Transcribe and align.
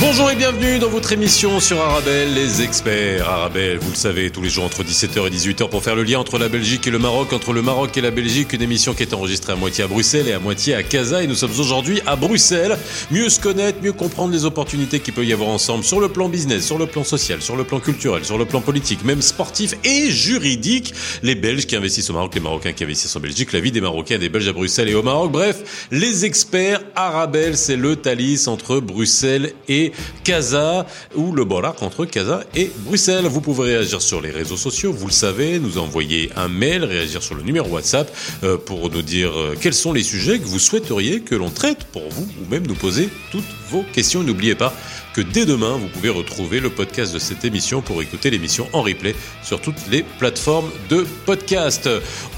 Bonjour 0.00 0.30
et 0.30 0.34
bienvenue 0.34 0.78
dans 0.78 0.88
votre 0.88 1.12
émission 1.12 1.60
sur 1.60 1.78
Arabelle, 1.78 2.32
les 2.32 2.62
experts. 2.62 3.28
Arabelle, 3.28 3.76
vous 3.76 3.90
le 3.90 3.96
savez, 3.96 4.30
tous 4.30 4.40
les 4.40 4.48
jours 4.48 4.64
entre 4.64 4.82
17h 4.82 5.26
et 5.26 5.30
18h 5.30 5.68
pour 5.68 5.82
faire 5.82 5.94
le 5.94 6.04
lien 6.04 6.18
entre 6.18 6.38
la 6.38 6.48
Belgique 6.48 6.86
et 6.86 6.90
le 6.90 6.98
Maroc, 6.98 7.34
entre 7.34 7.52
le 7.52 7.60
Maroc 7.60 7.94
et 7.98 8.00
la 8.00 8.10
Belgique, 8.10 8.54
une 8.54 8.62
émission 8.62 8.94
qui 8.94 9.02
est 9.02 9.12
enregistrée 9.12 9.52
à 9.52 9.56
moitié 9.56 9.84
à 9.84 9.88
Bruxelles 9.88 10.26
et 10.26 10.32
à 10.32 10.38
moitié 10.38 10.74
à 10.74 10.82
Casa. 10.82 11.22
Et 11.22 11.26
nous 11.26 11.34
sommes 11.34 11.52
aujourd'hui 11.58 12.00
à 12.06 12.16
Bruxelles. 12.16 12.78
Mieux 13.10 13.28
se 13.28 13.38
connaître, 13.38 13.82
mieux 13.82 13.92
comprendre 13.92 14.32
les 14.32 14.46
opportunités 14.46 15.00
qu'il 15.00 15.12
peut 15.12 15.26
y 15.26 15.34
avoir 15.34 15.50
ensemble 15.50 15.84
sur 15.84 16.00
le 16.00 16.08
plan 16.08 16.30
business, 16.30 16.64
sur 16.64 16.78
le 16.78 16.86
plan 16.86 17.04
social, 17.04 17.42
sur 17.42 17.56
le 17.56 17.64
plan 17.64 17.78
culturel, 17.78 18.24
sur 18.24 18.38
le 18.38 18.46
plan 18.46 18.62
politique, 18.62 19.04
même 19.04 19.20
sportif 19.20 19.74
et 19.84 20.10
juridique. 20.10 20.94
Les 21.22 21.34
Belges 21.34 21.66
qui 21.66 21.76
investissent 21.76 22.08
au 22.08 22.14
Maroc, 22.14 22.34
les 22.34 22.40
Marocains 22.40 22.72
qui 22.72 22.84
investissent 22.84 23.16
en 23.16 23.20
Belgique, 23.20 23.52
la 23.52 23.60
vie 23.60 23.70
des 23.70 23.82
Marocains 23.82 24.14
et 24.14 24.18
des 24.18 24.30
Belges 24.30 24.48
à 24.48 24.54
Bruxelles 24.54 24.88
et 24.88 24.94
au 24.94 25.02
Maroc. 25.02 25.30
Bref, 25.30 25.86
les 25.90 26.24
experts. 26.24 26.80
Arabelle, 26.96 27.58
c'est 27.58 27.76
le 27.76 27.96
Thalys 27.96 28.48
entre 28.48 28.80
Bruxelles 28.80 29.52
et 29.68 29.89
Casa 30.24 30.86
ou 31.14 31.32
le 31.32 31.44
Borac 31.44 31.82
entre 31.82 32.04
Casa 32.04 32.44
et 32.54 32.70
Bruxelles. 32.80 33.26
Vous 33.26 33.40
pouvez 33.40 33.74
réagir 33.74 34.02
sur 34.02 34.20
les 34.20 34.30
réseaux 34.30 34.56
sociaux, 34.56 34.92
vous 34.92 35.06
le 35.06 35.12
savez, 35.12 35.58
nous 35.58 35.78
envoyer 35.78 36.30
un 36.36 36.48
mail, 36.48 36.84
réagir 36.84 37.22
sur 37.22 37.34
le 37.34 37.42
numéro 37.42 37.68
WhatsApp 37.68 38.14
euh, 38.42 38.56
pour 38.56 38.90
nous 38.90 39.02
dire 39.02 39.38
euh, 39.38 39.56
quels 39.60 39.74
sont 39.74 39.92
les 39.92 40.02
sujets 40.02 40.38
que 40.38 40.44
vous 40.44 40.58
souhaiteriez 40.58 41.20
que 41.20 41.34
l'on 41.34 41.50
traite 41.50 41.84
pour 41.84 42.08
vous 42.10 42.28
ou 42.40 42.50
même 42.50 42.66
nous 42.66 42.74
poser 42.74 43.08
toutes 43.30 43.44
vos 43.70 43.84
questions. 43.92 44.22
N'oubliez 44.22 44.54
pas 44.54 44.74
que 45.14 45.20
dès 45.20 45.44
demain, 45.44 45.76
vous 45.76 45.88
pouvez 45.88 46.08
retrouver 46.08 46.60
le 46.60 46.70
podcast 46.70 47.12
de 47.12 47.18
cette 47.18 47.44
émission 47.44 47.82
pour 47.82 48.00
écouter 48.00 48.30
l'émission 48.30 48.68
en 48.72 48.82
replay 48.82 49.14
sur 49.42 49.60
toutes 49.60 49.88
les 49.90 50.04
plateformes 50.18 50.70
de 50.88 51.04
podcast. 51.26 51.88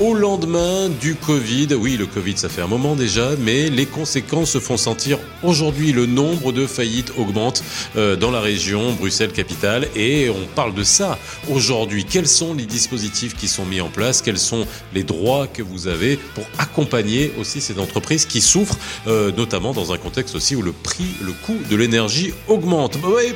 Au 0.01 0.15
lendemain 0.15 0.89
du 0.89 1.15
Covid, 1.15 1.69
oui, 1.75 1.97
le 1.97 2.07
Covid, 2.07 2.37
ça 2.39 2.49
fait 2.49 2.63
un 2.63 2.67
moment 2.67 2.97
déjà, 2.97 3.31
mais 3.41 3.69
les 3.69 3.87
conséquences 3.87 4.53
se 4.53 4.61
font 4.61 4.77
sentir 4.77 5.19
aujourd'hui. 5.43 5.93
Le 5.93 6.07
nombre 6.07 6.53
de 6.53 6.67
faillites 6.67 7.13
augmente 7.19 7.63
euh, 7.97 8.17
dans 8.17 8.31
la 8.31 8.41
région, 8.41 8.93
Bruxelles 8.93 9.33
capitale, 9.33 9.89
et 9.95 10.31
on 10.31 10.47
parle 10.55 10.75
de 10.75 10.85
ça 10.85 11.19
aujourd'hui. 11.51 12.05
Quels 12.05 12.29
sont 12.29 12.55
les 12.55 12.67
dispositifs 12.67 13.37
qui 13.37 13.49
sont 13.49 13.67
mis 13.67 13.81
en 13.81 13.89
place? 13.89 14.23
Quels 14.23 14.39
sont 14.39 14.67
les 14.95 15.05
droits 15.05 15.47
que 15.47 15.63
vous 15.63 15.89
avez 15.89 16.17
pour 16.17 16.45
accompagner 16.59 17.33
aussi 17.39 17.61
ces 17.61 17.79
entreprises 17.79 18.25
qui 18.25 18.41
souffrent, 18.41 18.79
euh, 19.07 19.31
notamment 19.37 19.73
dans 19.73 19.93
un 19.93 19.99
contexte 19.99 20.35
aussi 20.35 20.57
où 20.57 20.63
le 20.63 20.73
prix, 20.73 21.09
le 21.21 21.33
coût 21.33 21.59
de 21.71 21.77
l'énergie 21.77 22.33
augmente? 22.49 22.62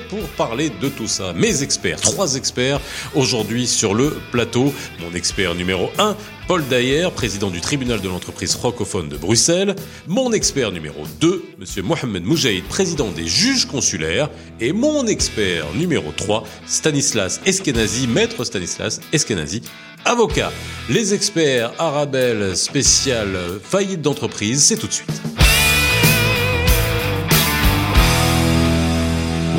Pour 0.08 0.22
parler 0.36 0.70
de 0.80 0.88
tout 0.88 1.08
ça, 1.08 1.32
mes 1.32 1.62
experts, 1.62 2.00
trois 2.00 2.36
experts 2.36 2.80
aujourd'hui 3.14 3.66
sur 3.66 3.92
le 3.92 4.16
plateau. 4.30 4.72
Mon 5.00 5.16
expert 5.16 5.54
numéro 5.54 5.90
1, 5.98 6.16
Paul 6.46 6.64
Dayer, 6.68 7.08
président 7.14 7.50
du 7.50 7.60
tribunal 7.60 8.00
de 8.00 8.08
l'entreprise 8.08 8.54
francophone 8.54 9.08
de 9.08 9.16
Bruxelles. 9.16 9.74
Mon 10.06 10.32
expert 10.32 10.70
numéro 10.70 11.02
2, 11.20 11.44
monsieur 11.58 11.82
Mohamed 11.82 12.24
Moujaïd, 12.24 12.64
président 12.64 13.10
des 13.10 13.26
juges 13.26 13.66
consulaires. 13.66 14.30
Et 14.60 14.72
mon 14.72 15.06
expert 15.06 15.66
numéro 15.74 16.12
3, 16.16 16.44
Stanislas 16.66 17.40
Eskenazi, 17.46 18.06
maître 18.06 18.44
Stanislas 18.44 19.00
Eskenazi, 19.12 19.62
avocat. 20.04 20.52
Les 20.88 21.14
experts 21.14 21.72
Arabelle 21.78 22.56
spécial 22.56 23.36
faillite 23.62 24.02
d'entreprise, 24.02 24.62
c'est 24.62 24.76
tout 24.76 24.86
de 24.86 24.92
suite. 24.92 25.35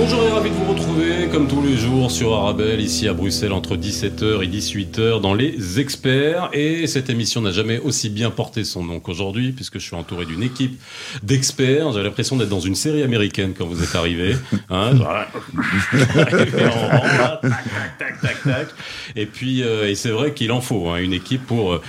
Bonjour 0.09 0.23
et 0.23 0.31
ravi 0.31 0.49
de 0.51 0.55
vous 0.55 0.71
retrouver 0.71 1.27
comme 1.29 1.49
tous 1.49 1.61
les 1.61 1.75
jours 1.75 2.09
sur 2.11 2.33
Arabelle 2.33 2.79
ici 2.79 3.09
à 3.09 3.13
Bruxelles 3.13 3.51
entre 3.51 3.75
17h 3.75 4.41
et 4.41 4.47
18h 4.47 5.19
dans 5.19 5.33
les 5.33 5.81
experts 5.81 6.49
et 6.53 6.87
cette 6.87 7.09
émission 7.09 7.41
n'a 7.41 7.51
jamais 7.51 7.77
aussi 7.77 8.09
bien 8.09 8.29
porté 8.29 8.63
son 8.63 8.85
nom 8.85 9.01
qu'aujourd'hui 9.01 9.51
puisque 9.51 9.79
je 9.79 9.83
suis 9.83 9.97
entouré 9.97 10.25
d'une 10.25 10.43
équipe 10.43 10.79
d'experts. 11.23 11.91
J'ai 11.91 12.03
l'impression 12.03 12.37
d'être 12.37 12.47
dans 12.47 12.61
une 12.61 12.75
série 12.75 13.03
américaine 13.03 13.53
quand 13.53 13.65
vous 13.65 13.83
êtes 13.83 13.95
arrivé. 13.95 14.37
Hein, 14.69 14.91
et 19.15 19.25
puis 19.25 19.63
euh, 19.63 19.89
et 19.89 19.95
c'est 19.95 20.09
vrai 20.09 20.33
qu'il 20.33 20.51
en 20.51 20.61
faut 20.61 20.89
hein, 20.89 20.97
une 20.97 21.13
équipe 21.13 21.45
pour 21.45 21.73
euh, 21.73 21.81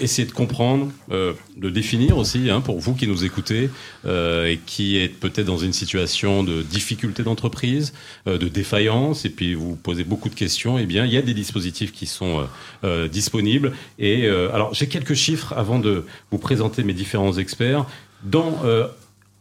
essayer 0.00 0.26
de 0.26 0.32
comprendre, 0.32 0.90
euh, 1.10 1.34
de 1.56 1.70
définir 1.70 2.16
aussi 2.16 2.50
hein, 2.50 2.60
pour 2.60 2.80
vous 2.80 2.94
qui 2.94 3.06
nous 3.06 3.24
écoutez 3.24 3.70
euh, 4.06 4.46
et 4.46 4.58
qui 4.64 4.96
êtes 4.98 5.20
peut-être 5.20 5.46
dans 5.46 5.58
une 5.58 5.72
situation 5.72 6.42
de 6.42 6.62
difficulté 6.62 7.22
d'entreprise, 7.22 7.92
euh, 8.26 8.38
de 8.38 8.48
défaillance, 8.48 9.24
et 9.24 9.30
puis 9.30 9.54
vous 9.54 9.76
posez 9.76 10.04
beaucoup 10.04 10.28
de 10.28 10.34
questions, 10.34 10.78
eh 10.78 10.86
bien, 10.86 11.04
il 11.04 11.12
y 11.12 11.16
a 11.16 11.22
des 11.22 11.34
dispositifs 11.34 11.92
qui 11.92 12.06
sont 12.06 12.40
euh, 12.40 12.44
euh 12.84 13.08
disponibles. 13.08 13.72
Et 13.98 14.26
alors, 14.26 14.72
j'ai 14.74 14.88
quelques 14.88 15.14
chiffres 15.14 15.52
avant 15.52 15.78
de 15.78 16.04
vous 16.30 16.38
présenter 16.38 16.82
mes 16.82 16.94
différents 16.94 17.36
experts. 17.36 17.86
Dans, 18.24 18.62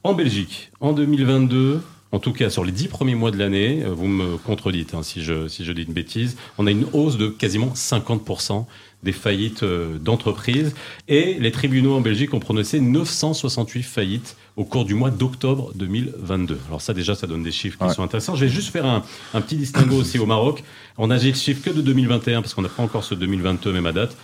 en 0.04 0.14
Belgique, 0.14 0.72
en 0.80 0.94
2022, 0.94 1.82
en 2.12 2.20
tout 2.20 2.34
cas 2.34 2.50
sur 2.50 2.64
les 2.64 2.72
dix 2.72 2.88
premiers 2.88 3.16
mois 3.16 3.32
de 3.32 3.38
l'année, 3.38 3.84
vous 3.86 4.08
me 4.08 4.38
contredites 4.38 4.94
hein, 4.94 5.02
si, 5.02 5.24
je, 5.24 5.48
si 5.48 5.64
je 5.64 5.72
dis 5.72 5.84
une 5.84 5.94
bêtise, 5.94 6.36
on 6.58 6.68
a 6.68 6.72
une 6.72 6.86
hausse 6.94 7.18
de 7.18 7.28
quasiment 7.28 7.74
50% 7.74 8.66
des 9.04 9.12
faillites 9.12 9.64
d'entreprises. 9.64 10.74
Et 11.08 11.36
les 11.40 11.52
tribunaux 11.52 11.94
en 11.96 12.02
Belgique 12.02 12.34
ont 12.34 12.40
prononcé 12.40 12.80
968 12.80 13.84
faillites 13.84 14.36
au 14.56 14.66
cours 14.66 14.86
du 14.86 14.94
mois 14.94 15.10
d'octobre 15.10 15.72
2022. 15.76 16.60
Alors 16.68 16.82
ça 16.82 16.94
déjà, 16.94 17.16
ça 17.16 17.28
donne 17.28 17.44
des 17.44 17.52
chiffres 17.52 17.78
qui 17.78 17.84
Ouais. 17.86 17.94
sont 17.94 18.04
intéressants. 18.04 18.36
Je 18.36 18.46
vais 18.46 18.52
juste 18.52 18.70
faire 18.72 18.86
un, 18.86 19.04
un 19.34 19.42
petit 19.42 19.56
distinguo 19.56 19.96
aussi 19.98 20.20
au 20.20 20.26
Maroc. 20.26 20.64
On 20.98 21.10
a 21.10 21.18
des 21.18 21.34
chiffres 21.34 21.64
que 21.64 21.70
de 21.76 21.82
2021 21.82 22.42
parce 22.42 22.54
qu'on 22.54 22.62
n'a 22.62 22.70
pas 22.70 22.84
encore 22.84 23.04
ce 23.04 23.16
2022 23.16 23.72
même 23.74 23.86
à 23.88 23.92
date. 23.92 24.16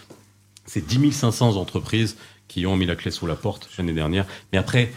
C'est 0.65 0.85
10 0.85 1.11
500 1.11 1.55
entreprises 1.57 2.15
qui 2.47 2.65
ont 2.65 2.75
mis 2.75 2.85
la 2.85 2.95
clé 2.95 3.11
sous 3.11 3.25
la 3.27 3.35
porte 3.35 3.69
l'année 3.77 3.93
dernière. 3.93 4.25
Mais 4.53 4.59
après, 4.59 4.91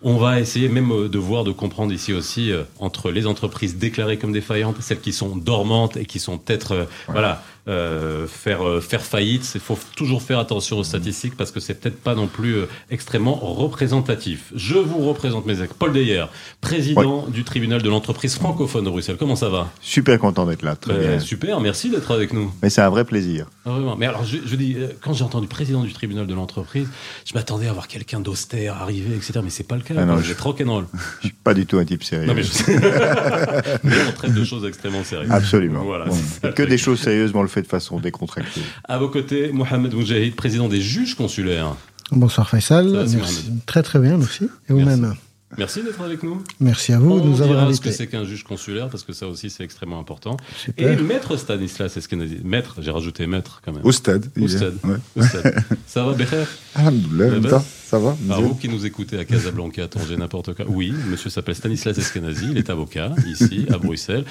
on 0.00 0.16
va 0.16 0.38
essayer 0.40 0.68
même 0.68 0.92
euh, 0.92 1.08
de 1.08 1.18
voir, 1.18 1.42
de 1.44 1.50
comprendre 1.50 1.92
ici 1.92 2.12
aussi 2.12 2.52
euh, 2.52 2.62
entre 2.78 3.10
les 3.10 3.26
entreprises 3.26 3.76
déclarées 3.78 4.16
comme 4.16 4.32
défaillantes, 4.32 4.80
celles 4.80 5.00
qui 5.00 5.12
sont 5.12 5.36
dormantes 5.36 5.96
et 5.96 6.06
qui 6.06 6.20
sont 6.20 6.38
peut-être, 6.38 6.72
euh, 6.72 6.84
voilà, 7.08 7.42
euh, 7.68 8.26
faire 8.26 8.66
euh, 8.66 8.80
faire 8.80 9.02
faillite. 9.02 9.50
Il 9.54 9.60
faut 9.60 9.78
toujours 9.96 10.22
faire 10.22 10.38
attention 10.38 10.78
aux 10.78 10.84
statistiques 10.84 11.36
parce 11.36 11.50
que 11.50 11.60
c'est 11.60 11.74
peut-être 11.74 12.00
pas 12.00 12.14
non 12.14 12.26
plus 12.26 12.54
euh, 12.56 12.66
extrêmement 12.90 13.34
représentatif. 13.34 14.52
Je 14.54 14.74
vous 14.74 15.06
représente 15.06 15.46
mes 15.46 15.60
ex. 15.62 15.72
Paul 15.78 15.92
Deyer, 15.92 16.24
président 16.60 17.26
du 17.28 17.44
tribunal 17.44 17.82
de 17.82 17.88
l'entreprise 17.88 18.34
francophone 18.36 18.84
de 18.84 18.90
Bruxelles. 18.90 19.16
Comment 19.18 19.36
ça 19.36 19.48
va? 19.48 19.70
Super 19.80 20.18
content 20.18 20.46
d'être 20.46 20.62
là. 20.62 20.76
Très 20.76 20.94
Ben, 20.94 21.08
bien. 21.10 21.20
Super, 21.20 21.60
merci 21.60 21.90
d'être 21.90 22.10
avec 22.12 22.32
nous. 22.32 22.52
Mais 22.62 22.70
c'est 22.70 22.80
un 22.80 22.90
vrai 22.90 23.04
plaisir. 23.04 23.46
Ah, 23.64 23.70
Vraiment. 23.70 23.96
Mais 23.96 24.06
alors, 24.06 24.24
je, 24.24 24.38
je 24.46 24.56
dis, 24.56 24.76
quand 25.00 25.12
j'ai 25.12 25.24
entendu 25.24 25.46
président 25.46 25.82
du 25.84 25.92
tribunal 25.92 26.26
de 26.26 26.34
l'entreprise, 26.34 26.88
je 27.24 27.34
m'attendais 27.34 27.68
à 27.68 27.72
voir 27.72 27.86
quelqu'un 27.88 28.20
d'austère 28.20 28.76
arriver, 28.80 29.14
etc. 29.14 29.40
Mais 29.44 29.50
c'est 29.50 29.66
pas 29.66 29.76
le 29.76 29.82
cas. 29.82 29.94
Ah 29.98 30.04
non, 30.04 30.18
je- 30.20 30.34
rock'n'roll. 30.34 30.86
Je 31.20 31.26
suis 31.28 31.36
pas 31.44 31.52
du 31.54 31.66
tout 31.66 31.78
un 31.78 31.84
type 31.84 32.02
sérieux. 32.04 32.26
Non, 32.26 32.34
mais 32.34 32.42
je 32.42 32.50
mais 33.84 33.96
on 34.08 34.12
traite 34.12 34.34
de 34.34 34.44
choses 34.44 34.64
extrêmement 34.64 35.04
sérieuses. 35.04 35.30
Absolument. 35.30 35.82
Voilà, 35.84 36.06
Bon. 36.06 36.52
que 36.52 36.62
des 36.62 36.78
choses 36.78 37.00
sérieuses, 37.00 37.32
on 37.34 37.42
le 37.42 37.48
fait 37.48 37.57
de 37.62 37.66
façon 37.66 37.98
décontractée. 38.00 38.60
À 38.84 38.98
vos 38.98 39.08
côtés, 39.08 39.50
Mohamed 39.52 39.94
Moujahid, 39.94 40.34
président 40.34 40.68
des 40.68 40.80
juges 40.80 41.14
consulaires. 41.14 41.76
Bonsoir 42.10 42.48
Faisal, 42.48 42.88
va, 42.88 43.04
merci. 43.04 43.50
Très 43.66 43.82
très 43.82 43.98
bien, 43.98 44.16
merci. 44.16 44.48
Et 44.68 44.72
vous-même 44.72 45.14
Merci 45.56 45.82
d'être 45.82 46.00
avec 46.02 46.22
nous. 46.22 46.42
Merci 46.60 46.92
à 46.92 46.98
vous 46.98 47.10
on 47.12 47.20
de 47.20 47.22
nous 47.26 47.40
avoir 47.40 47.60
dira 47.60 47.72
ce 47.72 47.80
que 47.80 47.88
invités. 47.88 47.92
c'est 48.04 48.06
qu'un 48.06 48.24
juge 48.24 48.44
consulaire, 48.44 48.90
parce 48.90 49.02
que 49.02 49.14
ça 49.14 49.26
aussi 49.28 49.48
c'est 49.48 49.64
extrêmement 49.64 49.98
important. 49.98 50.36
Super. 50.62 50.92
Et 50.98 51.02
maître 51.02 51.38
Stanislas 51.38 51.96
Eskenazi. 51.96 52.40
Maître, 52.44 52.76
j'ai 52.82 52.90
rajouté 52.90 53.26
maître 53.26 53.62
quand 53.64 53.72
même. 53.72 53.80
Au 53.82 53.90
stade. 53.92 54.26
il 54.36 54.42
Au 54.42 54.46
est. 54.46 54.56
stade. 54.56 54.74
Ouais. 54.84 54.96
Au 55.16 55.22
stade. 55.22 55.64
Ça 55.86 56.04
va, 56.04 56.12
Becher? 56.12 56.44
Alhamdoulilah, 56.74 57.62
ça 57.88 57.98
va 57.98 58.14
Alors 58.28 58.42
vous 58.42 58.54
qui 58.54 58.68
nous 58.68 58.84
écoutez 58.84 59.18
à 59.18 59.24
Casablanca, 59.24 59.84
à 59.84 59.88
Tanger, 59.88 60.18
n'importe 60.18 60.52
quoi. 60.52 60.66
Oui, 60.68 60.92
monsieur 61.08 61.30
s'appelle 61.30 61.54
Stanislas 61.54 61.96
Eskenazi, 61.96 62.48
il 62.50 62.58
est 62.58 62.68
avocat 62.68 63.14
ici, 63.26 63.64
à 63.72 63.78
Bruxelles. 63.78 64.26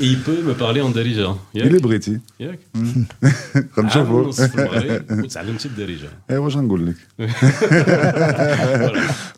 Et 0.00 0.06
il 0.06 0.18
peut 0.20 0.40
me 0.42 0.54
parler 0.54 0.80
en 0.80 0.88
dirigeant. 0.88 1.38
Il 1.52 1.66
est 1.66 1.78
briti. 1.78 2.20
Mm. 2.40 2.46
Mm. 2.72 3.04
Comme 3.74 3.90
ça, 3.90 4.00
eh, 4.00 4.02
vous. 4.04 4.30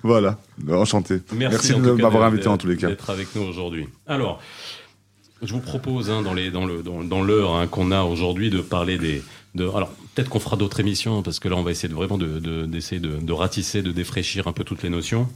Voilà. 0.04 0.38
Enchanté. 0.70 1.20
Merci, 1.34 1.74
de 1.74 1.90
m'avoir 1.90 2.22
invité 2.22 2.46
en 2.46 2.58
tous 2.58 2.68
les 2.68 2.76
cas. 2.76 2.86
D'être 2.86 3.10
avec 3.10 3.34
nous 3.34 3.42
aujourd'hui. 3.42 3.88
Alors, 4.06 4.40
je 5.42 5.52
vous 5.52 5.58
propose, 5.58 6.10
hein, 6.10 6.22
dans 6.22 7.22
l'heure 7.22 7.56
hein, 7.56 7.66
qu'on 7.66 7.90
a 7.90 8.02
aujourd'hui, 8.02 8.50
de 8.50 8.60
parler 8.60 8.98
des 8.98 9.20
de 9.54 9.64
alors 9.68 9.90
peut-être 10.14 10.28
qu'on 10.28 10.40
fera 10.40 10.56
d'autres 10.56 10.80
émissions 10.80 11.22
parce 11.22 11.38
que 11.40 11.48
là 11.48 11.56
on 11.56 11.62
va 11.62 11.70
essayer 11.70 11.88
de 11.88 11.94
vraiment 11.94 12.18
de 12.18 12.38
de- 12.38 12.66
d'essayer 12.66 13.00
de, 13.00 13.16
de 13.16 13.32
ratisser, 13.32 13.82
de 13.82 13.92
défraîchir 13.92 14.46
un 14.46 14.52
peu 14.52 14.64
toutes 14.64 14.82
les 14.82 14.90
notions. 14.90 15.28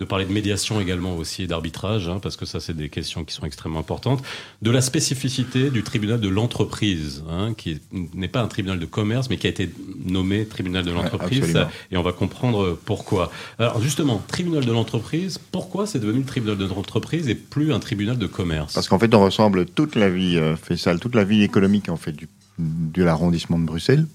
De 0.00 0.04
parler 0.04 0.26
de 0.26 0.32
médiation 0.32 0.80
également 0.80 1.16
aussi 1.16 1.42
et 1.42 1.48
d'arbitrage, 1.48 2.08
hein, 2.08 2.20
parce 2.22 2.36
que 2.36 2.46
ça, 2.46 2.60
c'est 2.60 2.76
des 2.76 2.88
questions 2.88 3.24
qui 3.24 3.34
sont 3.34 3.44
extrêmement 3.44 3.80
importantes. 3.80 4.22
De 4.62 4.70
la 4.70 4.80
spécificité 4.80 5.70
du 5.70 5.82
tribunal 5.82 6.20
de 6.20 6.28
l'entreprise, 6.28 7.24
hein, 7.28 7.52
qui 7.56 7.80
n'est 8.14 8.28
pas 8.28 8.40
un 8.40 8.46
tribunal 8.46 8.78
de 8.78 8.86
commerce, 8.86 9.28
mais 9.28 9.38
qui 9.38 9.48
a 9.48 9.50
été 9.50 9.68
nommé 10.06 10.46
tribunal 10.46 10.84
de 10.84 10.92
l'entreprise. 10.92 11.58
et 11.90 11.96
on 11.96 12.02
va 12.02 12.12
comprendre 12.12 12.78
pourquoi. 12.84 13.32
Alors 13.58 13.80
justement, 13.82 14.22
tribunal 14.28 14.64
de 14.64 14.70
l'entreprise, 14.70 15.38
pourquoi 15.50 15.84
c'est 15.88 15.98
devenu 15.98 16.20
le 16.20 16.26
tribunal 16.26 16.56
de 16.58 16.66
l'entreprise 16.66 17.28
et 17.28 17.34
plus 17.34 17.72
un 17.72 17.80
tribunal 17.80 18.18
de 18.18 18.26
commerce? 18.28 18.74
Parce 18.74 18.86
qu'en 18.86 19.00
fait, 19.00 19.12
on 19.16 19.24
ressemble 19.24 19.66
toute 19.66 19.96
la 19.96 20.10
vie, 20.10 20.36
euh, 20.36 20.54
fait 20.54 20.76
ça, 20.76 20.96
toute 20.96 21.16
la 21.16 21.24
vie 21.24 21.42
économique 21.42 21.88
en 21.88 21.96
fait 21.96 22.12
du, 22.12 22.28
de 22.58 23.02
l'arrondissement 23.02 23.58
de 23.58 23.64
Bruxelles. 23.64 24.06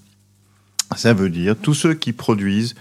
Ça 0.96 1.14
veut 1.14 1.30
dire 1.30 1.56
tous 1.56 1.74
ceux 1.74 1.94
qui 1.94 2.12
produisent 2.12 2.74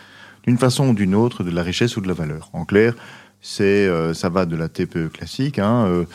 d'une 0.45 0.57
façon 0.57 0.89
ou 0.89 0.93
d'une 0.93 1.15
autre 1.15 1.43
de 1.43 1.51
la 1.51 1.63
richesse 1.63 1.97
ou 1.97 2.01
de 2.01 2.07
la 2.07 2.13
valeur. 2.13 2.49
En 2.53 2.65
clair, 2.65 2.93
c'est 3.41 3.87
euh, 3.87 4.13
ça 4.13 4.29
va 4.29 4.45
de 4.45 4.55
la 4.55 4.69
TPE 4.69 5.09
classique 5.11 5.59
hein, 5.59 5.85
euh, 5.87 6.05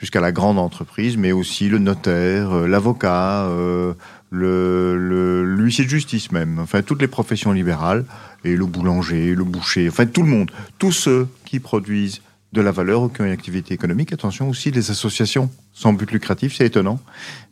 jusqu'à 0.00 0.20
la 0.20 0.32
grande 0.32 0.58
entreprise, 0.58 1.16
mais 1.16 1.30
aussi 1.32 1.68
le 1.68 1.78
notaire, 1.78 2.52
euh, 2.52 2.66
l'avocat, 2.66 3.44
euh, 3.44 3.92
le, 4.30 5.44
l'huissier 5.44 5.84
de 5.84 5.90
justice 5.90 6.32
même, 6.32 6.58
enfin 6.58 6.82
toutes 6.82 7.02
les 7.02 7.08
professions 7.08 7.52
libérales, 7.52 8.04
et 8.44 8.56
le 8.56 8.64
boulanger, 8.64 9.34
le 9.34 9.44
boucher, 9.44 9.88
enfin 9.88 10.06
tout 10.06 10.22
le 10.22 10.28
monde, 10.28 10.50
tous 10.78 10.92
ceux 10.92 11.28
qui 11.44 11.60
produisent 11.60 12.22
de 12.52 12.60
la 12.60 12.72
valeur 12.72 13.02
ou 13.02 13.08
qui 13.08 13.20
ont 13.20 13.24
une 13.24 13.30
activité 13.32 13.74
économique. 13.74 14.12
Attention 14.12 14.48
aussi, 14.48 14.70
les 14.72 14.90
associations 14.90 15.50
sans 15.72 15.92
but 15.92 16.10
lucratif, 16.10 16.54
c'est 16.56 16.66
étonnant, 16.66 17.00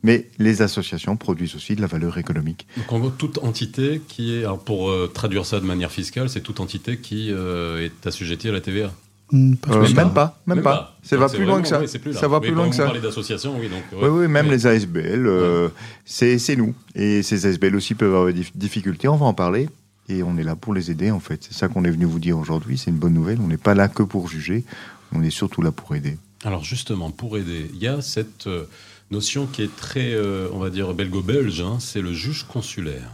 mais 0.02 0.26
les 0.38 0.60
associations 0.60 1.16
produisent 1.16 1.54
aussi 1.54 1.76
de 1.76 1.80
la 1.80 1.86
valeur 1.86 2.18
économique. 2.18 2.66
Donc 2.76 2.92
en 2.92 2.98
gros, 2.98 3.10
toute 3.10 3.38
entité 3.38 4.00
qui 4.08 4.34
est, 4.34 4.38
alors 4.40 4.58
pour 4.58 4.90
euh, 4.90 5.06
traduire 5.12 5.46
ça 5.46 5.60
de 5.60 5.64
manière 5.64 5.92
fiscale, 5.92 6.28
c'est 6.28 6.40
toute 6.40 6.58
entité 6.60 6.96
qui 6.98 7.30
euh, 7.30 7.84
est 7.84 8.06
assujettie 8.06 8.48
à 8.48 8.52
la 8.52 8.60
TVA. 8.60 8.88
Pas 9.30 9.34
Euh, 9.36 9.82
Même 9.82 9.94
même 9.94 9.94
pas. 9.94 10.10
pas, 10.14 10.38
même, 10.46 10.62
pas. 10.62 10.96
Ça 11.02 11.16
Donc 11.16 11.28
va 11.28 11.36
plus 11.36 11.44
loin 11.44 11.60
que 11.62 11.68
ça. 11.68 11.80
oui, 11.80 11.98
plus 11.98 12.14
ça 12.14 12.28
va 12.28 12.40
Mais 12.40 12.46
plus 12.46 12.54
loin 12.54 12.64
que 12.64 12.70
vous 12.70 12.76
ça. 12.78 12.84
parlez 12.86 13.00
d'associations, 13.00 13.54
oui. 13.60 13.68
Donc, 13.68 13.82
Oui, 13.92 13.98
ouais. 14.00 14.08
oui, 14.08 14.26
même 14.28 14.46
Mais- 14.46 14.52
les 14.52 14.66
ASBL, 14.66 15.26
euh, 15.26 15.68
c'est 16.06 16.38
c'est 16.38 16.56
nous. 16.56 16.74
Et 16.94 17.22
ces 17.22 17.44
ASBL 17.46 17.76
aussi 17.76 17.94
peuvent 17.94 18.14
avoir 18.14 18.32
des 18.32 18.40
dif- 18.40 18.52
difficultés, 18.54 19.06
on 19.06 19.16
va 19.16 19.26
en 19.26 19.34
parler. 19.34 19.68
Et 20.08 20.22
on 20.22 20.36
est 20.38 20.42
là 20.44 20.56
pour 20.56 20.72
les 20.74 20.90
aider, 20.90 21.10
en 21.10 21.20
fait. 21.20 21.44
C'est 21.48 21.54
ça 21.54 21.68
qu'on 21.68 21.84
est 21.84 21.90
venu 21.90 22.04
vous 22.06 22.18
dire 22.18 22.38
aujourd'hui. 22.38 22.78
C'est 22.78 22.90
une 22.90 22.96
bonne 22.96 23.14
nouvelle. 23.14 23.38
On 23.42 23.46
n'est 23.48 23.56
pas 23.58 23.74
là 23.74 23.88
que 23.88 24.02
pour 24.02 24.28
juger. 24.28 24.64
On 25.12 25.22
est 25.22 25.30
surtout 25.30 25.62
là 25.62 25.70
pour 25.72 25.94
aider. 25.94 26.16
Alors 26.44 26.64
justement, 26.64 27.10
pour 27.10 27.36
aider, 27.36 27.70
il 27.74 27.80
y 27.80 27.88
a 27.88 28.00
cette 28.00 28.46
euh, 28.46 28.64
notion 29.10 29.46
qui 29.46 29.62
est 29.62 29.74
très, 29.76 30.12
euh, 30.12 30.48
on 30.52 30.58
va 30.58 30.70
dire, 30.70 30.94
belgo-belge, 30.94 31.60
hein, 31.60 31.78
c'est 31.80 32.00
le 32.00 32.12
juge 32.12 32.44
consulaire. 32.44 33.10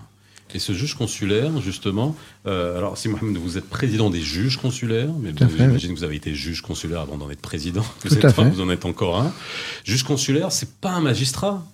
Et 0.54 0.58
ce 0.60 0.72
juge 0.72 0.94
consulaire, 0.94 1.60
justement, 1.60 2.14
euh, 2.46 2.76
alors 2.78 2.96
si 2.98 3.08
Mohamed, 3.08 3.36
vous 3.38 3.56
êtes 3.58 3.68
président 3.68 4.10
des 4.10 4.20
juges 4.20 4.56
consulaires, 4.56 5.08
mais 5.20 5.32
fait, 5.32 5.48
j'imagine 5.56 5.94
que 5.94 5.98
vous 5.98 6.04
avez 6.04 6.14
été 6.16 6.34
juge 6.34 6.60
consulaire 6.62 7.00
avant 7.00 7.16
d'en 7.16 7.28
être 7.30 7.40
président. 7.40 7.84
Vous, 8.04 8.14
êtes 8.14 8.34
pas- 8.34 8.44
vous 8.44 8.60
en 8.60 8.70
êtes 8.70 8.84
encore 8.84 9.20
un. 9.20 9.32
Juge 9.84 10.02
consulaire, 10.04 10.52
c'est 10.52 10.70
pas 10.80 10.92
un 10.92 11.00
magistrat? 11.00 11.64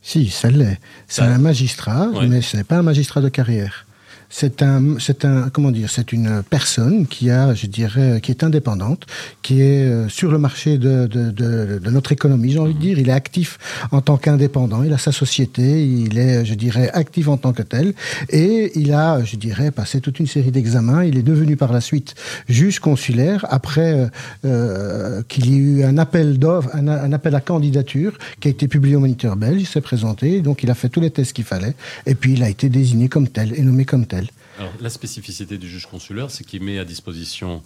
Si, 0.00 0.30
ça 0.30 0.50
l'est. 0.50 0.80
C'est 1.06 1.22
un 1.22 1.38
magistrat, 1.38 2.08
Ouais. 2.08 2.26
mais 2.28 2.40
ce 2.40 2.56
n'est 2.56 2.64
pas 2.64 2.76
un 2.78 2.82
magistrat 2.82 3.20
de 3.20 3.28
carrière. 3.28 3.86
C'est 4.34 4.62
un, 4.62 4.98
c'est 4.98 5.26
un, 5.26 5.50
comment 5.50 5.70
dire, 5.70 5.90
c'est 5.90 6.10
une 6.10 6.42
personne 6.48 7.06
qui 7.06 7.28
a, 7.28 7.52
je 7.52 7.66
dirais, 7.66 8.18
qui 8.22 8.30
est 8.30 8.42
indépendante, 8.42 9.04
qui 9.42 9.60
est 9.60 9.84
euh, 9.84 10.08
sur 10.08 10.32
le 10.32 10.38
marché 10.38 10.78
de, 10.78 11.06
de, 11.06 11.30
de, 11.30 11.78
de 11.78 11.90
notre 11.90 12.12
économie, 12.12 12.50
j'ai 12.50 12.58
envie 12.58 12.72
de 12.72 12.80
dire. 12.80 12.98
Il 12.98 13.10
est 13.10 13.12
actif 13.12 13.58
en 13.90 14.00
tant 14.00 14.16
qu'indépendant. 14.16 14.82
Il 14.84 14.92
a 14.94 14.98
sa 14.98 15.12
société. 15.12 15.86
Il 15.86 16.18
est, 16.18 16.46
je 16.46 16.54
dirais, 16.54 16.90
actif 16.94 17.28
en 17.28 17.36
tant 17.36 17.52
que 17.52 17.62
tel. 17.62 17.92
Et 18.30 18.72
il 18.74 18.94
a, 18.94 19.22
je 19.22 19.36
dirais, 19.36 19.70
passé 19.70 20.00
toute 20.00 20.18
une 20.18 20.26
série 20.26 20.50
d'examens. 20.50 21.04
Il 21.04 21.18
est 21.18 21.22
devenu 21.22 21.56
par 21.56 21.70
la 21.70 21.82
suite 21.82 22.14
juge 22.48 22.78
consulaire 22.80 23.44
après 23.50 23.92
euh, 23.92 24.06
euh, 24.46 25.22
qu'il 25.28 25.50
y 25.50 25.54
ait 25.54 25.58
eu 25.58 25.84
un 25.84 25.98
appel 25.98 26.38
d'offres, 26.38 26.70
un, 26.72 26.88
un 26.88 27.12
appel 27.12 27.34
à 27.34 27.42
candidature 27.42 28.16
qui 28.40 28.48
a 28.48 28.50
été 28.50 28.66
publié 28.66 28.96
au 28.96 29.00
Moniteur 29.00 29.36
belge. 29.36 29.60
Il 29.60 29.66
s'est 29.66 29.82
présenté, 29.82 30.40
donc 30.40 30.62
il 30.62 30.70
a 30.70 30.74
fait 30.74 30.88
tous 30.88 31.00
les 31.00 31.10
tests 31.10 31.34
qu'il 31.34 31.44
fallait, 31.44 31.74
et 32.06 32.14
puis 32.14 32.32
il 32.32 32.42
a 32.42 32.48
été 32.48 32.70
désigné 32.70 33.10
comme 33.10 33.28
tel 33.28 33.52
et 33.54 33.60
nommé 33.60 33.84
comme 33.84 34.06
tel. 34.06 34.21
Alors 34.62 34.74
la 34.80 34.90
spécificité 34.90 35.58
du 35.58 35.68
juge 35.68 35.86
consulaire, 35.86 36.30
c'est 36.30 36.44
qu'il 36.44 36.62
met 36.62 36.78
à 36.78 36.84
disposition, 36.84 37.62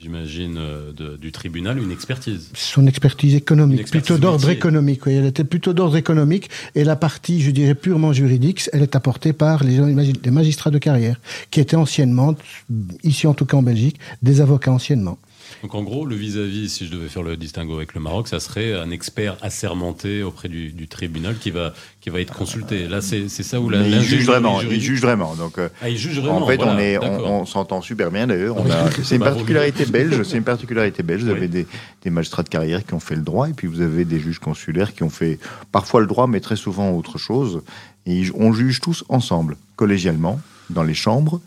j'imagine, 0.00 0.56
euh, 0.58 1.16
du 1.16 1.32
tribunal 1.32 1.78
une 1.78 1.90
expertise. 1.90 2.50
Son 2.54 2.86
expertise 2.86 3.34
économique, 3.34 3.80
expertise 3.80 4.06
plutôt 4.06 4.20
d'ordre 4.20 4.48
économique. 4.48 5.04
Oui, 5.06 5.14
elle 5.14 5.26
était 5.26 5.42
plutôt 5.42 5.72
d'ordre 5.72 5.96
économique, 5.96 6.48
et 6.76 6.84
la 6.84 6.94
partie, 6.94 7.40
je 7.42 7.50
dirais, 7.50 7.74
purement 7.74 8.12
juridique, 8.12 8.70
elle 8.72 8.82
est 8.82 8.94
apportée 8.94 9.32
par 9.32 9.64
les, 9.64 9.78
les 10.24 10.30
magistrats 10.30 10.70
de 10.70 10.78
carrière, 10.78 11.20
qui 11.50 11.58
étaient 11.58 11.76
anciennement, 11.76 12.36
ici 13.02 13.26
en 13.26 13.34
tout 13.34 13.44
cas 13.44 13.56
en 13.56 13.62
Belgique, 13.62 13.98
des 14.22 14.40
avocats 14.40 14.70
anciennement. 14.70 15.18
Donc 15.62 15.74
en 15.74 15.82
gros, 15.82 16.06
le 16.06 16.14
vis-à-vis, 16.16 16.68
si 16.68 16.86
je 16.86 16.92
devais 16.92 17.08
faire 17.08 17.22
le 17.22 17.36
distinguo 17.36 17.76
avec 17.76 17.94
le 17.94 18.00
Maroc, 18.00 18.28
ça 18.28 18.40
serait 18.40 18.72
un 18.74 18.90
expert 18.90 19.36
assermenté 19.42 20.22
auprès 20.22 20.48
du, 20.48 20.70
du 20.72 20.86
tribunal 20.88 21.36
qui 21.38 21.50
va, 21.50 21.72
qui 22.00 22.10
va 22.10 22.20
être 22.20 22.32
consulté. 22.34 22.88
Là, 22.88 23.00
c'est 23.00 23.28
ça 23.28 23.60
où 23.60 23.68
la 23.70 23.78
Mais 23.80 23.90
il 23.90 24.02
juge 24.02 24.26
vraiment. 24.26 24.60
Il 24.62 24.80
juge 24.80 25.00
vraiment. 25.00 25.34
Donc, 25.34 25.58
euh, 25.58 25.68
Ah, 25.82 25.88
il 25.88 25.96
juge 25.96 26.18
vraiment. 26.20 26.38
en 26.42 26.46
fait, 26.46 26.56
voilà, 26.56 27.00
on, 27.24 27.46
s'entend 27.46 27.80
super 27.82 28.10
bien 28.10 28.26
d'ailleurs. 28.26 28.56
On 28.56 28.64
Oui. 28.64 28.70
a- 28.70 28.90
C'est 29.02 29.16
une 29.16 29.22
particularité 29.22 29.86
belge. 29.86 30.22
C'est 30.22 30.36
une 30.36 30.44
particularité 30.44 31.02
belge. 31.02 31.22
Vous 31.22 31.30
Oui. 31.30 31.36
avez 31.36 31.48
des, 31.48 31.66
des 32.02 32.10
magistrats 32.10 32.42
de 32.42 32.48
carrière 32.48 32.84
qui 32.84 32.94
ont 32.94 33.00
fait 33.00 33.16
le 33.16 33.22
droit, 33.22 33.48
et 33.48 33.52
puis 33.52 33.66
vous 33.66 33.80
avez 33.80 34.04
des 34.04 34.20
juges 34.20 34.38
consulaires 34.38 34.94
qui 34.94 35.02
ont 35.02 35.10
fait 35.10 35.38
parfois 35.72 36.00
le 36.00 36.06
droit, 36.06 36.26
mais 36.26 36.40
très 36.40 36.56
souvent 36.56 36.90
autre 36.92 37.18
chose. 37.18 37.62
Et 38.06 38.24
on 38.34 38.52
juge 38.52 38.80
tous 38.80 39.04
ensemble, 39.08 39.56
collégialement, 39.76 40.40
dans 40.70 40.82
les 40.84 40.94
chambres. 40.94 41.40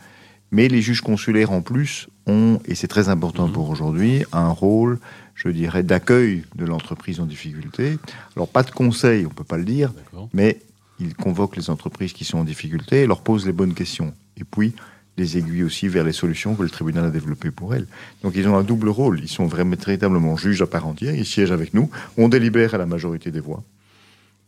Mais 0.51 0.67
les 0.67 0.81
juges 0.81 1.01
consulaires 1.01 1.51
en 1.51 1.61
plus 1.61 2.07
ont, 2.25 2.59
et 2.65 2.75
c'est 2.75 2.87
très 2.87 3.09
important 3.09 3.47
Mhm. 3.47 3.53
pour 3.53 3.69
aujourd'hui, 3.69 4.23
un 4.33 4.49
rôle, 4.49 4.99
je 5.35 5.49
dirais, 5.49 5.83
d'accueil 5.83 6.43
de 6.55 6.65
l'entreprise 6.65 7.19
en 7.19 7.25
difficulté. 7.25 7.97
Alors 8.35 8.47
pas 8.47 8.63
de 8.63 8.71
conseil, 8.71 9.25
on 9.25 9.29
peut 9.29 9.43
pas 9.43 9.57
le 9.57 9.65
dire, 9.65 9.93
mais 10.33 10.59
ils 10.99 11.15
convoquent 11.15 11.55
les 11.57 11.69
entreprises 11.69 12.13
qui 12.13 12.25
sont 12.25 12.39
en 12.39 12.43
difficulté 12.43 13.03
et 13.03 13.07
leur 13.07 13.21
posent 13.21 13.45
les 13.45 13.53
bonnes 13.53 13.73
questions. 13.73 14.13
Et 14.37 14.43
puis, 14.43 14.73
les 15.17 15.37
aiguilles 15.37 15.63
aussi 15.63 15.87
vers 15.87 16.03
les 16.05 16.13
solutions 16.13 16.55
que 16.55 16.63
le 16.63 16.69
tribunal 16.69 17.05
a 17.05 17.09
développées 17.09 17.51
pour 17.51 17.75
elles. 17.75 17.87
Donc, 18.23 18.33
ils 18.35 18.47
ont 18.47 18.55
un 18.57 18.63
double 18.63 18.87
rôle. 18.89 19.19
Ils 19.19 19.27
sont 19.27 19.45
vraiment 19.47 19.75
véritablement 19.75 20.35
juges 20.37 20.61
à 20.61 20.67
part 20.67 20.87
entière. 20.87 21.13
Ils 21.13 21.25
siègent 21.25 21.51
avec 21.51 21.73
nous. 21.73 21.89
On 22.17 22.29
délibère 22.29 22.73
à 22.73 22.77
la 22.77 22.85
majorité 22.85 23.29
des 23.29 23.41
voix. 23.41 23.61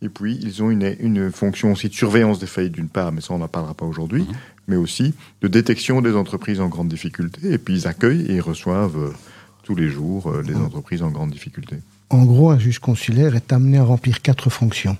Et 0.02 0.08
puis, 0.08 0.38
ils 0.42 0.62
ont 0.62 0.70
une, 0.70 0.96
une 1.00 1.30
fonction 1.30 1.72
aussi 1.72 1.88
de 1.88 1.94
surveillance 1.94 2.38
des 2.40 2.46
faillites 2.46 2.72
d'une 2.72 2.88
part, 2.88 3.12
mais 3.12 3.20
ça, 3.20 3.34
on 3.34 3.38
n'en 3.38 3.48
parlera 3.48 3.72
pas 3.74 3.86
aujourd'hui, 3.86 4.22
Mhm. 4.22 4.34
mais 4.68 4.76
aussi 4.76 5.14
de 5.42 5.48
détection 5.48 6.00
des 6.02 6.14
entreprises 6.16 6.60
en 6.60 6.68
grande 6.68 6.88
difficulté. 6.88 7.52
Et 7.52 7.58
puis, 7.58 7.74
ils 7.74 7.86
accueillent 7.86 8.26
et 8.26 8.34
ils 8.34 8.40
reçoivent 8.40 8.96
euh, 8.98 9.10
tous 9.62 9.74
les 9.76 9.88
jours 9.88 10.28
euh, 10.30 10.42
les 10.42 10.56
entreprises 10.56 11.02
en 11.02 11.10
grande 11.10 11.30
difficulté. 11.30 11.76
En 12.10 12.24
gros, 12.24 12.50
un 12.50 12.58
juge 12.58 12.78
consulaire 12.80 13.36
est 13.36 13.52
amené 13.52 13.78
à 13.78 13.84
remplir 13.84 14.20
quatre 14.20 14.50
fonctions. 14.50 14.96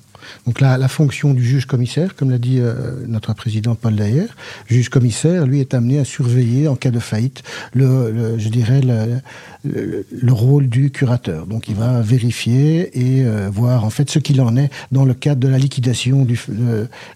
Donc 0.47 0.61
la, 0.61 0.89
fonction 0.89 1.33
du 1.35 1.45
juge 1.45 1.67
commissaire, 1.67 2.15
comme 2.17 2.31
l'a 2.31 2.39
dit 2.39 2.59
euh, 2.61 3.05
notre 3.07 3.33
président 3.35 3.75
Paul 3.75 3.95
Dayer, 3.97 4.27
juge 4.69 4.89
commissaire, 4.89 5.47
lui 5.47 5.61
est 5.61 5.75
amené 5.75 5.99
à 5.99 6.05
surveiller 6.05 6.69
en 6.69 6.77
cas 6.77 6.91
de 6.91 6.99
faillite, 6.99 7.43
le, 7.75 8.39
je 8.39 8.49
dirais 8.49 8.81
le, 8.83 9.21
le- 9.65 10.07
le 10.11 10.33
rôle 10.33 10.69
du 10.69 10.91
curateur. 10.91 11.47
Donc 11.47 11.69
il 11.69 11.75
va 11.75 12.01
vérifier 12.01 12.91
et 12.99 13.25
euh, 13.25 13.49
voir 13.53 13.85
en 13.85 13.91
fait 13.91 14.11
ce 14.11 14.19
qu'il 14.19 14.41
en 14.41 14.57
est 14.57 14.71
dans 14.91 15.05
le 15.05 15.15
cadre 15.15 15.41
de 15.41 15.49
la 15.49 15.59
liquidation 15.59 16.27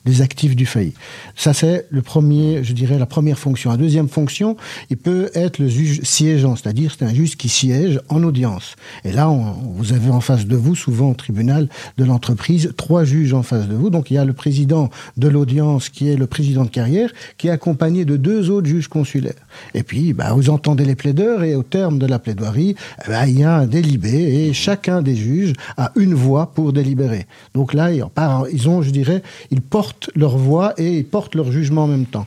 des 0.04 0.22
actifs 0.22 0.56
du 0.56 0.66
failli. 0.66 0.94
Ça 1.34 1.52
c'est 1.54 1.86
le 1.90 2.02
premier, 2.02 2.62
je 2.64 2.72
dirais 2.72 2.98
la 2.98 3.06
première 3.06 3.38
fonction. 3.38 3.70
La 3.70 3.76
deuxième 3.76 4.08
fonction, 4.08 4.56
il 4.90 4.96
peut 4.96 5.30
être 5.34 5.58
le 5.58 5.68
juge 5.68 6.00
siégeant, 6.02 6.56
c'est-à-dire 6.56 6.94
c'est 6.98 7.04
un 7.04 7.12
juge 7.14 7.36
qui 7.36 7.48
siège 7.48 8.00
en 8.08 8.22
audience. 8.22 8.76
Et 9.04 9.12
là, 9.12 9.26
vous 9.28 9.92
avez 9.92 10.10
en 10.10 10.20
face 10.20 10.46
de 10.46 10.56
vous, 10.56 10.74
souvent 10.74 11.10
au 11.10 11.14
tribunal 11.14 11.68
de 11.98 12.04
l'entreprise, 12.04 12.72
trois 12.76 12.95
juges 13.04 13.34
en 13.34 13.42
face 13.42 13.68
de 13.68 13.74
vous. 13.74 13.90
Donc 13.90 14.10
il 14.10 14.14
y 14.14 14.18
a 14.18 14.24
le 14.24 14.32
président 14.32 14.90
de 15.16 15.28
l'audience 15.28 15.88
qui 15.88 16.08
est 16.08 16.16
le 16.16 16.26
président 16.26 16.64
de 16.64 16.70
carrière, 16.70 17.10
qui 17.38 17.48
est 17.48 17.50
accompagné 17.50 18.04
de 18.04 18.16
deux 18.16 18.50
autres 18.50 18.66
juges 18.66 18.88
consulaires. 18.88 19.34
Et 19.74 19.82
puis, 19.82 20.12
bah, 20.12 20.32
vous 20.32 20.50
entendez 20.50 20.84
les 20.84 20.94
plaideurs 20.94 21.42
et 21.42 21.54
au 21.54 21.62
terme 21.62 21.98
de 21.98 22.06
la 22.06 22.18
plaidoirie, 22.18 22.76
eh 23.04 23.08
ben, 23.08 23.26
il 23.26 23.40
y 23.40 23.44
a 23.44 23.56
un 23.56 23.66
délibé 23.66 24.46
et 24.46 24.52
chacun 24.52 25.02
des 25.02 25.16
juges 25.16 25.52
a 25.76 25.92
une 25.96 26.14
voix 26.14 26.52
pour 26.54 26.72
délibérer. 26.72 27.26
Donc 27.54 27.74
là, 27.74 27.90
ils 27.92 28.68
ont, 28.68 28.82
je 28.82 28.90
dirais, 28.90 29.22
ils 29.50 29.62
portent 29.62 30.10
leur 30.14 30.36
voix 30.36 30.74
et 30.78 30.98
ils 30.98 31.04
portent 31.04 31.34
leur 31.34 31.50
jugement 31.52 31.84
en 31.84 31.88
même 31.88 32.06
temps. 32.06 32.26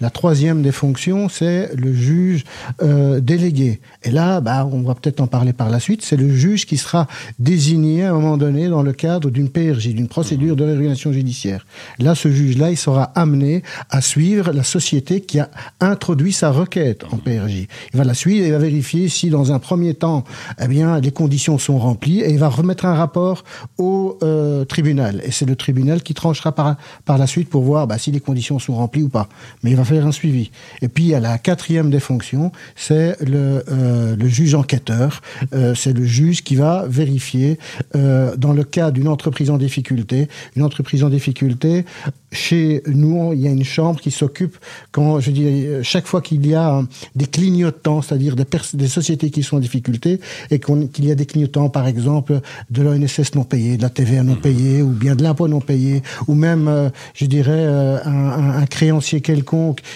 La 0.00 0.10
troisième 0.10 0.62
des 0.62 0.72
fonctions, 0.72 1.28
c'est 1.28 1.70
le 1.74 1.92
juge 1.92 2.44
euh, 2.82 3.20
délégué. 3.20 3.80
Et 4.02 4.10
là, 4.10 4.40
bah, 4.40 4.68
on 4.70 4.82
va 4.82 4.94
peut-être 4.94 5.20
en 5.20 5.26
parler 5.26 5.52
par 5.52 5.70
la 5.70 5.80
suite, 5.80 6.02
c'est 6.02 6.16
le 6.16 6.34
juge 6.34 6.66
qui 6.66 6.76
sera 6.76 7.06
désigné 7.38 8.04
à 8.04 8.10
un 8.10 8.14
moment 8.14 8.36
donné 8.36 8.68
dans 8.68 8.82
le 8.82 8.92
cadre 8.92 9.30
d'une 9.30 9.48
PRJ, 9.48 9.88
d'une 9.88 10.08
procédure 10.08 10.56
de 10.56 10.64
régulation 10.64 11.12
judiciaire. 11.12 11.66
Là, 11.98 12.14
ce 12.14 12.30
juge-là, 12.30 12.70
il 12.70 12.76
sera 12.76 13.04
amené 13.14 13.62
à 13.90 14.00
suivre 14.00 14.52
la 14.52 14.62
société 14.62 15.20
qui 15.20 15.38
a 15.38 15.50
introduit 15.80 16.32
sa 16.32 16.50
requête 16.50 17.04
en 17.10 17.18
PRJ. 17.18 17.66
Il 17.92 17.98
va 17.98 18.04
la 18.04 18.14
suivre 18.14 18.46
et 18.46 18.50
va 18.50 18.58
vérifier 18.58 19.08
si, 19.08 19.30
dans 19.30 19.52
un 19.52 19.58
premier 19.58 19.94
temps, 19.94 20.24
eh 20.60 20.68
bien, 20.68 21.00
les 21.00 21.10
conditions 21.10 21.58
sont 21.58 21.78
remplies 21.78 22.20
et 22.20 22.30
il 22.30 22.38
va 22.38 22.48
remettre 22.48 22.84
un 22.84 22.94
rapport 22.94 23.44
au 23.78 24.18
euh, 24.22 24.64
tribunal. 24.64 25.20
Et 25.24 25.30
c'est 25.30 25.46
le 25.46 25.56
tribunal 25.56 26.02
qui 26.02 26.14
tranchera 26.14 26.52
par, 26.52 26.76
par 27.04 27.18
la 27.18 27.26
suite 27.26 27.48
pour 27.48 27.62
voir 27.62 27.86
bah, 27.86 27.98
si 27.98 28.10
les 28.10 28.20
conditions 28.20 28.58
sont 28.58 28.74
remplies 28.74 29.02
ou 29.02 29.08
pas. 29.08 29.28
Mais 29.64 29.70
il 29.70 29.76
va 29.76 29.84
faire 29.84 30.06
un 30.06 30.12
suivi. 30.12 30.50
Et 30.82 30.88
puis, 30.88 31.04
il 31.04 31.08
y 31.08 31.14
a 31.14 31.20
la 31.20 31.38
quatrième 31.38 31.90
des 31.90 31.98
fonctions, 31.98 32.52
c'est 32.76 33.16
le, 33.26 33.64
euh, 33.70 34.14
le 34.14 34.28
juge 34.28 34.54
enquêteur. 34.54 35.22
Euh, 35.54 35.74
c'est 35.74 35.94
le 35.94 36.04
juge 36.04 36.44
qui 36.44 36.54
va 36.54 36.84
vérifier, 36.86 37.58
euh, 37.96 38.36
dans 38.36 38.52
le 38.52 38.62
cas 38.62 38.90
d'une 38.90 39.08
entreprise 39.08 39.50
en 39.50 39.56
difficulté, 39.56 40.28
une 40.54 40.62
entreprise 40.62 41.02
en 41.02 41.08
difficulté, 41.08 41.86
chez 42.30 42.82
nous, 42.86 43.32
il 43.32 43.40
y 43.40 43.48
a 43.48 43.50
une 43.50 43.64
chambre 43.64 44.00
qui 44.00 44.10
s'occupe, 44.10 44.56
quand 44.92 45.20
je 45.20 45.30
dis, 45.30 45.66
chaque 45.82 46.06
fois 46.06 46.20
qu'il 46.20 46.46
y 46.46 46.54
a 46.54 46.82
des 47.14 47.26
clignotants, 47.26 48.02
c'est-à-dire 48.02 48.36
des, 48.36 48.88
sociétés 48.88 49.30
qui 49.30 49.42
sont 49.42 49.56
en 49.56 49.60
difficulté, 49.60 50.20
et 50.50 50.58
qu'il 50.58 51.04
y 51.04 51.12
a 51.12 51.14
des 51.14 51.26
clignotants, 51.26 51.70
par 51.70 51.86
exemple, 51.86 52.40
de 52.70 52.82
l'ONSS 52.82 53.34
non 53.36 53.44
payé, 53.44 53.76
de 53.76 53.82
la 53.82 53.88
TVA 53.88 54.24
non 54.24 54.34
payée, 54.34 54.82
ou 54.82 54.88
bien 54.90 55.14
de 55.14 55.22
l'impôt 55.22 55.48
non 55.48 55.60
payé, 55.60 56.02
ou 56.26 56.34
même, 56.34 56.90
je 57.14 57.26
dirais, 57.26 57.64
un, 57.64 58.00
un- 58.04 58.50
un 58.58 58.66
créancier 58.66 59.20
quelconque 59.20 59.53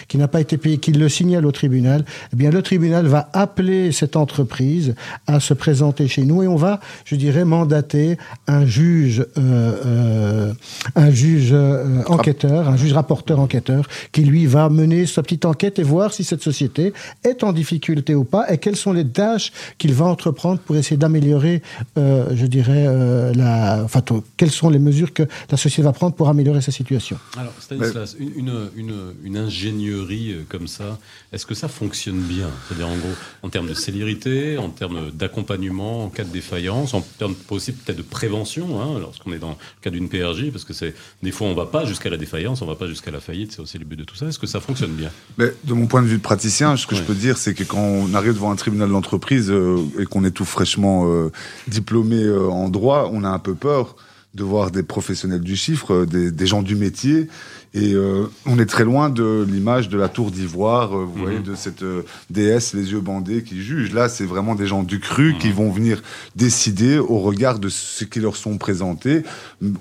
qui 0.09 0.17
n'a 0.19 0.29
pas 0.29 0.41
été 0.41 0.57
payé, 0.57 0.79
qui 0.79 0.93
le 0.93 1.09
signale 1.09 1.47
au 1.47 1.53
tribunal, 1.53 2.05
eh 2.33 2.37
bien, 2.37 2.51
le 2.51 2.63
tribunal 2.63 3.07
va 3.07 3.29
appeler 3.33 3.93
cette 3.93 4.17
entreprise 4.17 4.95
à 5.27 5.41
se 5.41 5.55
présenter 5.55 6.09
chez 6.09 6.25
nous, 6.25 6.43
et 6.43 6.49
on 6.49 6.57
va, 6.57 6.81
je 7.05 7.17
dirais, 7.17 7.45
mandater 7.45 8.17
un 8.47 8.65
juge, 8.67 9.21
euh, 9.21 9.73
euh, 9.87 10.53
un 10.95 11.11
juge 11.11 11.51
euh, 11.53 12.03
enquêteur, 12.07 12.69
un 12.69 12.77
juge 12.77 12.93
rapporteur 12.93 13.39
enquêteur, 13.41 13.83
qui 14.13 14.23
lui 14.23 14.47
va 14.47 14.69
mener 14.69 15.07
sa 15.07 15.23
petite 15.23 15.45
enquête 15.45 15.79
et 15.79 15.83
voir 15.83 16.13
si 16.13 16.25
cette 16.25 16.43
société 16.43 16.93
est 17.25 17.43
en 17.45 17.53
difficulté 17.53 18.15
ou 18.15 18.25
pas, 18.25 18.51
et 18.53 18.59
quelles 18.59 18.77
sont 18.77 18.93
les 18.93 19.07
tâches 19.07 19.53
qu'il 19.79 19.93
va 19.93 20.07
entreprendre 20.07 20.61
pour 20.61 20.77
essayer 20.77 20.97
d'améliorer, 20.97 21.63
euh, 21.97 22.27
je 22.35 22.47
dirais, 22.47 22.85
euh, 22.87 23.33
la, 23.35 23.83
enfin, 23.85 24.03
quelles 24.37 24.51
sont 24.51 24.71
les 24.71 24.79
mesures 24.79 25.13
que 25.13 25.25
la 25.51 25.57
société 25.57 25.83
va 25.83 25.93
prendre 25.93 26.15
pour 26.15 26.29
améliorer 26.29 26.61
sa 26.61 26.73
situation. 26.73 27.17
Alors, 27.37 27.53
Stanislas, 27.61 28.17
une, 28.19 28.29
une, 28.39 28.69
une, 28.77 29.15
une 29.25 29.37
ingénierie 29.49 30.33
euh, 30.33 30.45
comme 30.49 30.69
ça, 30.69 30.99
est-ce 31.33 31.47
que 31.47 31.55
ça 31.55 31.69
fonctionne 31.69 32.21
bien? 32.21 32.49
C'est-à-dire, 32.67 32.89
en 32.89 32.97
gros, 32.97 33.15
en 33.43 33.49
termes 33.49 33.67
de 33.69 33.75
célérité, 33.75 34.59
en 34.59 34.69
termes 34.71 35.11
d'accompagnement 35.13 36.05
en 36.05 36.09
cas 36.09 36.25
de 36.25 36.31
défaillance, 36.31 36.95
en 36.95 37.01
termes 37.19 37.35
aussi 37.51 37.73
peut-être 37.73 37.99
de 37.99 38.03
prévention, 38.03 38.81
hein, 38.81 38.99
lorsqu'on 39.01 39.33
est 39.33 39.39
dans 39.39 39.51
le 39.51 39.57
cas 39.83 39.91
d'une 39.91 40.09
PRJ, 40.09 40.51
parce 40.53 40.65
que 40.65 40.73
c'est 40.73 40.95
des 41.23 41.31
fois 41.33 41.47
on 41.49 41.55
va 41.55 41.67
pas 41.67 41.85
jusqu'à 41.85 42.11
la 42.11 42.17
défaillance, 42.17 42.63
on 42.63 42.67
va 42.67 42.77
pas 42.77 42.87
jusqu'à 42.87 43.11
la 43.11 43.21
faillite, 43.21 43.53
c'est 43.53 43.61
aussi 43.61 43.79
le 43.79 43.85
but 43.85 43.97
de 43.97 44.05
tout 44.05 44.15
ça. 44.15 44.27
Est-ce 44.27 44.39
que 44.39 44.47
ça 44.47 44.61
fonctionne 44.61 44.93
bien? 44.93 45.11
Mais 45.39 45.53
de 45.65 45.73
mon 45.75 45.87
point 45.87 46.03
de 46.03 46.07
vue 46.07 46.19
de 46.19 46.23
praticien, 46.23 46.77
ce 46.77 46.87
que 46.87 46.95
Ouais. 46.95 47.01
je 47.01 47.07
peux 47.07 47.15
dire, 47.15 47.37
c'est 47.39 47.55
que 47.55 47.65
quand 47.65 47.81
on 47.81 48.15
arrive 48.15 48.35
devant 48.35 48.51
un 48.51 48.57
tribunal 48.57 48.91
d'entreprise 48.91 49.51
euh, 49.51 49.79
et 49.99 50.05
qu'on 50.05 50.25
est 50.25 50.31
tout 50.31 50.45
fraîchement 50.45 51.07
euh, 51.07 51.31
diplômé 51.69 52.23
euh, 52.23 52.49
en 52.49 52.69
droit, 52.69 53.11
on 53.13 53.25
a 53.25 53.29
un 53.29 53.39
peu 53.39 53.55
peur 53.55 53.97
de 54.35 54.45
voir 54.45 54.71
des 54.71 54.83
professionnels 54.83 55.41
du 55.41 55.57
chiffre, 55.57 56.05
des, 56.05 56.31
des 56.31 56.47
gens 56.47 56.63
du 56.63 56.77
métier. 56.77 57.29
Et 57.75 57.93
euh, 57.95 58.25
on 58.47 58.59
est 58.59 58.67
très 58.67 58.85
loin 58.85 59.11
de 59.11 59.45
l'image 59.49 59.89
de 59.89 59.99
la 59.99 60.09
tour 60.09 60.31
d'ivoire, 60.31 60.97
euh, 60.97 61.05
vous 61.05 61.17
Mhm. 61.19 61.23
voyez, 61.23 61.39
de 61.41 61.55
cette 61.55 61.83
euh, 61.83 62.03
déesse 62.31 62.73
les 62.75 62.93
yeux 62.93 63.01
bandés 63.01 63.43
qui 63.43 63.63
juge. 63.63 63.93
Là, 63.93 64.09
c'est 64.09 64.25
vraiment 64.25 64.55
des 64.55 64.67
gens 64.67 64.83
du 64.83 65.01
cru 65.01 65.35
qui 65.39 65.53
vont 65.53 65.71
venir 65.71 66.03
décider 66.35 66.99
au 66.99 67.19
regard 67.19 67.59
de 67.59 67.69
ce 67.69 68.05
qui 68.05 68.21
leur 68.21 68.37
sont 68.37 68.57
présentés. 68.59 69.23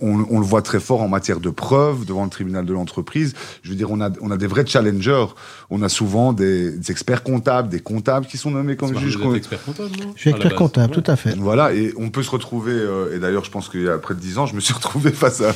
On, 0.02 0.26
on 0.30 0.40
le 0.40 0.46
voit 0.46 0.62
très 0.62 0.80
fort 0.80 1.02
en 1.02 1.08
matière 1.08 1.40
de 1.40 1.50
preuves 1.50 2.06
devant 2.06 2.24
le 2.26 2.30
tribunal 2.30 2.66
de 2.66 2.74
l'entreprise. 2.74 3.34
Je 3.64 3.70
veux 3.70 3.76
dire, 3.76 3.90
on 3.92 4.02
a, 4.02 4.10
on 4.22 4.32
a 4.32 4.38
des 4.38 4.48
vrais 4.48 4.66
challengers. 4.66 5.26
On 5.70 5.82
a 5.82 5.90
souvent 5.90 6.34
des, 6.34 6.72
des 6.72 6.92
experts 6.92 7.24
comptables, 7.24 7.70
des 7.70 7.80
comptables 7.80 8.26
qui 8.26 8.38
sont 8.38 8.52
nommés 8.52 8.76
comme 8.76 8.92
Vous 8.92 9.00
juges. 9.00 9.16
êtes 9.16 9.22
qu'on- 9.22 9.34
expert 9.36 9.64
comptable, 9.64 9.92
non 10.00 10.14
Je 10.16 10.22
suis 10.22 10.30
expert 10.32 10.56
comptable, 10.56 10.94
Ouais. 10.96 11.02
tout 11.02 11.12
à 11.12 11.16
fait. 11.16 11.36
Voilà, 11.38 11.74
et 11.74 11.94
on 11.98 12.10
peut 12.10 12.24
se 12.24 12.32
retrouver, 12.32 12.74
euh, 12.74 13.16
et 13.16 13.20
d'ailleurs 13.20 13.46
je 13.46 13.52
pense 13.52 13.70
qu'il 13.70 13.84
y 13.84 13.88
a 13.90 13.98
près 13.98 14.14
de 14.14 14.20
10 14.20 14.38
ans, 14.40 14.46
je 14.46 14.56
me 14.56 14.60
suis 14.60 14.74
retrouvé 14.82 15.12
face 15.12 15.42
à, 15.42 15.54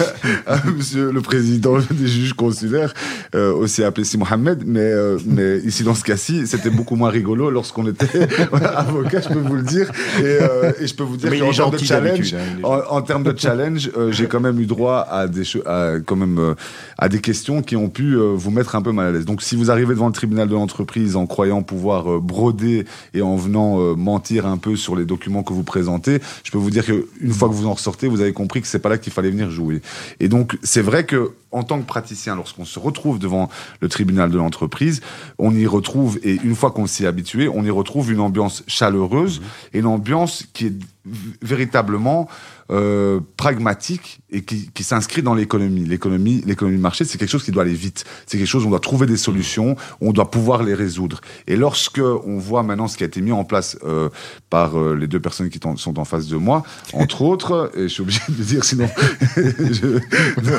à 0.46 0.64
monsieur 0.70 1.10
le 1.12 1.20
président 1.20 1.73
des 1.90 2.06
juges 2.06 2.32
consulaires, 2.34 2.94
euh, 3.34 3.52
aussi 3.52 3.82
appelé 3.82 4.04
Si 4.04 4.18
Mohamed, 4.18 4.64
mais, 4.66 4.80
euh, 4.80 5.18
mais 5.26 5.58
ici 5.58 5.82
dans 5.82 5.94
ce 5.94 6.04
cas-ci, 6.04 6.46
c'était 6.46 6.70
beaucoup 6.70 6.96
moins 6.96 7.10
rigolo 7.10 7.50
lorsqu'on 7.50 7.86
était 7.88 8.28
avocat, 8.52 9.20
je 9.20 9.28
peux 9.28 9.38
vous 9.38 9.54
le 9.54 9.62
dire, 9.62 9.90
et, 10.18 10.22
euh, 10.22 10.72
et 10.80 10.86
je 10.86 10.94
peux 10.94 11.04
vous 11.04 11.16
dire 11.16 11.30
qu'en 11.30 11.52
termes 11.52 11.70
de 11.72 11.78
challenge, 11.78 12.34
hein, 12.34 12.38
en, 12.62 12.96
en 12.96 13.02
termes 13.02 13.24
de 13.24 13.34
challenge, 13.38 13.90
j'ai 14.10 14.26
quand 14.26 14.40
même 14.40 14.58
eu 14.60 14.66
droit 14.66 15.06
à 15.10 15.26
des, 15.26 15.42
à, 15.66 15.94
quand 16.04 16.16
même, 16.16 16.54
à 16.98 17.08
des 17.08 17.20
questions 17.20 17.62
qui 17.62 17.76
ont 17.76 17.88
pu 17.88 18.16
vous 18.16 18.50
mettre 18.50 18.76
un 18.76 18.82
peu 18.82 18.92
mal 18.92 19.06
à 19.08 19.12
l'aise. 19.12 19.24
Donc 19.24 19.42
si 19.42 19.56
vous 19.56 19.70
arrivez 19.70 19.94
devant 19.94 20.06
le 20.06 20.12
tribunal 20.12 20.48
de 20.48 20.54
l'entreprise 20.54 21.16
en 21.16 21.26
croyant 21.26 21.62
pouvoir 21.62 22.20
broder 22.20 22.84
et 23.12 23.22
en 23.22 23.36
venant 23.36 23.96
mentir 23.96 24.46
un 24.46 24.56
peu 24.56 24.76
sur 24.76 24.96
les 24.96 25.04
documents 25.04 25.42
que 25.42 25.52
vous 25.52 25.62
présentez, 25.62 26.20
je 26.44 26.50
peux 26.50 26.58
vous 26.58 26.70
dire 26.70 26.84
qu'une 26.84 27.32
fois 27.32 27.48
que 27.48 27.54
vous 27.54 27.66
en 27.66 27.74
ressortez, 27.74 28.08
vous 28.08 28.20
avez 28.20 28.32
compris 28.32 28.60
que 28.60 28.66
c'est 28.66 28.78
pas 28.78 28.88
là 28.88 28.98
qu'il 28.98 29.12
fallait 29.12 29.30
venir 29.30 29.50
jouer. 29.50 29.80
Et 30.20 30.28
donc 30.28 30.58
c'est 30.62 30.82
vrai 30.82 31.04
que 31.04 31.32
en 31.54 31.62
tant 31.64 31.80
que 31.80 31.86
praticien, 31.86 32.36
lorsqu'on 32.36 32.64
se 32.64 32.78
retrouve 32.78 33.18
devant 33.18 33.48
le 33.80 33.88
tribunal 33.88 34.30
de 34.30 34.36
l'entreprise, 34.36 35.00
on 35.38 35.54
y 35.54 35.66
retrouve, 35.66 36.18
et 36.22 36.34
une 36.42 36.54
fois 36.54 36.70
qu'on 36.70 36.86
s'y 36.86 37.04
est 37.04 37.06
habitué, 37.06 37.48
on 37.48 37.64
y 37.64 37.70
retrouve 37.70 38.12
une 38.12 38.20
ambiance 38.20 38.62
chaleureuse 38.66 39.42
et 39.72 39.80
une 39.80 39.86
ambiance 39.86 40.46
qui 40.52 40.66
est 40.66 40.74
véritablement 41.42 42.28
euh, 42.70 43.20
pragmatique 43.36 44.20
et 44.30 44.42
qui, 44.42 44.70
qui 44.72 44.82
s'inscrit 44.84 45.22
dans 45.22 45.34
l'économie. 45.34 45.84
L'économie, 45.84 46.42
l'économie 46.46 46.76
de 46.78 46.82
marché, 46.82 47.04
c'est 47.04 47.18
quelque 47.18 47.28
chose 47.30 47.44
qui 47.44 47.50
doit 47.50 47.62
aller 47.62 47.74
vite. 47.74 48.04
C'est 48.26 48.38
quelque 48.38 48.46
chose 48.46 48.64
où 48.64 48.68
on 48.68 48.70
doit 48.70 48.80
trouver 48.80 49.06
des 49.06 49.18
solutions, 49.18 49.76
on 50.00 50.12
doit 50.12 50.30
pouvoir 50.30 50.62
les 50.62 50.72
résoudre. 50.74 51.20
Et 51.46 51.56
lorsque 51.56 52.00
on 52.00 52.38
voit 52.38 52.62
maintenant 52.62 52.88
ce 52.88 52.96
qui 52.96 53.02
a 53.02 53.06
été 53.06 53.20
mis 53.20 53.32
en 53.32 53.44
place 53.44 53.76
euh, 53.84 54.08
par 54.48 54.78
euh, 54.78 54.94
les 54.98 55.06
deux 55.06 55.20
personnes 55.20 55.50
qui 55.50 55.60
sont 55.76 55.98
en 55.98 56.04
face 56.04 56.26
de 56.28 56.36
moi, 56.36 56.62
entre 56.94 57.22
autres, 57.22 57.70
et 57.76 57.82
je 57.82 57.88
suis 57.88 58.02
obligé 58.02 58.20
de 58.28 58.38
le 58.38 58.44
dire 58.44 58.64
sinon, 58.64 58.88
je- 59.36 59.98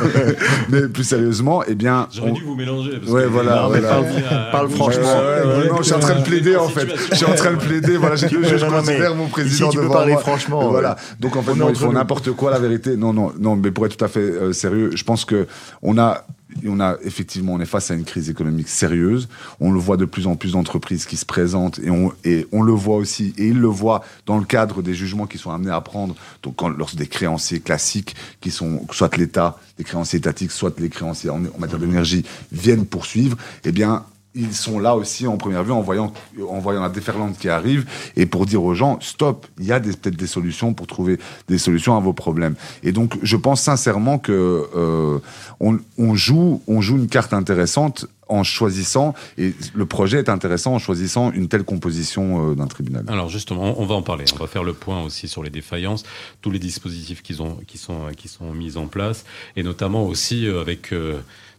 mais 0.70 0.88
plus 0.88 1.04
sérieusement, 1.04 1.64
eh 1.68 1.76
bien, 1.76 2.08
J'aurais 2.14 2.32
on- 2.32 2.34
dû 2.34 2.44
vous 2.44 2.56
mélanger. 2.56 3.00
Parce 3.00 3.12
Ouais, 3.12 3.24
que 3.24 3.28
voilà, 3.30 3.62
non, 3.64 3.68
voilà. 3.70 3.88
parle 3.90 4.06
à- 4.30 4.50
Parle 4.52 4.70
franchement. 4.70 5.02
Ouais, 5.04 5.48
ouais, 5.48 5.58
ouais, 5.64 5.68
non, 5.70 5.78
je 5.78 5.84
suis 5.84 5.94
en 5.94 6.00
train 6.00 6.16
de 6.20 6.24
plaider 6.24 6.56
en 6.56 6.68
fait. 6.70 6.88
Je 7.12 7.16
suis 7.16 7.26
en 7.26 7.34
train 7.36 7.54
de 7.54 7.58
plaider. 7.58 7.98
Voilà, 7.98 8.16
mais 8.22 8.30
considèrent 8.70 9.16
mon 9.16 9.28
président 9.28 9.66
ici, 9.68 9.72
tu 9.72 9.78
peux 9.78 9.84
devant 9.84 9.94
parler 9.94 10.14
moi. 10.14 10.22
Franchement, 10.38 10.70
Voilà. 10.70 10.92
ouais. 10.92 11.16
Donc 11.20 11.36
en 11.36 11.42
fait, 11.42 11.56
non, 11.56 11.70
ils 11.70 11.76
font 11.76 11.92
n'importe 11.92 12.32
quoi 12.32 12.52
la 12.52 12.60
vérité. 12.60 12.98
Non, 12.98 13.14
non, 13.14 13.34
non. 13.40 13.56
Mais 13.56 13.72
pour 13.72 13.86
être 13.86 13.98
tout 13.98 14.06
à 14.06 14.08
fait 14.08 14.20
euh, 14.20 14.54
sérieux, 14.54 14.92
je 14.96 15.04
pense 15.04 15.26
que 15.26 15.48
on 15.82 15.98
a 15.98 16.26
on 16.66 16.80
a 16.80 16.96
effectivement, 17.04 17.54
on 17.54 17.60
est 17.60 17.66
face 17.66 17.92
à 17.92 17.96
une 17.96 18.06
crise 18.06 18.30
économique 18.30 18.70
sérieuse. 18.70 19.28
On 19.60 19.72
le 19.72 19.80
voit 19.80 19.98
de 19.98 20.06
plus 20.06 20.26
en 20.28 20.36
plus 20.36 20.54
d'entreprises 20.54 21.06
qui 21.06 21.18
se 21.18 21.26
présentent 21.26 21.80
et 21.80 21.90
on, 21.90 22.14
et 22.24 22.48
on 22.54 22.62
le 22.62 22.72
voit 22.72 22.96
aussi, 22.96 23.34
et 23.38 23.48
ils 23.48 23.60
le 23.60 23.68
voient 23.68 24.04
dans 24.26 24.38
le 24.38 24.46
cadre 24.46 24.82
des 24.82 24.94
jugements 24.94 25.26
qui 25.26 25.38
sont 25.38 25.52
amenés 25.52 25.72
à 25.72 25.82
prendre. 25.82 26.16
Donc, 26.44 26.56
quand, 26.56 26.70
lorsque 26.70 26.96
des 26.96 27.08
créanciers 27.08 27.60
classiques, 27.60 28.16
qui 28.40 28.52
sont 28.52 28.86
soit 28.92 29.16
l'État, 29.18 29.60
des 29.78 29.84
créanciers 29.84 30.20
étatiques, 30.20 30.52
soit 30.52 30.80
les 30.80 30.90
créanciers 30.90 31.30
en, 31.30 31.44
en 31.44 31.60
matière 31.60 31.80
d'énergie, 31.80 32.24
viennent 32.54 32.86
poursuivre, 32.86 33.36
eh 33.66 33.72
bien, 33.74 34.06
ils 34.36 34.54
sont 34.54 34.80
là 34.80 34.96
aussi 34.96 35.26
en 35.28 35.38
première 35.38 35.64
vue 35.64 35.72
en 35.72 35.82
voyant, 35.82 36.14
en 36.48 36.60
voyant 36.60 36.82
la 36.82 36.90
déferlante 36.90 37.38
qui 37.38 37.50
arrive 37.50 37.86
et 38.16 38.26
pour 38.26 38.46
dire 38.46 38.64
aux 38.64 38.76
gens 38.76 39.00
stop, 39.02 39.48
il 39.60 39.66
y 39.66 39.72
a 39.72 39.80
peut-être 39.80 40.16
des 40.16 40.28
solutions 40.28 40.74
pour 40.74 40.88
trouver 40.88 41.18
des 41.48 41.58
solutions 41.58 41.96
à 41.96 42.00
vos 42.00 42.14
problèmes. 42.14 42.56
Et 42.84 42.92
donc 42.92 43.18
je 43.24 43.38
pense 43.38 43.62
sincèrement 43.62 44.20
que 44.20 44.68
euh, 44.76 45.20
on, 45.60 46.16
joue, 46.16 46.62
on 46.68 46.82
joue 46.82 46.98
une 46.98 47.08
carte 47.08 47.34
intéressante 47.34 48.08
en 48.28 48.44
choisissant 48.44 49.14
et 49.38 49.54
le 49.74 49.86
projet 49.86 50.18
est 50.18 50.30
intéressant 50.30 50.74
en 50.74 50.80
choisissant 50.80 51.32
une 51.32 51.48
telle 51.48 51.64
composition 51.64 52.52
euh, 52.52 52.56
d'un 52.56 52.68
tribunal. 52.68 53.06
Alors 53.08 53.30
justement, 53.30 53.80
on 53.80 53.86
va 53.86 53.96
en 53.96 54.02
parler. 54.02 54.26
On 54.34 54.40
va 54.40 54.48
faire 54.48 54.64
le 54.64 54.74
point 54.74 55.04
aussi 55.04 55.28
sur 55.28 55.44
les 55.44 55.52
défaillances, 55.52 56.04
tous 56.42 56.50
les 56.50 56.60
dispositifs 56.60 57.22
qu'ils 57.22 57.42
ont, 57.42 57.60
qui 57.68 57.78
sont, 57.78 58.08
qui 58.18 58.28
sont 58.28 58.52
mis 58.52 58.78
en 58.78 58.88
place, 58.88 59.26
et 59.56 59.64
notamment 59.64 60.06
aussi 60.06 60.48
euh, 60.48 60.60
avec 60.60 60.92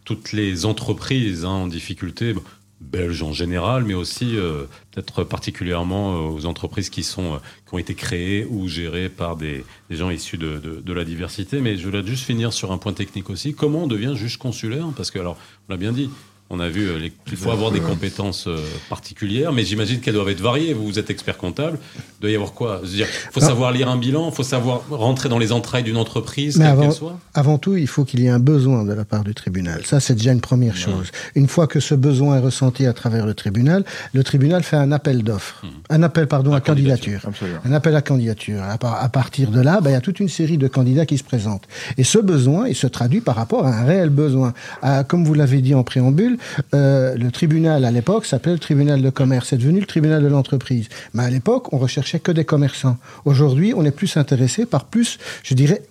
toutes 0.07 0.31
les 0.31 0.65
entreprises 0.65 1.43
hein, 1.43 1.49
en 1.49 1.67
difficulté, 1.67 2.33
belges 2.79 3.23
en 3.23 3.33
général, 3.33 3.83
mais 3.83 3.93
aussi 3.95 4.37
euh, 4.37 4.65
peut-être 4.91 5.23
particulièrement 5.23 6.15
euh, 6.15 6.29
aux 6.29 6.45
entreprises 6.45 6.89
qui 6.89 7.03
sont 7.03 7.35
euh, 7.35 7.37
qui 7.67 7.73
ont 7.73 7.77
été 7.77 7.95
créées 7.95 8.45
ou 8.49 8.67
gérées 8.67 9.09
par 9.09 9.35
des, 9.35 9.65
des 9.89 9.95
gens 9.95 10.09
issus 10.09 10.37
de, 10.37 10.57
de, 10.59 10.81
de 10.81 10.93
la 10.93 11.03
diversité. 11.03 11.59
Mais 11.59 11.77
je 11.77 11.85
voulais 11.85 12.05
juste 12.05 12.25
finir 12.25 12.53
sur 12.53 12.71
un 12.71 12.77
point 12.77 12.93
technique 12.93 13.29
aussi. 13.29 13.53
Comment 13.53 13.83
on 13.83 13.87
devient 13.87 14.13
juge 14.15 14.37
consulaire? 14.37 14.85
Parce 14.95 15.11
que 15.11 15.19
alors, 15.19 15.37
on 15.67 15.73
l'a 15.73 15.77
bien 15.77 15.91
dit. 15.91 16.09
On 16.49 16.61
a 16.61 16.69
vu 16.69 16.87
euh, 16.87 16.97
les- 16.97 17.11
qu'il 17.25 17.37
faut 17.37 17.51
avoir 17.51 17.71
des 17.71 17.81
compétences 17.81 18.47
euh, 18.47 18.57
particulières, 18.89 19.51
mais 19.51 19.63
j'imagine 19.65 19.99
qu'elles 19.99 20.13
doivent 20.13 20.29
être 20.29 20.39
variées. 20.41 20.73
Vous, 20.73 20.97
êtes 20.97 21.09
expert 21.09 21.37
comptable. 21.37 21.77
Il 21.97 22.21
doit 22.21 22.29
y 22.31 22.35
avoir 22.35 22.53
quoi? 22.53 22.81
Dire, 22.85 23.05
faut 23.31 23.41
Non. 23.41 23.47
savoir 23.47 23.71
lire 23.73 23.89
un 23.89 23.97
bilan, 23.97 24.31
faut 24.31 24.43
savoir 24.43 24.81
rentrer 24.89 25.27
dans 25.27 25.39
les 25.39 25.51
entrailles 25.51 25.83
d'une 25.83 25.97
entreprise, 25.97 26.55
Mais 26.57 26.63
quelle 26.63 26.71
avant, 26.71 26.81
qu'elle 26.83 26.91
soit? 26.93 27.19
avant 27.33 27.57
tout, 27.57 27.75
il 27.75 27.87
faut 27.87 28.05
qu'il 28.05 28.21
y 28.21 28.27
ait 28.27 28.29
un 28.29 28.39
besoin 28.39 28.85
de 28.85 28.93
la 28.93 29.03
part 29.03 29.25
du 29.25 29.33
tribunal. 29.35 29.81
Ça, 29.85 29.99
c'est 29.99 30.15
déjà 30.15 30.31
une 30.31 30.39
première 30.39 30.77
chose. 30.77 31.11
Une 31.35 31.47
fois 31.49 31.67
que 31.67 31.81
ce 31.81 31.95
besoin 31.95 32.37
est 32.37 32.41
ressenti 32.41 32.85
à 32.85 32.93
travers 32.93 33.25
le 33.25 33.33
tribunal, 33.33 33.83
le 34.13 34.23
tribunal 34.23 34.63
fait 34.63 34.77
un 34.77 34.93
appel 34.93 35.23
d'offres. 35.23 35.61
Un 35.89 36.01
appel, 36.01 36.27
pardon, 36.27 36.53
à, 36.53 36.61
candidature. 36.61 37.19
Un 37.65 37.73
appel 37.73 37.93
à 37.95 38.01
candidature. 38.01 38.63
À, 38.63 38.77
par- 38.77 39.03
à 39.03 39.09
partir 39.09 39.51
de 39.51 39.59
là, 39.59 39.81
ben, 39.81 39.89
il 39.89 39.93
y 39.93 39.97
a 39.97 40.01
toute 40.01 40.21
une 40.21 40.29
série 40.29 40.57
de 40.57 40.69
candidats 40.69 41.05
qui 41.05 41.17
se 41.17 41.23
présentent. 41.25 41.65
Et 41.97 42.05
ce 42.05 42.19
besoin, 42.19 42.67
il 42.69 42.75
se 42.75 42.87
traduit 42.87 43.19
par 43.19 43.35
rapport 43.35 43.65
à 43.67 43.71
un 43.71 43.83
réel 43.85 44.09
besoin. 44.09 44.53
À- 44.81 45.03
comme 45.03 45.25
vous 45.25 45.33
l'avez 45.33 45.61
dit 45.61 45.75
en 45.75 45.83
préambule, 45.83 46.36
euh, 46.73 47.15
le 47.15 47.31
tribunal, 47.31 47.85
à 47.85 47.91
l'époque, 47.91 48.25
s'appelait 48.25 48.53
le 48.53 48.59
tribunal 48.59 49.01
de 49.01 49.09
commerce. 49.09 49.49
C'est 49.49 49.57
devenu 49.57 49.79
le 49.79 49.85
tribunal 49.85 50.21
de 50.23 50.27
l'entreprise. 50.27 50.87
Mais 51.13 51.23
à 51.23 51.29
l'époque, 51.29 51.73
on 51.73 51.77
recherchait 51.77 52.19
que 52.19 52.31
des 52.31 52.45
commerçants. 52.45 52.97
Aujourd'hui, 53.25 53.73
on 53.75 53.83
est 53.85 53.91
plus 53.91 54.17
intéressé 54.17 54.65
par 54.65 54.85
plus, 54.85 55.17
je 55.43 55.53
dirais, 55.53 55.81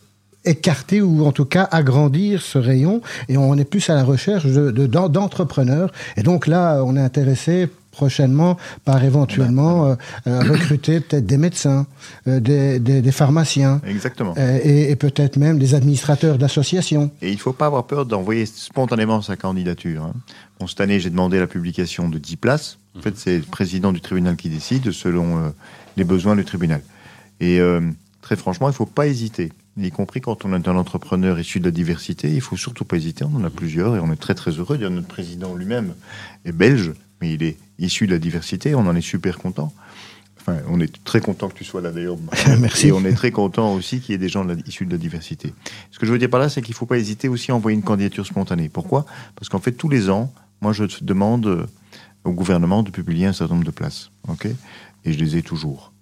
écarter 0.44 1.00
ou 1.02 1.26
en 1.26 1.32
tout 1.32 1.44
cas 1.44 1.68
agrandir 1.72 2.40
ce 2.40 2.56
rayon 2.58 3.00
et 3.28 3.36
on 3.36 3.56
est 3.56 3.64
plus 3.64 3.90
à 3.90 3.94
la 3.96 4.04
recherche 4.04 4.44
de, 4.46 4.70
de- 4.70 4.86
d'en- 4.86 5.08
d'entrepreneurs. 5.08 5.90
Et 6.16 6.22
donc 6.22 6.46
là, 6.46 6.82
on 6.84 6.96
est 6.96 7.00
intéressé 7.00 7.68
prochainement 7.96 8.56
par 8.84 9.02
éventuellement 9.02 9.86
euh, 9.86 9.94
euh, 10.26 10.40
recruter 10.40 11.00
peut-être 11.00 11.24
des 11.26 11.38
médecins, 11.38 11.86
euh, 12.28 12.40
des, 12.40 12.78
des- 12.78 13.00
des 13.00 13.12
pharmaciens 13.12 13.80
Exactement. 13.86 14.34
euh, 14.36 14.58
et, 14.62 14.90
et 14.90 14.96
peut-être 14.96 15.36
même 15.38 15.58
des 15.58 15.74
administrateurs 15.74 16.36
d'associations. 16.38 17.10
Et 17.22 17.30
il 17.30 17.34
ne 17.36 17.40
faut 17.40 17.54
pas 17.54 17.66
avoir 17.66 17.86
peur 17.86 18.04
d'envoyer 18.04 18.44
spontanément 18.46 19.22
sa 19.22 19.36
candidature. 19.36 20.02
hein. 20.04 20.12
Bon, 20.60 20.66
cette 20.66 20.80
année, 20.80 21.00
j'ai 21.00 21.10
demandé 21.10 21.38
la 21.38 21.46
publication 21.46 22.08
de 22.08 22.18
10 22.18 22.36
places. 22.36 22.78
En 22.96 23.00
fait, 23.00 23.16
c'est 23.16 23.36
le 23.38 23.44
président 23.44 23.92
du 23.92 24.00
tribunal 24.00 24.36
qui 24.36 24.48
décide 24.48 24.90
selon 24.92 25.52
les 25.96 26.04
besoins 26.04 26.34
du 26.36 26.44
tribunal. 26.46 26.80
Et 27.40 27.60
très 28.22 28.36
franchement, 28.36 28.68
il 28.68 28.72
ne 28.72 28.76
faut 28.76 28.86
pas 28.86 29.06
hésiter. 29.06 29.52
Y 29.78 29.90
compris 29.90 30.22
quand 30.22 30.46
on 30.46 30.54
est 30.54 30.66
un 30.68 30.76
entrepreneur 30.76 31.38
issu 31.38 31.60
de 31.60 31.66
la 31.66 31.70
diversité, 31.70 32.30
il 32.32 32.40
faut 32.40 32.56
surtout 32.56 32.86
pas 32.86 32.96
hésiter. 32.96 33.24
On 33.26 33.36
en 33.36 33.44
a 33.44 33.50
plusieurs 33.50 33.96
et 33.96 34.00
on 34.00 34.10
est 34.10 34.16
très 34.20 34.34
très 34.34 34.52
heureux. 34.52 34.76
D'ailleurs, 34.78 34.90
notre 34.92 35.08
président 35.08 35.54
lui-même 35.54 35.92
est 36.46 36.52
belge, 36.52 36.92
mais 37.20 37.34
il 37.34 37.42
est 37.42 37.56
issu 37.78 38.06
de 38.06 38.12
la 38.12 38.18
diversité. 38.18 38.74
On 38.74 38.86
en 38.86 38.94
est 38.96 39.00
super 39.00 39.38
content. 39.38 39.72
Enfin, 40.40 40.58
on 40.68 40.80
est 40.80 41.02
très 41.04 41.20
content 41.20 41.48
que 41.48 41.54
tu 41.54 41.64
sois 41.64 41.80
là 41.80 41.90
d'ailleurs. 41.90 42.16
Merci. 42.60 42.88
Et 42.88 42.92
on 42.92 43.04
est 43.04 43.12
très 43.14 43.32
content 43.32 43.74
aussi 43.74 44.00
qu'il 44.00 44.12
y 44.12 44.14
ait 44.14 44.18
des 44.18 44.28
gens 44.28 44.44
de 44.44 44.54
la- 44.54 44.60
issus 44.66 44.86
de 44.86 44.92
la 44.92 44.98
diversité. 44.98 45.52
Ce 45.90 45.98
que 45.98 46.06
je 46.06 46.12
veux 46.12 46.18
dire 46.18 46.30
par 46.30 46.38
là, 46.40 46.48
c'est 46.48 46.62
qu'il 46.62 46.72
ne 46.72 46.76
faut 46.76 46.86
pas 46.86 46.98
hésiter 46.98 47.28
aussi 47.28 47.50
à 47.50 47.56
envoyer 47.56 47.76
une 47.76 47.82
candidature 47.82 48.24
spontanée. 48.26 48.68
Pourquoi? 48.68 49.06
Parce 49.34 49.48
qu'en 49.48 49.58
fait, 49.60 49.72
tous 49.72 49.88
les 49.88 50.08
ans, 50.08 50.32
moi, 50.60 50.72
je 50.72 50.84
demande 51.02 51.46
euh, 51.46 51.66
au 52.24 52.30
gouvernement 52.32 52.82
de 52.84 52.90
publier 52.90 53.26
un 53.26 53.32
certain 53.32 53.54
nombre 53.54 53.66
de 53.66 53.72
places. 53.72 54.10
ok? 54.28 54.46
Et 55.04 55.12
je 55.12 55.18
les 55.18 55.36
ai 55.36 55.42
toujours. 55.42 55.92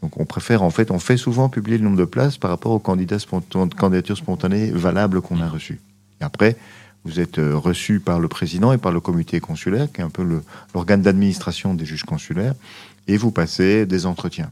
Donc, 0.00 0.20
on 0.20 0.24
préfère, 0.24 0.62
en 0.62 0.70
fait, 0.70 0.92
on 0.92 1.00
fait 1.00 1.16
souvent 1.16 1.48
publier 1.48 1.76
le 1.78 1.82
nombre 1.84 1.96
de 1.96 2.04
places 2.04 2.38
par 2.38 2.50
rapport 2.50 2.70
aux 2.70 2.78
candidats 2.78 3.18
spontan- 3.18 3.68
candidatures 3.68 4.16
spontanées 4.16 4.70
valables 4.70 5.20
qu'on 5.20 5.40
a 5.40 5.48
reçues. 5.48 5.80
Et 6.20 6.24
après, 6.24 6.56
vous 7.04 7.20
êtes 7.20 7.38
euh, 7.38 7.56
reçu 7.56 8.00
par 8.00 8.20
le 8.20 8.28
président 8.28 8.72
et 8.72 8.78
par 8.78 8.92
le 8.92 9.00
comité 9.00 9.40
consulaire, 9.40 9.90
qui 9.92 10.00
est 10.00 10.04
un 10.04 10.10
peu 10.10 10.26
l'organe 10.74 11.02
d'administration 11.02 11.74
des 11.74 11.84
juges 11.86 12.04
consulaires, 12.04 12.54
et 13.06 13.16
vous 13.16 13.30
passez 13.30 13.86
des 13.86 14.04
entretiens. 14.06 14.50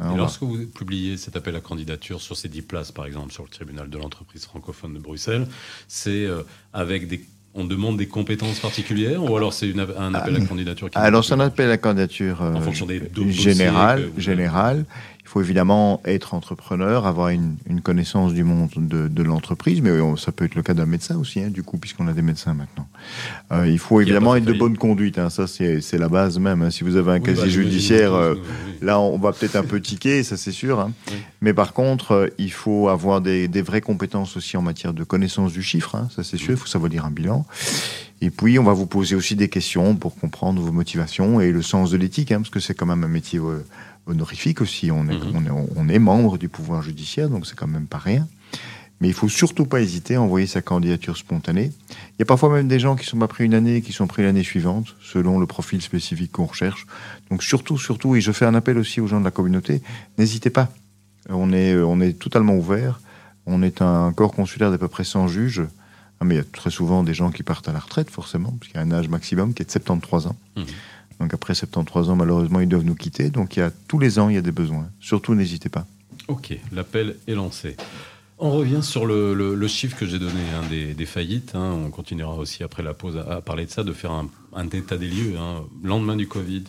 Hein, 0.00 0.06
Et 0.08 0.12
va- 0.12 0.16
lorsque 0.18 0.42
vous 0.42 0.56
publiez 0.66 1.16
cet 1.16 1.36
appel 1.36 1.56
à 1.56 1.60
candidature 1.60 2.20
sur 2.20 2.36
ces 2.36 2.48
10 2.48 2.62
places, 2.62 2.92
par 2.92 3.04
exemple, 3.06 3.32
sur 3.32 3.42
le 3.42 3.48
tribunal 3.48 3.90
de 3.90 3.98
l'entreprise 3.98 4.44
francophone 4.44 4.94
de 4.94 4.98
Bruxelles, 5.00 5.46
c'est 5.88 6.24
euh, 6.24 6.42
avec 6.72 7.08
des. 7.08 7.24
On 7.54 7.64
demande 7.64 7.96
des 7.96 8.06
compétences 8.06 8.60
particulières 8.60 9.24
ou 9.24 9.34
alors 9.36 9.52
c'est 9.52 9.72
un 9.98 10.14
appel 10.14 10.36
à 10.36 10.40
candidature 10.44 10.90
qui 10.90 10.96
Alors, 10.98 11.24
c'est 11.24 11.32
un 11.32 11.40
appel 11.40 11.68
à 11.70 11.78
candidature 11.78 12.40
euh, 12.42 12.52
En 12.54 12.60
fonction 12.60 12.86
des 12.86 13.00
dossiers 13.00 13.52
général. 13.52 14.10
général. 14.16 14.84
Il 15.28 15.30
faut 15.32 15.42
évidemment 15.42 16.00
être 16.06 16.32
entrepreneur, 16.32 17.06
avoir 17.06 17.28
une, 17.28 17.56
une 17.68 17.82
connaissance 17.82 18.32
du 18.32 18.44
monde 18.44 18.70
de, 18.78 19.08
de 19.08 19.22
l'entreprise, 19.22 19.82
mais 19.82 19.90
on- 20.00 20.16
ça 20.16 20.32
peut 20.32 20.46
être 20.46 20.54
le 20.54 20.62
cas 20.62 20.72
d'un 20.72 20.86
médecin 20.86 21.18
aussi, 21.18 21.40
hein, 21.42 21.50
du 21.50 21.62
coup, 21.62 21.76
puisqu'on 21.76 22.08
a 22.08 22.14
des 22.14 22.22
médecins 22.22 22.54
maintenant. 22.54 22.88
Euh, 23.52 23.68
il 23.68 23.78
faut 23.78 24.00
évidemment 24.00 24.34
être 24.36 24.46
de 24.46 24.54
bonne 24.54 24.78
conduite, 24.78 25.18
hein, 25.18 25.28
ça 25.28 25.46
c'est 25.46 25.98
la 25.98 26.08
base 26.08 26.38
même. 26.38 26.62
hein. 26.62 26.70
Si 26.70 26.82
vous 26.82 26.96
avez 26.96 27.10
un 27.10 27.14
Oui, 27.16 27.20
bah, 27.20 27.26
casier 27.34 27.50
judiciaire, 27.50 28.14
euh, 28.14 28.36
oui. 28.36 28.40
là 28.80 28.98
on 29.00 29.18
va 29.18 29.32
peut-être 29.32 29.56
un 29.56 29.64
peu 29.64 29.82
tiquer, 29.82 30.22
ça 30.22 30.38
c'est 30.38 30.50
sûr. 30.50 30.80
hein. 30.80 30.92
Oui. 31.10 31.16
Mais 31.42 31.52
par 31.52 31.74
contre, 31.74 32.12
euh, 32.12 32.28
il 32.38 32.50
faut 32.50 32.88
avoir 32.88 33.20
des, 33.20 33.48
des 33.48 33.60
vraies 33.60 33.82
compétences 33.82 34.34
aussi 34.38 34.56
en 34.56 34.62
matière 34.62 34.94
de 34.94 35.04
connaissance 35.04 35.52
du 35.52 35.62
chiffre, 35.62 35.94
hein, 35.94 36.08
ça 36.16 36.24
c'est 36.24 36.38
sûr, 36.38 36.52
il 36.52 36.56
faut 36.56 36.66
savoir 36.66 36.90
lire 36.90 37.04
un 37.04 37.10
bilan. 37.10 37.44
Et 38.20 38.30
puis, 38.30 38.58
on 38.58 38.64
va 38.64 38.72
vous 38.72 38.86
poser 38.86 39.14
aussi 39.14 39.36
des 39.36 39.48
questions 39.48 39.94
pour 39.94 40.16
comprendre 40.16 40.60
vos 40.60 40.72
motivations 40.72 41.40
et 41.40 41.52
le 41.52 41.62
sens 41.62 41.90
de 41.92 41.96
l'éthique, 41.98 42.32
hein, 42.32 42.38
parce 42.38 42.50
que 42.50 42.58
c'est 42.58 42.74
quand 42.74 42.86
même 42.86 43.04
un 43.04 43.08
métier 43.08 43.38
euh, 43.38 43.64
honorifique 44.08 44.60
aussi. 44.60 44.90
On 44.90 45.08
est, 45.08 45.14
Mhm. 45.14 45.32
on, 45.34 45.44
est, 45.46 45.68
on 45.76 45.88
est 45.88 45.98
membre 45.98 46.38
du 46.38 46.48
pouvoir 46.48 46.82
judiciaire, 46.82 47.28
donc 47.28 47.46
c'est 47.46 47.56
quand 47.56 47.66
même 47.66 47.86
pas 47.86 47.98
rien. 47.98 48.26
Mais 49.00 49.06
il 49.06 49.14
faut 49.14 49.28
surtout 49.28 49.64
pas 49.64 49.80
hésiter 49.80 50.16
à 50.16 50.22
envoyer 50.22 50.48
sa 50.48 50.60
candidature 50.60 51.16
spontanée. 51.16 51.70
Il 51.90 52.18
y 52.18 52.22
a 52.22 52.24
parfois 52.24 52.52
même 52.52 52.66
des 52.66 52.80
gens 52.80 52.96
qui 52.96 53.06
sont 53.06 53.16
pas 53.18 53.28
pris 53.28 53.44
une 53.44 53.54
année 53.54 53.76
et 53.76 53.82
qui 53.82 53.92
sont 53.92 54.08
pris 54.08 54.24
l'année 54.24 54.42
suivante, 54.42 54.96
selon 55.00 55.38
le 55.38 55.46
profil 55.46 55.80
spécifique 55.82 56.32
qu'on 56.32 56.46
recherche. 56.46 56.84
Donc 57.30 57.44
surtout, 57.44 57.78
surtout, 57.78 58.16
et 58.16 58.20
je 58.20 58.32
fais 58.32 58.44
un 58.44 58.56
appel 58.56 58.76
aussi 58.76 59.00
aux 59.00 59.06
gens 59.06 59.20
de 59.20 59.24
la 59.24 59.30
communauté, 59.30 59.82
n'hésitez 60.18 60.50
pas. 60.50 60.68
On 61.28 61.52
est, 61.52 61.74
euh, 61.74 61.86
on 61.86 62.00
est 62.00 62.18
totalement 62.18 62.56
ouvert. 62.56 63.00
On 63.46 63.62
est 63.62 63.82
un 63.82 64.12
corps 64.12 64.32
consulaire 64.32 64.70
d'à 64.72 64.78
peu 64.78 64.88
près 64.88 65.04
100 65.04 65.28
juges. 65.28 65.62
Ah, 66.20 66.24
mais 66.24 66.34
il 66.34 66.38
y 66.38 66.40
a 66.40 66.44
très 66.44 66.70
souvent 66.70 67.04
des 67.04 67.14
gens 67.14 67.30
qui 67.30 67.44
partent 67.44 67.68
à 67.68 67.72
la 67.72 67.78
retraite, 67.78 68.10
forcément, 68.10 68.50
parce 68.58 68.72
qu'il 68.72 68.80
y 68.80 68.82
a 68.82 68.86
un 68.86 68.90
âge 68.90 69.08
maximum 69.08 69.54
qui 69.54 69.62
est 69.62 69.66
de 69.66 69.70
73 69.70 70.26
ans. 70.26 70.36
Mhm. 70.56 70.64
Donc 71.20 71.34
après 71.34 71.54
73 71.54 72.10
ans, 72.10 72.16
malheureusement, 72.16 72.60
ils 72.60 72.68
doivent 72.68 72.84
nous 72.84 72.94
quitter. 72.94 73.30
Donc 73.30 73.56
il 73.56 73.60
y 73.60 73.62
a, 73.62 73.70
tous 73.88 73.98
les 73.98 74.18
ans, 74.18 74.28
il 74.28 74.34
y 74.36 74.38
a 74.38 74.42
des 74.42 74.52
besoins. 74.52 74.88
Surtout, 75.00 75.34
n'hésitez 75.34 75.68
pas. 75.68 75.86
Ok, 76.28 76.56
l'appel 76.72 77.16
est 77.26 77.34
lancé. 77.34 77.76
On 78.40 78.52
revient 78.52 78.82
sur 78.82 79.04
le, 79.06 79.66
chiffre 79.66 79.96
que 79.96 80.06
j'ai 80.06 80.18
donné 80.20 80.40
hein, 80.54 80.62
des, 80.70 81.06
faillites. 81.06 81.52
hein. 81.54 81.72
On 81.84 81.90
continuera 81.90 82.36
aussi 82.36 82.62
après 82.62 82.84
la 82.84 82.94
pause 82.94 83.16
à, 83.16 83.40
parler 83.40 83.66
de 83.66 83.70
ça, 83.70 83.82
de 83.82 83.92
faire 83.92 84.12
un, 84.12 84.68
état 84.72 84.96
des 84.96 85.08
lieux. 85.08 85.34
hein. 85.38 85.64
Lendemain 85.82 86.14
du 86.14 86.28
Covid, 86.28 86.62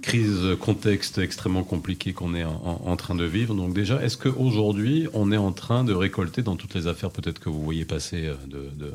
crise, 0.00 0.40
contexte 0.60 1.18
extrêmement 1.18 1.64
compliqué 1.64 2.12
qu'on 2.12 2.34
est 2.34 2.44
en, 2.44 2.96
train 2.96 3.16
de 3.16 3.24
vivre. 3.24 3.54
Donc 3.54 3.74
déjà, 3.74 4.00
est-ce 4.02 4.16
qu'aujourd'hui, 4.16 5.08
on 5.12 5.32
est 5.32 5.36
en 5.36 5.50
train 5.52 5.82
de 5.82 5.92
récolter 5.92 6.42
dans 6.42 6.54
toutes 6.56 6.74
les 6.74 6.86
affaires 6.86 7.10
peut-être 7.10 7.40
que 7.40 7.48
vous 7.48 7.62
voyez 7.62 7.84
passer 7.84 8.26
euh, 8.26 8.34
de, 8.46 8.68
de- 8.78 8.92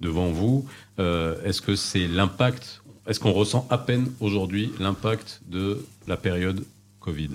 devant 0.00 0.30
vous, 0.30 0.66
euh, 0.98 1.36
est-ce 1.44 1.60
que 1.60 1.76
c'est 1.76 2.06
l'impact, 2.06 2.82
est-ce 3.06 3.18
qu'on 3.20 3.32
ressent 3.32 3.66
à 3.70 3.78
peine 3.78 4.06
aujourd'hui 4.20 4.72
l'impact 4.78 5.40
de 5.50 5.78
la 6.06 6.16
période 6.16 6.64
Covid 7.00 7.30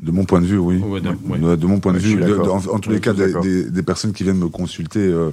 De 0.00 0.10
mon 0.10 0.24
point 0.24 0.40
de 0.40 0.46
vue, 0.46 0.58
oui. 0.58 0.78
Ouais, 0.78 1.00
de- 1.00 1.08
ouais. 1.08 1.38
De, 1.38 1.56
de 1.56 1.66
mon 1.66 1.80
point 1.80 1.92
de 1.92 1.98
Ouais, 1.98 2.02
vue, 2.04 2.16
de- 2.16 2.34
en, 2.38 2.56
en 2.58 2.78
tous 2.80 2.88
Ouais, 2.90 2.96
les 2.96 3.00
cas, 3.00 3.12
des 3.12 3.82
personnes 3.82 4.12
qui 4.12 4.24
viennent 4.24 4.38
me 4.38 4.48
consulter 4.48 5.00
euh, 5.00 5.30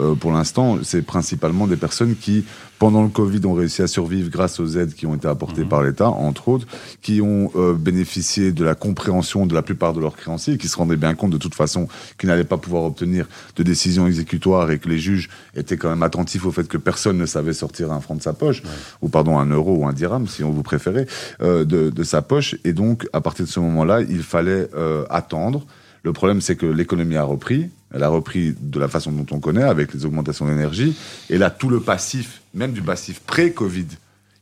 euh, 0.00 0.14
pour 0.14 0.32
l'instant, 0.32 0.78
c'est 0.82 1.02
principalement 1.02 1.66
des 1.66 1.76
personnes 1.76 2.16
qui, 2.16 2.44
pendant 2.78 3.02
le 3.02 3.08
Covid, 3.08 3.44
ont 3.46 3.52
réussi 3.52 3.82
à 3.82 3.86
survivre 3.86 4.30
grâce 4.30 4.58
aux 4.58 4.66
aides 4.78 4.94
qui 4.94 5.06
ont 5.06 5.14
été 5.14 5.28
apportées 5.28 5.62
Mhm. 5.62 5.68
par 5.68 5.82
l'État, 5.82 6.08
entre 6.10 6.48
autres, 6.48 6.66
qui 7.02 7.20
ont 7.20 7.50
euh, 7.56 7.74
bénéficié 7.74 8.50
de 8.52 8.64
la 8.64 8.74
compréhension 8.74 9.46
de 9.46 9.54
la 9.54 9.62
plupart 9.62 9.92
de 9.92 10.00
leurs 10.00 10.16
créanciers, 10.16 10.56
qui 10.58 10.68
se 10.68 10.76
rendaient 10.76 10.96
bien 10.96 11.14
compte 11.14 11.30
de 11.30 11.38
toute 11.38 11.54
façon 11.54 11.88
qu'ils 12.18 12.28
n'allaient 12.28 12.44
pas 12.44 12.56
pouvoir 12.56 12.84
obtenir 12.84 13.28
de 13.56 13.62
décision 13.62 14.06
exécutoire 14.06 14.70
et 14.70 14.78
que 14.78 14.88
les 14.88 14.98
juges 14.98 15.28
étaient 15.54 15.76
quand 15.76 15.90
même 15.90 16.02
attentifs 16.02 16.44
au 16.46 16.50
fait 16.52 16.66
que 16.66 16.78
personne 16.78 17.18
ne 17.18 17.26
savait 17.26 17.52
sortir 17.52 17.92
un 17.92 18.00
franc 18.00 18.16
de 18.16 18.22
sa 18.22 18.32
poche, 18.32 18.62
Ouais. 18.62 18.70
ou 19.02 19.08
pardon, 19.08 19.38
un 19.38 19.46
euro 19.46 19.76
ou 19.76 19.86
un 19.86 19.92
dirham, 19.92 20.26
si 20.26 20.42
on 20.42 20.50
vous 20.50 20.62
préférez, 20.62 21.06
euh, 21.42 21.64
de, 21.64 21.90
de 21.90 22.02
sa 22.02 22.22
poche. 22.22 22.56
Et 22.64 22.72
donc, 22.72 23.06
à 23.12 23.20
partir 23.20 23.44
de 23.44 23.50
ce 23.50 23.60
moment-là, 23.60 24.00
il 24.00 24.22
fallait 24.22 24.68
euh, 24.74 25.04
attendre. 25.10 25.64
Le 26.04 26.12
problème, 26.12 26.40
c'est 26.40 26.56
que 26.56 26.66
l'économie 26.66 27.16
a 27.16 27.22
repris. 27.24 27.70
Elle 27.94 28.02
a 28.02 28.08
repris 28.08 28.54
de 28.60 28.80
la 28.80 28.88
façon 28.88 29.12
dont 29.12 29.26
on 29.30 29.38
connaît, 29.40 29.62
avec 29.62 29.92
les 29.94 30.04
augmentations 30.04 30.46
d'énergie. 30.46 30.96
Et 31.30 31.38
là, 31.38 31.50
tout 31.50 31.68
le 31.68 31.80
passif, 31.80 32.40
même 32.54 32.72
du 32.72 32.82
passif 32.82 33.20
pré-Covid, 33.20 33.86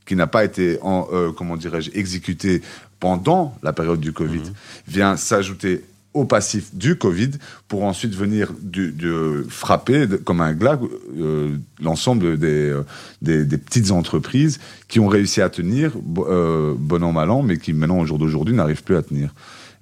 qui 0.06 0.16
n'a 0.16 0.26
pas 0.26 0.44
été, 0.44 0.78
en, 0.82 1.06
euh, 1.12 1.32
comment 1.32 1.56
dirais-je, 1.56 1.90
exécuté 1.94 2.62
pendant 2.98 3.56
la 3.62 3.72
période 3.72 4.00
du 4.00 4.12
Covid, 4.12 4.38
Mhm. 4.38 4.52
vient 4.88 5.16
s'ajouter 5.16 5.84
au 6.12 6.24
passif 6.24 6.74
du 6.74 6.96
Covid 6.96 7.30
pour 7.68 7.84
ensuite 7.84 8.14
venir 8.16 8.52
du, 8.60 8.92
frapper 9.48 10.06
de- 10.08 10.16
comme 10.16 10.40
un 10.40 10.52
glas 10.54 10.78
euh, 11.20 11.56
l'ensemble 11.80 12.36
des, 12.38 12.46
euh, 12.70 12.82
des, 13.22 13.44
des 13.44 13.58
petites 13.58 13.92
entreprises 13.92 14.58
qui 14.88 14.98
ont 14.98 15.06
réussi 15.06 15.40
à 15.40 15.48
tenir, 15.50 15.92
bo- 16.02 16.26
euh, 16.28 16.74
bon 16.76 17.02
an, 17.04 17.12
mal 17.12 17.30
an, 17.30 17.42
mais 17.42 17.58
qui 17.58 17.72
maintenant, 17.72 18.00
au 18.00 18.06
jour 18.06 18.18
d'aujourd'hui, 18.18 18.54
n'arrivent 18.54 18.82
plus 18.82 18.96
à 18.96 19.02
tenir. 19.02 19.32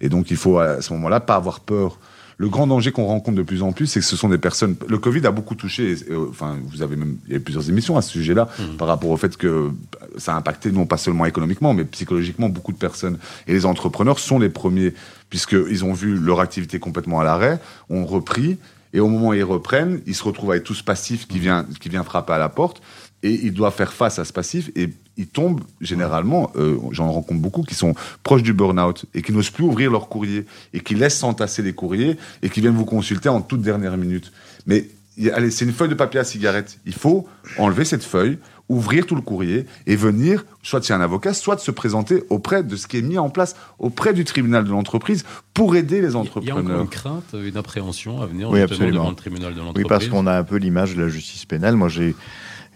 Et 0.00 0.08
donc, 0.08 0.30
il 0.30 0.36
faut 0.36 0.58
à 0.58 0.80
ce 0.82 0.92
moment-là 0.94 1.20
pas 1.20 1.34
avoir 1.36 1.60
peur. 1.60 1.98
Le 2.40 2.48
grand 2.48 2.68
danger 2.68 2.92
qu'on 2.92 3.06
rencontre 3.06 3.36
de 3.36 3.42
plus 3.42 3.62
en 3.64 3.72
plus, 3.72 3.86
c'est 3.88 3.98
que 3.98 4.06
ce 4.06 4.14
sont 4.16 4.28
des 4.28 4.38
personnes. 4.38 4.76
Le 4.88 4.98
Covid 4.98 5.26
a 5.26 5.32
beaucoup 5.32 5.56
touché. 5.56 5.96
euh, 6.08 6.26
Enfin, 6.30 6.56
vous 6.70 6.82
avez 6.82 6.94
même 6.94 7.16
il 7.26 7.32
y 7.32 7.34
a 7.34 7.38
eu 7.38 7.40
plusieurs 7.40 7.68
émissions 7.68 7.96
à 7.96 8.02
ce 8.02 8.10
sujet-là 8.12 8.48
Mhm. 8.60 8.76
par 8.76 8.86
rapport 8.86 9.10
au 9.10 9.16
fait 9.16 9.36
que 9.36 9.70
ça 10.18 10.34
a 10.34 10.36
impacté 10.36 10.70
non 10.70 10.86
pas 10.86 10.98
seulement 10.98 11.24
économiquement, 11.26 11.74
mais 11.74 11.84
psychologiquement 11.84 12.48
beaucoup 12.48 12.70
de 12.72 12.78
personnes. 12.78 13.18
Et 13.48 13.52
les 13.54 13.66
entrepreneurs 13.66 14.20
sont 14.20 14.38
les 14.38 14.50
premiers 14.50 14.94
puisqu'ils 15.30 15.84
ont 15.84 15.92
vu 15.92 16.16
leur 16.16 16.38
activité 16.38 16.78
complètement 16.78 17.18
à 17.18 17.24
l'arrêt, 17.24 17.58
ont 17.90 18.06
repris. 18.06 18.56
Et 18.94 19.00
au 19.00 19.08
moment 19.08 19.28
où 19.30 19.34
ils 19.34 19.42
reprennent, 19.42 20.00
ils 20.06 20.14
se 20.14 20.22
retrouvent 20.22 20.52
avec 20.52 20.62
tout 20.64 20.74
ce 20.74 20.84
passif 20.84 21.26
qui 21.26 21.40
vient, 21.40 21.66
qui 21.80 21.88
vient 21.88 22.04
frapper 22.04 22.32
à 22.34 22.38
la 22.38 22.48
porte. 22.48 22.80
Et 23.22 23.32
ils 23.46 23.52
doivent 23.52 23.74
faire 23.74 23.92
face 23.92 24.18
à 24.18 24.24
ce 24.24 24.32
passif. 24.32 24.70
Et 24.76 24.90
ils 25.16 25.26
tombent, 25.26 25.60
généralement, 25.80 26.52
euh, 26.56 26.76
j'en 26.92 27.10
rencontre 27.10 27.40
beaucoup, 27.40 27.62
qui 27.62 27.74
sont 27.74 27.94
proches 28.22 28.42
du 28.44 28.52
burn-out 28.52 29.06
et 29.14 29.22
qui 29.22 29.32
n'osent 29.32 29.50
plus 29.50 29.64
ouvrir 29.64 29.90
leur 29.90 30.08
courrier 30.08 30.46
et 30.72 30.80
qui 30.80 30.94
laissent 30.94 31.18
s'entasser 31.18 31.62
les 31.62 31.72
courriers 31.72 32.16
et 32.42 32.48
qui 32.50 32.60
viennent 32.60 32.76
vous 32.76 32.84
consulter 32.84 33.28
en 33.28 33.40
toute 33.40 33.60
dernière 33.62 33.96
minute. 33.96 34.30
Mais 34.66 34.86
il 35.16 35.30
allez, 35.32 35.50
c'est 35.50 35.64
une 35.64 35.72
feuille 35.72 35.88
de 35.88 35.94
papier 35.94 36.20
à 36.20 36.24
cigarette. 36.24 36.78
Il 36.86 36.94
faut 36.94 37.26
enlever 37.58 37.84
cette 37.84 38.04
feuille, 38.04 38.38
ouvrir 38.68 39.04
tout 39.04 39.16
le 39.16 39.20
courrier 39.22 39.66
et 39.88 39.96
venir, 39.96 40.44
soit 40.62 40.80
chez 40.84 40.92
un 40.94 41.00
avocat, 41.00 41.34
soit 41.34 41.56
de 41.56 41.60
se 41.60 41.72
présenter 41.72 42.22
auprès 42.30 42.62
de 42.62 42.76
ce 42.76 42.86
qui 42.86 42.98
est 42.98 43.02
mis 43.02 43.18
en 43.18 43.30
place 43.30 43.56
auprès 43.80 44.12
du 44.12 44.24
tribunal 44.24 44.62
de 44.62 44.70
l'entreprise 44.70 45.24
pour 45.54 45.74
aider 45.74 46.00
les 46.02 46.08
Il 46.08 46.12
y 46.12 46.14
a 46.14 46.18
encore 46.20 46.36
entrepreneurs. 46.42 46.80
une 46.82 46.88
crainte, 46.88 47.24
une 47.34 47.56
appréhension 47.56 48.20
à 48.22 48.26
venir 48.26 48.48
Oui, 48.50 48.60
justement 48.60 48.74
absolument. 48.76 48.98
devant 49.00 49.10
le 49.10 49.16
tribunal 49.16 49.54
de 49.54 49.58
Oui, 49.58 49.64
l'entreprise. 49.66 49.88
parce 49.88 50.06
qu'on 50.06 50.26
a 50.28 50.38
un 50.38 50.44
peu 50.44 50.56
l'image 50.56 50.94
de 50.94 51.02
la 51.02 51.08
justice 51.08 51.46
pénale. 51.46 51.74
Moi, 51.74 51.88
j'ai 51.88 52.14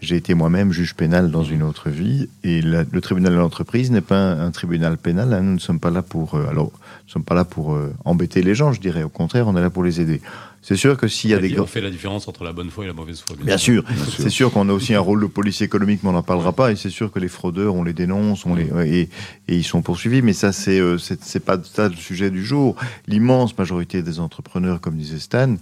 j'ai 0.03 0.15
été 0.17 0.33
moi-même 0.33 0.71
juge 0.71 0.93
pénal 0.95 1.31
dans 1.31 1.43
une 1.43 1.63
autre 1.63 1.89
vie, 1.89 2.29
et 2.43 2.61
la- 2.61 2.83
le 2.91 3.01
tribunal 3.01 3.31
de 3.33 3.37
l'entreprise 3.37 3.89
n'est 3.91 4.01
pas 4.01 4.17
un, 4.19 4.45
un 4.47 4.51
tribunal 4.51 4.97
pénal. 4.97 5.33
hein. 5.33 5.41
Nous 5.41 5.53
ne 5.53 5.59
sommes 5.59 5.79
pas 5.79 5.89
là 5.91 6.01
pour, 6.01 6.35
euh, 6.35 6.47
alors, 6.49 6.65
nous 6.73 7.07
ne 7.07 7.11
sommes 7.11 7.23
pas 7.23 7.35
là 7.35 7.45
pour 7.45 7.73
euh, 7.73 7.93
embêter 8.05 8.41
les 8.43 8.53
gens, 8.55 8.71
je 8.73 8.81
dirais. 8.81 9.03
Au 9.03 9.09
contraire, 9.09 9.47
on 9.47 9.55
est 9.57 9.61
là 9.61 9.69
pour 9.69 9.83
les 9.83 10.01
aider. 10.01 10.21
C'est 10.65 10.77
sûr 10.77 10.95
que 10.95 11.09
s'il 11.09 11.29
y 11.29 11.33
a 11.33 11.39
des... 11.39 11.59
On 11.59 11.65
fait 11.65 11.81
la 11.81 11.89
différence 11.89 12.25
entre 12.29 12.45
la 12.45 12.53
bonne 12.53 12.69
foi 12.69 12.85
et 12.85 12.87
la 12.87 12.93
mauvaise 12.93 13.19
foi. 13.19 13.35
Bien, 13.43 13.57
sûr. 13.57 13.83
C'est 14.17 14.29
sûr 14.29 14.49
qu'on 14.49 14.69
a 14.69 14.71
aussi 14.71 14.93
un 14.93 15.01
rôle 15.01 15.19
de 15.21 15.25
police 15.25 15.61
économique, 15.61 15.99
mais 16.03 16.09
on 16.09 16.13
n'en 16.13 16.23
parlera 16.23 16.53
pas. 16.53 16.71
Et 16.71 16.77
c'est 16.77 16.89
sûr 16.89 17.11
que 17.11 17.19
les 17.19 17.27
fraudeurs, 17.27 17.75
on 17.75 17.83
les 17.83 17.91
dénonce, 17.91 18.45
on 18.45 18.55
les, 18.55 18.69
et, 18.87 19.01
et 19.49 19.57
ils 19.57 19.65
sont 19.65 19.81
poursuivis. 19.81 20.21
Mais 20.21 20.31
ça, 20.31 20.53
c'est 20.53 20.79
euh, 20.79 20.97
c'est 20.97 21.43
pas 21.43 21.57
ça 21.61 21.89
le 21.89 21.95
sujet 21.95 22.31
du 22.31 22.45
jour. 22.45 22.77
L'immense 23.07 23.57
majorité 23.57 24.01
des 24.03 24.21
entrepreneurs, 24.21 24.79
comme 24.79 24.95
disait 24.95 25.19
Stan, 25.19 25.55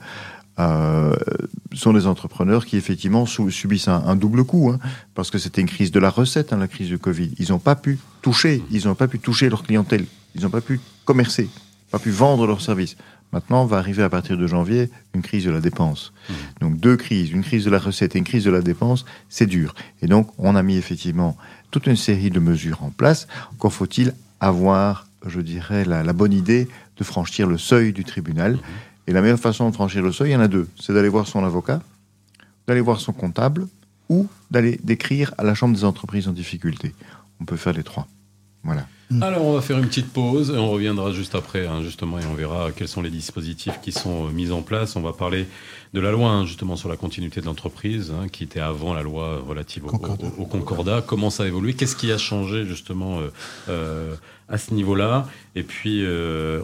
euh, 0.70 1.16
sont 1.74 1.94
des 1.94 2.08
entrepreneurs 2.08 2.66
qui 2.66 2.78
effectivement 2.78 3.26
subissent 3.26 3.88
un, 3.88 4.16
double 4.16 4.44
coup, 4.44 4.70
hein, 4.70 4.80
parce 5.16 5.32
que 5.32 5.38
c'était 5.38 5.62
une 5.62 5.68
crise 5.68 5.92
de 5.92 6.00
la 6.00 6.10
recette, 6.10 6.54
hein, 6.54 6.58
la 6.58 6.68
crise 6.68 6.88
du 6.88 7.00
Covid. 7.00 7.32
Ils 7.40 7.52
n'ont 7.52 7.60
pas 7.60 7.76
pu 7.76 8.00
toucher, 8.22 8.64
ils 8.72 8.86
n'ont 8.88 8.96
pas 8.96 9.08
pu 9.08 9.20
toucher 9.20 9.50
leur 9.50 9.64
clientèle, 9.64 10.06
ils 10.36 10.44
n'ont 10.44 10.50
pas 10.50 10.62
pu 10.62 10.80
commercer, 11.06 11.50
pas 11.92 12.00
pu 12.00 12.12
vendre 12.12 12.46
leurs 12.48 12.62
services. 12.62 12.98
Maintenant, 13.34 13.66
va 13.66 13.78
arriver 13.78 14.04
à 14.04 14.10
partir 14.10 14.38
de 14.38 14.46
janvier 14.46 14.90
une 15.14 15.22
crise 15.22 15.46
de 15.46 15.52
la 15.52 15.62
dépense. 15.62 16.12
Mmh. 16.30 16.34
Donc 16.60 16.80
deux 16.80 16.98
crises, 16.98 17.32
une 17.32 17.44
crise 17.44 17.64
de 17.64 17.70
la 17.70 17.80
recette 17.80 18.16
et 18.16 18.20
une 18.20 18.26
crise 18.26 18.44
de 18.44 18.52
la 18.52 18.62
dépense, 18.62 19.06
c'est 19.30 19.46
dur. 19.46 19.74
Et 20.02 20.08
donc 20.08 20.30
on 20.38 20.56
a 20.56 20.64
mis 20.64 20.76
effectivement 20.76 21.38
toute 21.72 21.88
une 21.88 21.96
série 21.96 22.30
de 22.30 22.40
mesures 22.40 22.84
en 22.84 22.90
place. 22.90 23.28
Encore 23.54 23.72
faut-il 23.72 24.14
avoir, 24.42 25.08
je 25.26 25.40
dirais, 25.40 25.86
la, 25.86 26.14
bonne 26.14 26.34
idée 26.34 26.68
de 26.98 27.04
franchir 27.06 27.48
le 27.48 27.58
seuil 27.58 27.94
du 27.94 28.04
tribunal. 28.04 28.56
Mmh. 28.56 28.60
Et 29.08 29.14
la 29.14 29.22
meilleure 29.22 29.40
façon 29.40 29.70
de 29.70 29.74
franchir 29.74 30.04
le 30.04 30.12
seuil, 30.12 30.32
il 30.32 30.34
y 30.34 30.36
en 30.36 30.42
a 30.42 30.48
deux. 30.48 30.68
C'est 30.80 30.94
d'aller 30.94 31.10
voir 31.10 31.28
son 31.28 31.44
avocat, 31.44 31.82
d'aller 32.68 32.82
voir 32.82 33.00
son 33.00 33.14
comptable, 33.14 33.68
ou 34.10 34.28
d'aller 34.52 34.80
d'écrire 34.84 35.34
à 35.38 35.44
la 35.44 35.54
Chambre 35.54 35.76
des 35.76 35.86
entreprises 35.86 36.28
en 36.28 36.34
difficulté. 36.34 36.94
On 37.40 37.46
peut 37.46 37.56
faire 37.56 37.74
les 37.74 37.84
trois. 37.84 38.08
Voilà. 38.64 38.86
Mm. 39.12 39.24
Alors, 39.24 39.46
on 39.46 39.54
va 39.54 39.62
faire 39.62 39.78
une 39.78 39.88
petite 39.88 40.12
pause 40.12 40.52
et 40.52 40.58
on 40.58 40.72
reviendra 40.72 41.12
juste 41.12 41.36
après, 41.36 41.68
hein, 41.68 41.82
justement, 41.82 42.18
et 42.18 42.26
on 42.26 42.34
verra 42.34 42.72
quels 42.72 42.88
sont 42.88 43.02
les 43.02 43.10
dispositifs 43.10 43.80
qui 43.82 43.92
sont 43.92 44.28
euh, 44.28 44.32
mis 44.32 44.52
en 44.52 44.62
place. 44.62 44.96
On 44.96 45.02
va 45.02 45.12
parler 45.12 45.48
de 45.94 46.00
la 46.00 46.12
loi, 46.12 46.30
hein, 46.30 46.46
justement, 46.46 46.78
sur 46.78 46.88
la 46.88 46.96
continuité 46.96 47.42
de 47.42 47.46
l'entreprise, 47.46 48.12
hein, 48.12 48.28
qui 48.30 48.46
était 48.46 48.62
avant 48.62 48.94
la 48.94 49.04
loi 49.04 49.44
relative 49.46 49.84
au 49.86 50.46
concordat. 50.46 51.04
Comment 51.06 51.30
ça 51.30 51.44
a 51.44 51.48
évolué? 51.48 51.74
Qu'est-ce 51.74 51.98
qui 51.98 52.10
a 52.14 52.18
changé, 52.18 52.66
justement, 52.66 53.20
euh, 53.20 53.28
euh, 53.68 54.16
à 54.48 54.58
ce 54.58 54.74
niveau-là? 54.74 55.28
Et 55.56 55.64
puis, 55.64 56.06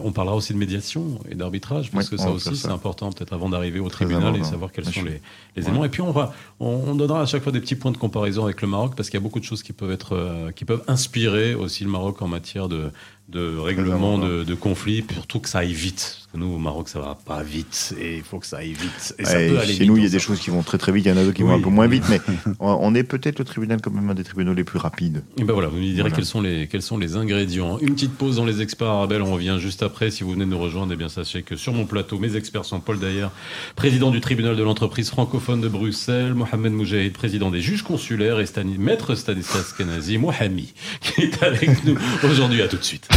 on 0.02 0.12
parlera 0.12 0.34
aussi 0.34 0.54
de 0.54 0.58
médiation 0.58 1.18
et 1.28 1.34
d'arbitrage, 1.34 1.90
parce 1.90 2.08
que 2.08 2.16
ça 2.16 2.30
aussi, 2.30 2.56
c'est 2.56 2.70
important, 2.70 3.12
peut-être 3.12 3.34
avant 3.34 3.50
d'arriver 3.50 3.80
au 3.80 3.90
tribunal 3.90 4.34
et 4.36 4.44
savoir 4.44 4.72
quels 4.72 4.86
sont 4.86 5.04
les, 5.04 5.20
éléments. 5.56 5.84
Et 5.84 5.90
puis, 5.90 6.00
on, 6.00 6.12
va, 6.12 6.32
on, 6.58 6.94
donnera 6.94 7.20
à 7.20 7.26
chaque 7.26 7.42
fois 7.42 7.52
des 7.52 7.60
petits 7.60 7.76
points 7.76 7.92
de 7.92 7.98
comparaison 7.98 8.44
avec 8.44 8.62
le 8.62 8.68
Maroc, 8.68 8.94
parce 8.96 9.10
qu'il 9.10 9.18
y 9.18 9.22
a 9.22 9.24
beaucoup 9.24 9.40
de 9.40 9.44
choses 9.44 9.62
qui 9.62 9.74
peuvent, 9.74 9.92
être, 9.92 10.50
qui 10.56 10.64
peuvent 10.64 10.84
inspirer 10.88 11.54
aussi 11.54 11.84
le 11.84 11.90
Maroc 11.90 12.22
en 12.22 12.28
matière 12.28 12.37
de, 12.68 12.90
de 13.28 13.56
règlement 13.56 14.18
de, 14.18 14.44
de 14.44 14.54
conflits, 14.54 15.04
surtout 15.12 15.40
que 15.40 15.48
ça 15.48 15.58
aille 15.58 15.72
vite. 15.72 16.27
Que 16.32 16.38
nous, 16.38 16.52
au 16.52 16.58
Maroc, 16.58 16.88
ça 16.88 17.00
va 17.00 17.16
pas 17.24 17.42
vite 17.42 17.94
et 17.98 18.18
il 18.18 18.22
faut 18.22 18.38
que 18.38 18.46
ça 18.46 18.58
aille 18.58 18.72
vite. 18.72 19.14
Et 19.18 19.24
ça 19.24 19.34
peut 19.34 19.58
aller 19.58 19.74
chez 19.74 19.86
nous, 19.86 19.96
il 19.96 20.02
y 20.02 20.06
a 20.06 20.10
des 20.10 20.18
choses 20.18 20.40
qui 20.40 20.50
vont 20.50 20.62
très 20.62 20.76
très 20.76 20.92
vite, 20.92 21.06
il 21.06 21.08
y 21.08 21.12
en 21.12 21.16
a 21.16 21.22
d'autres 21.22 21.34
qui 21.34 21.42
vont 21.42 21.54
un 21.54 21.60
peu 21.60 21.70
moins 21.70 21.86
vite, 21.86 22.04
mais 22.10 22.20
on 22.60 22.94
est 22.94 23.02
peut-être 23.02 23.38
le 23.38 23.46
tribunal 23.46 23.80
quand 23.80 23.90
même 23.90 24.10
un 24.10 24.14
des 24.14 24.24
tribunaux 24.24 24.52
les 24.52 24.64
plus 24.64 24.78
rapides. 24.78 25.22
Et 25.38 25.44
ben 25.44 25.54
voilà, 25.54 25.68
vous 25.68 25.78
nous 25.78 25.92
direz 25.92 26.10
quels, 26.10 26.26
sont 26.26 26.42
les, 26.42 26.66
quels 26.66 26.82
sont 26.82 26.98
les 26.98 27.16
ingrédients. 27.16 27.78
Une 27.78 27.94
petite 27.94 28.14
pause 28.14 28.36
dans 28.36 28.44
les 28.44 28.60
experts 28.60 28.88
Arabelle, 28.88 29.22
on 29.22 29.32
revient 29.32 29.56
juste 29.58 29.82
après. 29.82 30.10
Si 30.10 30.22
vous 30.22 30.32
venez 30.32 30.44
de 30.44 30.50
nous 30.50 30.58
rejoindre, 30.58 30.92
eh 30.92 30.96
bien 30.96 31.08
sachez 31.08 31.42
que 31.42 31.56
sur 31.56 31.72
mon 31.72 31.86
plateau, 31.86 32.18
mes 32.18 32.36
experts 32.36 32.66
sont 32.66 32.80
Paul 32.80 32.98
Dayer, 32.98 33.28
président 33.74 34.10
du 34.10 34.20
tribunal 34.20 34.56
de 34.56 34.62
l'entreprise 34.62 35.08
francophone 35.08 35.60
de 35.62 35.68
Bruxelles, 35.68 36.34
Mohamed 36.34 36.72
Moujahid, 36.72 37.12
président 37.14 37.50
des 37.50 37.60
juges 37.60 37.82
consulaires, 37.82 38.38
et 38.40 38.46
maître 38.78 39.14
Stanislas 39.14 39.72
Kenazi, 39.72 40.18
Mohamed, 40.18 40.66
qui 41.00 41.22
est 41.22 41.42
avec 41.42 41.84
nous 41.84 41.96
aujourd'hui. 42.24 42.62
À 42.62 42.68
tout 42.68 42.76
de 42.76 42.84
suite. 42.84 43.08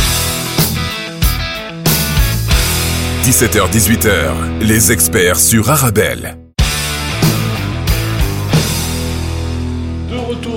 17h-18h, 3.32 4.60
les 4.60 4.91
experts 4.91 5.39
sur 5.39 5.70
Arabelle. 5.70 6.40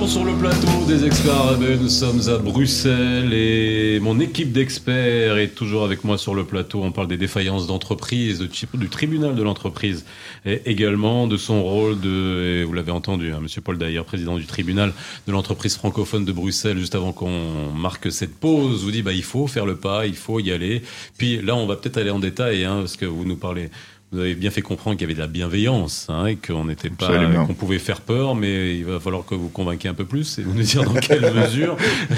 Sur 0.07 0.23
le 0.23 0.33
plateau 0.33 0.85
des 0.87 1.03
experts 1.03 1.57
Nous 1.81 1.89
sommes 1.89 2.21
à 2.29 2.37
Bruxelles 2.37 3.33
et 3.33 3.99
mon 3.99 4.19
équipe 4.19 4.51
d'experts 4.51 5.37
est 5.37 5.55
toujours 5.55 5.83
avec 5.83 6.03
moi 6.03 6.17
sur 6.17 6.35
le 6.35 6.43
plateau. 6.43 6.83
On 6.83 6.91
parle 6.91 7.07
des 7.07 7.17
défaillances 7.17 7.65
d'entreprise, 7.65 8.39
du 8.73 8.89
tribunal 8.89 9.35
de 9.35 9.41
l'entreprise 9.41 10.05
et 10.45 10.61
également 10.65 11.27
de 11.27 11.37
son 11.37 11.63
rôle 11.63 11.99
de, 11.99 12.63
vous 12.63 12.73
l'avez 12.73 12.91
entendu, 12.91 13.31
hein, 13.31 13.39
Monsieur 13.41 13.61
Paul 13.61 13.77
Dayer, 13.77 14.01
président 14.03 14.37
du 14.37 14.45
tribunal 14.45 14.93
de 15.27 15.31
l'entreprise 15.31 15.75
francophone 15.75 16.23
de 16.23 16.31
Bruxelles, 16.31 16.77
juste 16.77 16.95
avant 16.95 17.11
qu'on 17.11 17.71
marque 17.75 18.11
cette 18.11 18.35
pause, 18.35 18.83
vous 18.83 18.91
dit 18.91 19.01
bah 19.01 19.13
il 19.13 19.23
faut 19.23 19.47
faire 19.47 19.65
le 19.65 19.75
pas, 19.75 20.05
il 20.05 20.15
faut 20.15 20.39
y 20.39 20.51
aller. 20.51 20.83
Puis 21.17 21.41
là, 21.41 21.55
on 21.55 21.65
va 21.65 21.77
peut-être 21.77 21.97
aller 21.97 22.11
en 22.11 22.19
détail, 22.19 22.63
hein, 22.63 22.77
parce 22.79 22.95
que 22.95 23.05
vous 23.05 23.25
nous 23.25 23.37
parlez 23.37 23.69
vous 24.11 24.19
avez 24.19 24.35
bien 24.35 24.51
fait 24.51 24.61
comprendre 24.61 24.97
qu'il 24.97 25.03
y 25.03 25.05
avait 25.05 25.15
de 25.15 25.19
la 25.19 25.27
bienveillance 25.27 26.07
hein, 26.09 26.27
et 26.27 26.35
qu'on 26.35 26.65
n'était 26.65 26.89
pas, 26.89 27.25
qu'on 27.45 27.53
pouvait 27.53 27.79
faire 27.79 28.01
peur, 28.01 28.35
mais 28.35 28.77
il 28.77 28.85
va 28.85 28.99
falloir 28.99 29.25
que 29.25 29.35
vous 29.35 29.49
convainquiez 29.49 29.89
un 29.89 29.93
peu 29.93 30.05
plus 30.05 30.39
et 30.39 30.43
vous 30.43 30.53
nous 30.53 30.63
dire 30.63 30.83
dans 30.83 30.93
quelle 30.93 31.33
mesure 31.33 31.75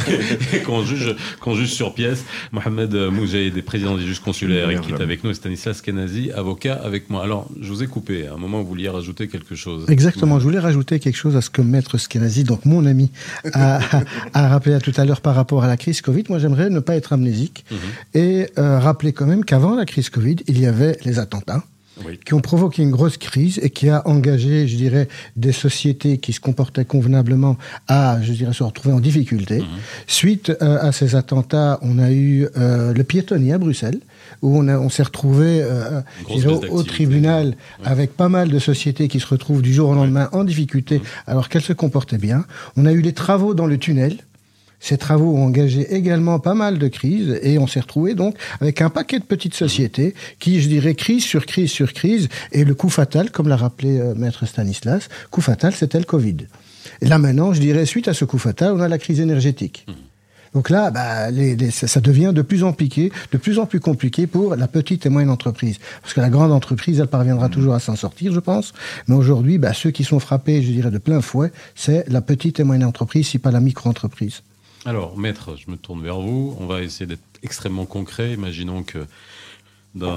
et 0.53 0.61
qu'on 0.61 0.83
juge, 0.85 1.15
qu'on 1.39 1.55
juge 1.55 1.71
sur 1.71 1.93
pièce. 1.93 2.25
Mohamed 2.51 2.93
Moujaïd, 2.93 3.59
président 3.63 3.97
des 3.97 4.05
juges 4.05 4.19
consulaires, 4.19 4.81
qui 4.81 4.91
est 4.91 5.01
avec 5.01 5.23
nous, 5.23 5.31
et 5.31 5.33
Stanislas 5.33 5.81
Kenazi, 5.81 6.31
avocat 6.31 6.75
avec 6.75 7.09
moi. 7.09 7.23
Alors, 7.23 7.49
je 7.59 7.69
vous 7.69 7.83
ai 7.83 7.87
coupé. 7.87 8.27
À 8.27 8.33
un 8.33 8.37
moment, 8.37 8.61
vous 8.61 8.67
vouliez 8.67 8.89
rajouter 8.89 9.27
quelque 9.27 9.55
chose. 9.55 9.85
Exactement. 9.89 10.39
Je 10.39 10.43
voulais 10.43 10.59
rajouter 10.59 10.99
quelque 10.99 11.17
chose 11.17 11.35
à 11.35 11.41
ce 11.41 11.49
que 11.49 11.61
Maître 11.61 11.97
Skenazi, 11.97 12.43
donc 12.43 12.65
mon 12.65 12.85
ami, 12.85 13.11
a, 13.53 13.79
a 14.33 14.47
rappelé 14.49 14.77
tout 14.79 14.93
à 14.97 15.05
l'heure 15.05 15.21
par 15.21 15.35
rapport 15.35 15.63
à 15.63 15.67
la 15.67 15.77
crise 15.77 16.01
Covid. 16.01 16.25
Moi, 16.29 16.39
j'aimerais 16.39 16.69
ne 16.69 16.79
pas 16.79 16.95
être 16.95 17.13
amnésique 17.13 17.65
mhm. 17.71 17.77
et 18.13 18.47
euh, 18.57 18.79
rappeler 18.79 19.13
quand 19.13 19.25
même 19.25 19.45
qu'avant 19.45 19.75
la 19.75 19.85
crise 19.85 20.09
Covid, 20.09 20.37
il 20.47 20.59
y 20.59 20.65
avait 20.65 20.97
les 21.03 21.19
attentats 21.19 21.63
qui 22.25 22.33
ont 22.33 22.41
provoqué 22.41 22.83
une 22.83 22.91
grosse 22.91 23.17
crise 23.17 23.59
et 23.61 23.69
qui 23.69 23.89
a 23.89 24.07
engagé, 24.07 24.67
je 24.67 24.75
dirais, 24.75 25.07
des 25.35 25.51
sociétés 25.51 26.17
qui 26.17 26.33
se 26.33 26.39
comportaient 26.39 26.85
convenablement 26.85 27.57
à, 27.87 28.21
je 28.21 28.33
dirais, 28.33 28.53
se 28.53 28.63
retrouver 28.63 28.93
en 28.93 28.99
difficulté. 28.99 29.59
Mhm. 29.59 29.65
Suite 30.07 30.51
euh, 30.61 30.79
à 30.81 30.91
ces 30.91 31.15
attentats, 31.15 31.79
on 31.81 31.99
a 31.99 32.11
eu 32.11 32.47
euh, 32.57 32.93
le 32.93 33.03
piétonnier 33.03 33.53
à 33.53 33.57
Bruxelles, 33.57 33.99
où 34.41 34.57
on, 34.57 34.67
on 34.67 34.89
s'est 34.89 35.03
retrouvé 35.03 35.61
euh, 35.61 36.01
au, 36.69 36.83
tribunal 36.83 37.55
avec 37.83 38.15
pas 38.15 38.29
mal 38.29 38.49
de 38.49 38.59
sociétés 38.59 39.07
qui 39.07 39.19
se 39.19 39.27
retrouvent 39.27 39.61
du 39.61 39.73
jour 39.73 39.89
au 39.89 39.95
lendemain 39.95 40.29
en 40.31 40.43
difficulté, 40.43 40.99
mhm. 40.99 41.05
alors 41.27 41.49
qu'elles 41.49 41.61
se 41.61 41.73
comportaient 41.73 42.17
bien. 42.17 42.45
On 42.75 42.85
a 42.85 42.91
eu 42.91 43.01
les 43.01 43.13
travaux 43.13 43.53
dans 43.53 43.67
le 43.67 43.77
tunnel. 43.77 44.17
Ces 44.79 44.97
travaux 44.97 45.35
ont 45.35 45.43
engagé 45.43 45.93
également 45.95 46.39
pas 46.39 46.53
mal 46.53 46.77
de 46.77 46.87
crises 46.87 47.39
et 47.41 47.57
on 47.57 47.67
s'est 47.67 47.79
retrouvé 47.79 48.13
donc 48.13 48.35
avec 48.61 48.81
un 48.81 48.89
paquet 48.89 49.19
de 49.19 49.23
petites 49.23 49.55
sociétés 49.55 50.13
qui, 50.39 50.61
je 50.61 50.67
dirais, 50.67 50.93
crise 50.93 51.23
sur 51.23 51.45
crise 51.45 51.71
sur 51.71 51.93
crise. 51.93 52.29
Et 52.51 52.63
le 52.63 52.75
coup 52.75 52.89
fatal, 52.89 53.31
comme 53.31 53.47
l'a 53.47 53.57
rappelé 53.57 53.99
euh, 53.99 54.13
Maître 54.15 54.45
Stanislas, 54.45 55.09
coup 55.31 55.41
fatal, 55.41 55.73
c'était 55.73 55.99
le 55.99 56.05
Covid. 56.05 56.37
Et 57.01 57.07
là 57.07 57.17
maintenant, 57.17 57.53
je 57.53 57.59
dirais, 57.59 57.85
suite 57.85 58.07
à 58.07 58.13
ce 58.13 58.25
coup 58.25 58.37
fatal, 58.37 58.73
on 58.73 58.79
a 58.79 58.87
la 58.87 58.97
crise 58.97 59.19
énergétique. 59.19 59.85
Mmh. 59.87 59.93
Donc 60.53 60.69
là, 60.69 60.91
bah, 60.91 61.27
ça 61.69 61.99
devient 61.99 62.31
de 62.33 62.41
plus 62.41 62.63
en 62.63 62.71
piqué, 62.71 63.11
de 63.31 63.37
plus 63.37 63.59
en 63.59 63.65
plus 63.65 63.79
compliqué 63.79 64.27
pour 64.27 64.55
la 64.55 64.67
petite 64.67 65.05
et 65.05 65.09
moyenne 65.09 65.29
entreprise. 65.29 65.77
Parce 66.01 66.13
que 66.13 66.21
la 66.21 66.29
grande 66.29 66.51
entreprise, 66.51 66.99
elle 66.99 67.07
parviendra 67.07 67.47
mmh. 67.47 67.51
toujours 67.51 67.73
à 67.73 67.79
s'en 67.79 67.95
sortir, 67.95 68.31
je 68.31 68.39
pense. 68.39 68.73
Mais 69.07 69.15
aujourd'hui, 69.15 69.57
bah, 69.57 69.73
ceux 69.73 69.91
qui 69.91 70.03
sont 70.03 70.19
frappés, 70.19 70.61
je 70.61 70.71
dirais, 70.71 70.91
de 70.91 70.97
plein 70.97 71.21
fouet, 71.21 71.51
c'est 71.75 72.07
la 72.09 72.21
petite 72.21 72.59
et 72.59 72.63
moyenne 72.63 72.85
entreprise, 72.85 73.27
si 73.27 73.39
pas 73.39 73.51
la 73.51 73.59
micro-entreprise. 73.59 74.41
Alors, 74.87 75.17
maître, 75.17 75.57
je 75.57 75.69
me 75.69 75.75
tourne 75.75 76.01
vers 76.01 76.21
vous. 76.21 76.55
On 76.61 76.65
va 76.65 76.81
essayer 76.81 77.05
d'être 77.05 77.19
extrêmement 77.43 77.85
concret. 77.85 78.31
Imaginons 78.31 78.83
que 78.83 78.99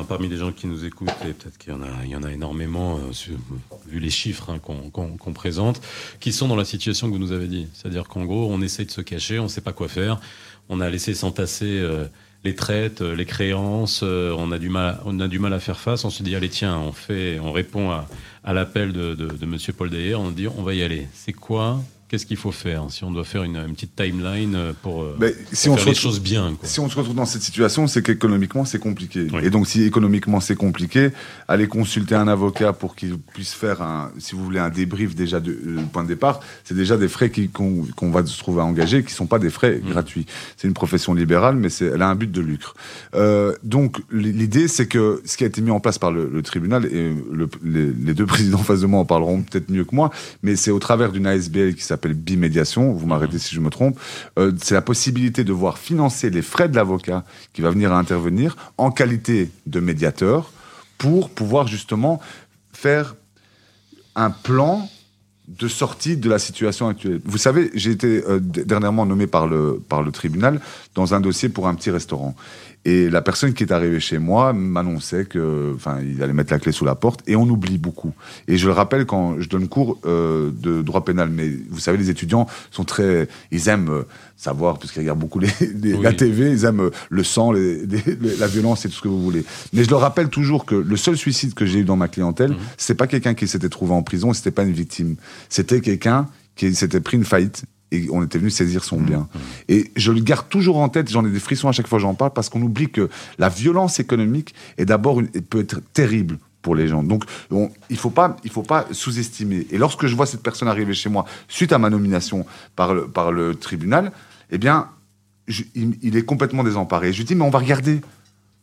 parmi 0.09 0.29
les 0.29 0.37
gens 0.37 0.53
qui 0.53 0.69
nous 0.69 0.85
écoutent, 0.85 1.11
et 1.29 1.33
peut-être 1.33 1.59
qu'il 1.59 1.73
y, 1.73 2.15
en 2.15 2.23
a, 2.23 2.33
énormément, 2.33 2.99
euh, 2.99 3.35
vu 3.89 3.99
les 3.99 4.11
chiffres 4.11 4.49
hein, 4.49 4.61
qu'on 4.61 5.33
présente, 5.33 5.81
qui 6.21 6.33
sont 6.33 6.47
dans 6.47 6.55
la 6.55 6.65
situation 6.65 7.09
que 7.09 7.15
vous 7.15 7.19
nous 7.19 7.33
avez 7.33 7.49
dit. 7.49 7.67
C'est-à-dire 7.75 8.07
qu'en 8.07 8.25
gros, 8.25 8.49
on 8.49 8.63
essaye 8.63 8.87
de 8.87 8.93
se 8.93 9.01
cacher, 9.01 9.41
on 9.41 9.45
ne 9.45 9.49
sait 9.49 9.61
pas 9.61 9.73
quoi 9.73 9.89
faire. 9.89 10.21
On 10.69 10.81
a 10.81 10.89
laissé 10.89 11.15
s'entasser 11.15 11.81
euh, 11.81 12.05
les 12.45 12.55
traites, 12.55 13.01
euh, 13.01 13.17
les 13.17 13.27
créances, 13.27 14.05
on, 14.05 14.53
a 14.53 14.59
du 14.61 14.69
mal, 14.69 15.01
on 15.05 15.19
a 15.19 15.27
du 15.27 15.41
mal 15.41 15.53
à 15.53 15.59
faire 15.59 15.81
face. 15.81 16.05
On 16.05 16.11
se 16.11 16.23
dit, 16.23 16.37
allez, 16.37 16.49
tiens, 16.49 16.79
on, 16.79 16.93
fait, 16.93 17.41
on 17.41 17.51
répond 17.51 17.91
à, 17.91 18.53
l'appel 18.53 18.93
de, 18.93 19.17
de, 19.17 19.27
de 19.27 19.45
M. 19.45 19.57
Paul 19.77 19.91
Dayer, 19.91 20.15
on 20.15 20.31
dit, 20.31 20.47
on 20.47 20.63
va 20.63 20.75
y 20.75 20.85
aller. 20.85 21.09
C'est 21.13 21.33
quoi 21.33 21.81
Qu'est-ce 22.11 22.27
qu'il 22.27 22.39
faut 22.39 22.51
faire 22.51 22.87
si 22.89 23.05
on 23.05 23.13
doit 23.13 23.23
faire 23.23 23.45
une, 23.45 23.73
petite 23.73 23.95
timeline 23.95 24.57
euh, 24.57 24.73
pour, 24.83 25.05
euh, 25.05 25.17
on 25.21 25.77
faire 25.77 25.87
les 25.87 25.95
choses 25.95 26.21
bien 26.21 26.57
Si 26.65 26.81
on 26.81 26.91
se 26.91 26.97
retrouve 26.97 27.15
dans 27.15 27.25
cette 27.25 27.43
situation, 27.43 27.87
c'est 27.87 28.03
qu'économiquement, 28.03 28.65
c'est 28.65 28.81
compliqué. 28.81 29.29
Et 29.45 29.51
donc, 29.51 29.69
si 29.69 29.85
économiquement, 29.85 30.41
c'est 30.41 30.57
compliqué, 30.57 31.11
aller 31.47 31.69
consulter 31.69 32.17
un 32.17 32.27
avocat 32.27 32.73
pour 32.73 32.97
qu'il 32.97 33.17
puisse 33.17 33.53
faire, 33.53 33.81
un, 33.81 34.11
si 34.19 34.35
vous 34.35 34.43
voulez, 34.43 34.59
un 34.59 34.71
débrief 34.71 35.15
déjà 35.15 35.39
de, 35.39 35.53
euh, 35.53 35.83
point 35.93 36.03
de 36.03 36.09
départ, 36.09 36.41
c'est 36.65 36.75
déjà 36.75 36.97
des 36.97 37.07
frais 37.07 37.31
qu'on 37.31 38.11
va 38.11 38.27
se 38.27 38.37
trouver 38.41 38.61
à 38.61 38.65
engager, 38.65 39.05
qui 39.05 39.13
sont 39.13 39.27
pas 39.27 39.39
des 39.39 39.51
frais 39.51 39.81
mmh. 39.81 39.91
gratuits. 39.91 40.27
C'est 40.57 40.67
une 40.67 40.75
profession 40.75 41.15
libérale, 41.15 41.55
mais 41.55 41.69
elle 41.81 42.03
a 42.03 42.09
un 42.09 42.17
but 42.17 42.33
de 42.33 42.41
lucre. 42.41 42.75
Euh, 43.15 43.55
donc, 43.63 43.99
l'idée, 44.11 44.67
c'est 44.67 44.89
que 44.89 45.23
ce 45.25 45.37
qui 45.37 45.45
a 45.45 45.47
été 45.47 45.61
mis 45.61 45.71
en 45.71 45.79
place 45.79 46.01
par 46.01 46.11
le, 46.11 46.43
tribunal, 46.43 46.87
et 46.87 47.15
le, 47.31 47.49
les, 47.63 47.87
les, 47.87 48.15
deux 48.15 48.27
présidents 48.35 48.59
en 48.59 48.65
face 48.65 48.81
de 48.81 48.87
moi 48.87 48.99
en 48.99 49.05
parleront 49.05 49.43
peut-être 49.43 49.71
mieux 49.71 49.85
que 49.85 49.95
moi, 49.95 50.11
mais 50.43 50.57
c'est 50.57 50.73
au 50.73 50.81
travers 50.81 51.13
d'une 51.13 51.29
ASBL 51.29 51.77
qui 51.77 51.85
s'appelle 51.85 52.00
s'appelle 52.01 52.15
bimédiation, 52.15 52.93
vous 52.93 53.07
m'arrêtez 53.07 53.39
si 53.39 53.55
je 53.55 53.61
me 53.61 53.69
trompe, 53.69 54.01
euh, 54.39 54.53
c'est 54.63 54.75
la 54.75 54.81
possibilité 54.81 55.45
de 55.45 55.53
voir 55.53 55.77
financer 55.77 56.31
les 56.31 56.41
frais 56.41 56.69
de 56.69 56.77
l'avocat 56.77 57.25
qui 57.53 57.61
va 57.61 57.71
venir 57.71 57.93
à 57.93 57.99
intervenir 57.99 58.57
en 58.79 58.91
qualité 58.91 59.51
de 59.67 59.81
médiateur 59.81 60.51
pour 60.97 61.29
pouvoir 61.29 61.67
justement 61.69 62.21
faire 62.73 63.17
un 64.17 64.31
plan 64.31 64.89
de 65.49 65.69
sortie 65.69 66.17
de 66.17 66.31
la 66.31 66.39
situation 66.39 66.89
actuelle. 66.89 67.21
Vous 67.25 67.39
savez, 67.39 67.71
j'ai 67.75 67.91
été 67.91 68.25
euh, 68.27 68.39
dernièrement 68.41 69.05
nommé 69.05 69.27
par 69.27 69.47
le, 69.47 69.83
par 69.89 70.03
le 70.03 70.13
tribunal 70.13 70.61
dans 70.95 71.13
un 71.13 71.21
dossier 71.21 71.49
pour 71.49 71.69
un 71.69 71.75
petit 71.75 71.91
restaurant. 71.91 72.35
Et 72.87 73.11
la 73.11 73.21
personne 73.21 73.53
qui 73.53 73.63
est 73.65 73.73
arrivée 73.73 74.01
chez 74.01 74.17
moi 74.19 74.55
m'annonçait 74.55 75.27
que, 75.27 75.73
enfin, 75.77 75.99
il 76.03 76.23
allait 76.23 76.33
mettre 76.33 76.51
la 76.53 76.59
clé 76.59 76.73
sous 76.73 76.87
la 76.87 76.95
porte. 76.95 77.21
Et 77.27 77.37
on 77.37 77.43
oublie 77.43 77.77
beaucoup. 77.77 78.15
Et 78.49 78.57
je 78.57 78.67
le 78.67 78.73
rappelle 78.73 79.05
quand 79.05 79.39
je 79.39 79.49
donne 79.51 79.69
cours 79.69 79.99
euh, 80.07 80.51
de 80.51 80.81
droit 80.81 81.05
pénal. 81.05 81.29
Mais 81.29 81.51
vous 81.69 81.79
savez, 81.79 81.99
les 81.99 82.09
étudiants 82.09 82.47
sont 82.71 82.85
très, 82.85 83.29
ils 83.51 83.69
aiment 83.69 83.91
euh, 83.91 84.03
savoir 84.37 84.79
puisqu'ils 84.79 85.01
regardent 85.01 85.19
beaucoup 85.19 85.41
les, 85.41 85.49
les- 85.75 85.93
Oui. 85.93 86.03
la 86.03 86.15
TV, 86.15 86.51
ils 86.53 86.65
aiment 86.65 86.81
euh, 86.81 86.91
le 87.11 87.23
sang, 87.23 87.53
les- 87.53 87.85
la 88.39 88.47
violence 88.47 88.87
et 88.87 88.89
tout 88.89 88.95
ce 88.95 89.03
que 89.03 89.09
vous 89.09 89.23
voulez. 89.23 89.45
Mais 89.75 89.85
je 89.85 89.91
leur 89.91 90.01
rappelle 90.01 90.29
toujours 90.31 90.65
que 90.65 90.75
le 90.75 90.97
seul 90.97 91.19
suicide 91.19 91.53
que 91.53 91.67
j'ai 91.67 91.81
eu 91.81 91.85
dans 91.85 91.97
ma 91.97 92.09
clientèle, 92.09 92.57
c'est 92.79 92.95
pas 92.95 93.07
quelqu'un 93.07 93.35
qui 93.35 93.47
s'était 93.47 93.69
trouvé 93.69 93.93
en 93.93 94.03
prison, 94.03 94.33
c'était 94.33 94.51
pas 94.51 94.63
une 94.63 94.73
victime. 94.73 95.17
C'était 95.51 95.83
quelqu'un 95.83 96.29
qui 96.57 96.75
s'était 96.75 97.01
pris 97.01 97.19
une 97.19 97.25
faillite 97.25 97.65
et 97.93 98.09
on 98.11 98.23
était 98.25 98.39
venu 98.39 98.51
saisir 98.51 98.85
son 98.85 99.01
bien. 99.01 99.29
Et 99.69 99.91
je 99.97 100.13
le 100.13 100.21
garde 100.21 100.49
toujours 100.49 100.79
en 100.79 100.89
tête, 100.89 101.11
j'en 101.11 101.25
ai 101.25 101.31
des 101.31 101.41
frissons 101.41 101.69
à 101.69 101.73
chaque 101.73 101.87
fois 101.87 101.99
que 101.99 102.03
j'en 102.03 102.15
parle, 102.15 102.33
parce 102.33 102.49
qu'on 102.49 102.63
oublie 102.63 102.89
que 102.89 103.09
la 103.39 103.49
violence 103.49 103.99
économique 104.01 104.55
est 104.79 104.85
d'abord 104.85 105.21
une- 105.21 105.29
peut 105.29 105.61
être 105.61 105.81
terrible 105.93 106.39
pour 106.63 106.75
les 106.75 106.89
gens. 106.89 107.03
Donc, 107.03 107.25
on- 107.51 107.71
il 107.89 107.97
faut 107.97 108.11
pas, 108.11 108.37
il 108.45 108.51
faut 108.51 108.63
pas 108.63 108.87
sous-estimer. 108.93 109.67
Et 109.71 109.79
lorsque 109.79 110.07
je 110.07 110.15
vois 110.15 110.27
cette 110.27 110.43
personne 110.43 110.69
arriver 110.69 110.93
chez 110.95 111.09
moi 111.09 111.25
suite 111.49 111.73
à 111.73 111.79
ma 111.79 111.91
nomination 111.91 112.45
par 112.77 112.95
le, 112.95 113.07
par 113.09 113.33
le 113.33 113.55
tribunal, 113.55 114.13
eh 114.51 114.59
bien, 114.59 114.89
je- 115.49 115.65
il, 115.75 115.97
il 116.03 116.17
est 116.17 116.23
complètement 116.25 116.63
désemparé. 116.63 117.13
Je 117.13 117.19
lui 117.19 117.25
dis, 117.25 117.35
mais 117.35 117.45
on 117.45 117.51
va 117.51 117.59
regarder. 117.61 118.01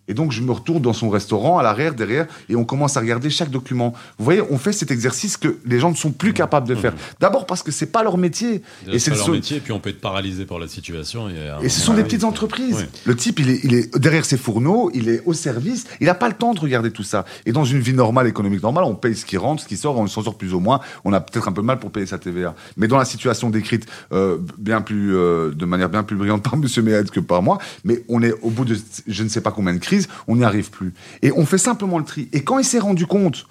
Et 0.08 0.14
donc, 0.14 0.32
je 0.32 0.42
me 0.42 0.52
retourne 0.52 0.82
dans 0.82 0.94
son 0.94 1.10
restaurant, 1.10 1.58
à 1.58 1.64
l'arrière, 1.64 1.94
derrière, 1.94 2.28
et 2.50 2.56
on 2.56 2.64
commence 2.66 2.98
à 2.98 3.00
regarder 3.02 3.30
chaque 3.30 3.50
document. 3.50 3.94
Vous 4.18 4.26
voyez, 4.26 4.42
on 4.50 4.58
fait 4.58 4.72
cet 4.72 4.92
exercice 4.92 5.38
que 5.38 5.58
les 5.66 5.80
gens 5.80 5.90
ne 5.92 5.96
sont 5.96 6.12
plus 6.12 6.34
capables 6.34 6.68
de 6.68 6.76
faire. 6.76 6.94
D'abord 7.20 7.46
parce 7.46 7.64
que 7.64 7.72
c'est 7.72 7.88
pas 7.92 8.04
leur 8.04 8.18
métier. 8.18 8.62
Et 8.92 9.00
c'est 9.00 9.12
le 9.12 9.18
leur 9.18 9.26
seul- 9.26 9.36
métier, 9.36 9.58
et 9.58 9.60
puis 9.60 9.72
on 9.74 9.80
peut 9.80 9.90
être 9.90 10.02
paralysé 10.02 10.46
par 10.46 10.60
la 10.60 10.68
situation. 10.68 11.30
Et, 11.30 11.34
et 11.66 11.70
ce 11.70 11.82
sont 11.82 11.94
des 11.94 12.04
petites 12.04 12.24
entreprises. 12.24 12.78
Oui. 12.80 13.00
Le 13.06 13.16
type, 13.16 13.40
il 13.40 13.50
est, 13.50 13.60
il 13.64 13.74
est 13.74 13.98
derrière 13.98 14.26
ses 14.26 14.38
fourneaux, 14.38 14.92
il 14.94 15.10
est 15.10 15.22
au 15.26 15.34
service, 15.34 15.86
il 16.00 16.06
n'a 16.08 16.14
pas 16.16 16.28
le 16.28 16.36
temps 16.36 16.54
de 16.54 16.60
regarder 16.60 16.92
tout 16.92 17.04
ça. 17.04 17.26
Et 17.46 17.52
dans 17.52 17.66
une 17.66 17.80
vie 17.80 17.94
normale, 17.94 18.28
économique 18.28 18.64
normale, 18.64 18.84
on 18.86 18.96
paye 18.96 19.16
ce 19.16 19.26
qui 19.26 19.38
rentre, 19.38 19.64
ce 19.64 19.68
qui 19.68 19.78
sort, 19.78 19.98
on 19.98 20.08
s'en 20.08 20.24
sort 20.24 20.38
plus 20.38 20.54
ou 20.54 20.60
moins. 20.60 20.80
On 21.06 21.14
a 21.14 21.20
peut-être 21.20 21.48
un 21.48 21.52
peu 21.52 21.62
mal 21.62 21.80
pour 21.80 21.92
payer 21.92 22.06
sa 22.06 22.18
TVA. 22.18 22.56
Mais 22.78 22.88
dans 22.88 22.98
la 22.98 23.06
situation 23.06 23.50
décrite 23.50 23.86
euh, 24.14 24.38
bien 24.58 24.82
plus, 24.82 25.16
euh, 25.16 25.52
de 25.54 25.66
manière 25.66 25.90
bien 25.90 26.04
plus 26.04 26.16
brillante 26.16 26.44
par 26.44 26.56
Monsieur 26.58 26.82
Méhed 26.82 27.10
que 27.10 27.20
par 27.20 27.42
moi, 27.42 27.58
mais 27.84 28.04
on 28.10 28.22
est 28.22 28.34
au 28.42 28.50
bout 28.50 28.66
de 28.66 28.78
je 29.08 29.24
ne 29.24 29.30
sais 29.30 29.42
pas 29.42 29.52
combien 29.52 29.74
de 29.74 29.80
crises, 29.80 29.97
on 30.28 30.36
n'y 30.38 30.44
arrive 30.44 30.70
plus. 30.70 30.94
Et 31.22 31.32
on 31.32 31.46
fait 31.46 31.58
simplement 31.58 31.98
le 32.00 32.06
tri. 32.06 32.30
Et 32.34 32.44
quand 32.44 32.60
il 32.60 32.66
s'est 32.66 32.80
rendu 32.80 33.06
compte 33.06 33.48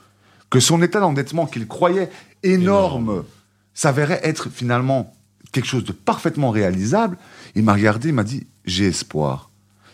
que 0.51 0.61
son 0.61 0.83
état 0.83 1.01
d'endettement 1.01 1.47
qu'il 1.47 1.67
croyait 1.67 2.09
énorme, 2.43 3.25
s'avérait 3.75 4.21
être 4.23 4.49
finalement 4.51 5.13
quelque 5.53 5.67
chose 5.67 5.85
de 5.85 5.93
parfaitement 5.93 6.51
réalisable, 6.51 7.17
il 7.55 7.63
m'a 7.63 7.73
regardé, 7.75 8.09
il 8.09 8.15
m'a 8.15 8.25
dit 8.25 8.47
j'ai 8.65 8.87
espoir. 8.87 9.51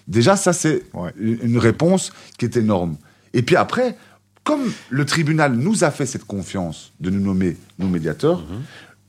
Déjà, 0.09 0.37
ça 0.37 0.53
c'est 0.53 0.83
Ouais. 0.95 1.12
une 1.19 1.38
une 1.43 1.59
réponse 1.59 2.12
qui 2.38 2.45
est 2.45 2.57
énorme. 2.57 2.97
Et 3.35 3.43
puis 3.43 3.57
après, 3.57 3.97
comme 4.45 4.62
le 4.91 5.05
tribunal 5.07 5.55
nous 5.55 5.85
a 5.85 5.91
fait 5.91 6.07
cette 6.07 6.25
confiance 6.25 6.93
de 7.01 7.11
nous 7.11 7.21
nommer 7.21 7.57
nos 7.79 7.88
médiateurs, 7.88 8.41
Mhm. 8.41 8.62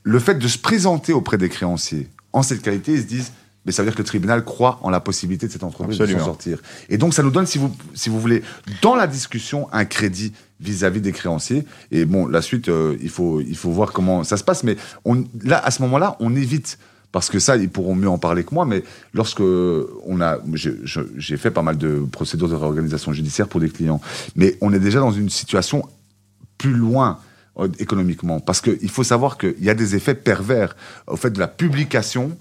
le 0.03 0.19
fait 0.19 0.35
de 0.35 0.47
se 0.47 0.57
présenter 0.59 1.11
auprès 1.13 1.37
des 1.37 1.49
créanciers 1.49 2.07
en 2.31 2.43
cette 2.43 2.61
qualité, 2.61 2.93
ils 2.93 3.01
se 3.01 3.07
disent 3.07 3.31
mais 3.65 3.71
ça 3.71 3.81
veut 3.81 3.89
dire 3.89 3.95
que 3.95 4.01
le 4.01 4.07
tribunal 4.07 4.43
croit 4.43 4.79
en 4.83 4.89
la 4.89 4.99
possibilité 4.99 5.47
de 5.47 5.51
cette 5.51 5.63
entreprise 5.63 5.97
de 5.97 6.05
s'en 6.05 6.25
sortir. 6.25 6.59
Et 6.89 6.97
donc, 6.97 7.13
ça 7.13 7.23
nous 7.23 7.31
donne, 7.31 7.45
si 7.45 7.57
vous, 7.57 7.73
si 7.93 8.09
vous 8.09 8.19
voulez, 8.19 8.43
dans 8.81 8.95
la 8.95 9.07
discussion, 9.07 9.67
un 9.71 9.85
crédit 9.85 10.33
vis-à-vis 10.59 11.01
des 11.01 11.11
créanciers. 11.11 11.65
Et 11.91 12.05
bon, 12.05 12.27
la 12.27 12.41
suite, 12.41 12.69
euh, 12.69 12.97
il, 13.01 13.09
faut, 13.09 13.41
il 13.41 13.55
faut 13.55 13.71
voir 13.71 13.91
comment 13.91 14.23
ça 14.23 14.37
se 14.37 14.43
passe. 14.43 14.63
Mais 14.63 14.75
on, 15.05 15.23
là, 15.43 15.63
à 15.63 15.71
ce 15.71 15.81
moment-là, 15.83 16.15
on 16.19 16.35
évite. 16.35 16.77
Parce 17.11 17.29
que 17.29 17.37
ça, 17.37 17.57
ils 17.57 17.69
pourront 17.69 17.93
mieux 17.93 18.09
en 18.09 18.17
parler 18.17 18.43
que 18.43 18.55
moi. 18.55 18.65
Mais 18.65 18.83
lorsque 19.13 19.41
on 19.41 20.19
a, 20.19 20.39
j'ai 20.55 21.37
fait 21.37 21.51
pas 21.51 21.61
mal 21.61 21.77
de 21.77 22.05
procédures 22.11 22.49
de 22.49 22.55
réorganisation 22.55 23.13
judiciaire 23.13 23.47
pour 23.47 23.59
des 23.59 23.69
clients. 23.69 24.01
Mais 24.35 24.57
on 24.61 24.73
est 24.73 24.79
déjà 24.79 24.99
dans 24.99 25.11
une 25.11 25.29
situation 25.29 25.87
plus 26.57 26.73
loin 26.73 27.19
euh, 27.59 27.67
économiquement. 27.77 28.39
Parce 28.39 28.61
qu'il 28.61 28.89
faut 28.89 29.03
savoir 29.03 29.37
qu'il 29.37 29.61
y 29.61 29.69
a 29.69 29.75
des 29.75 29.95
effets 29.95 30.15
pervers 30.15 30.75
au 31.05 31.15
fait 31.15 31.29
de 31.29 31.39
la 31.39 31.47
publication 31.47 32.35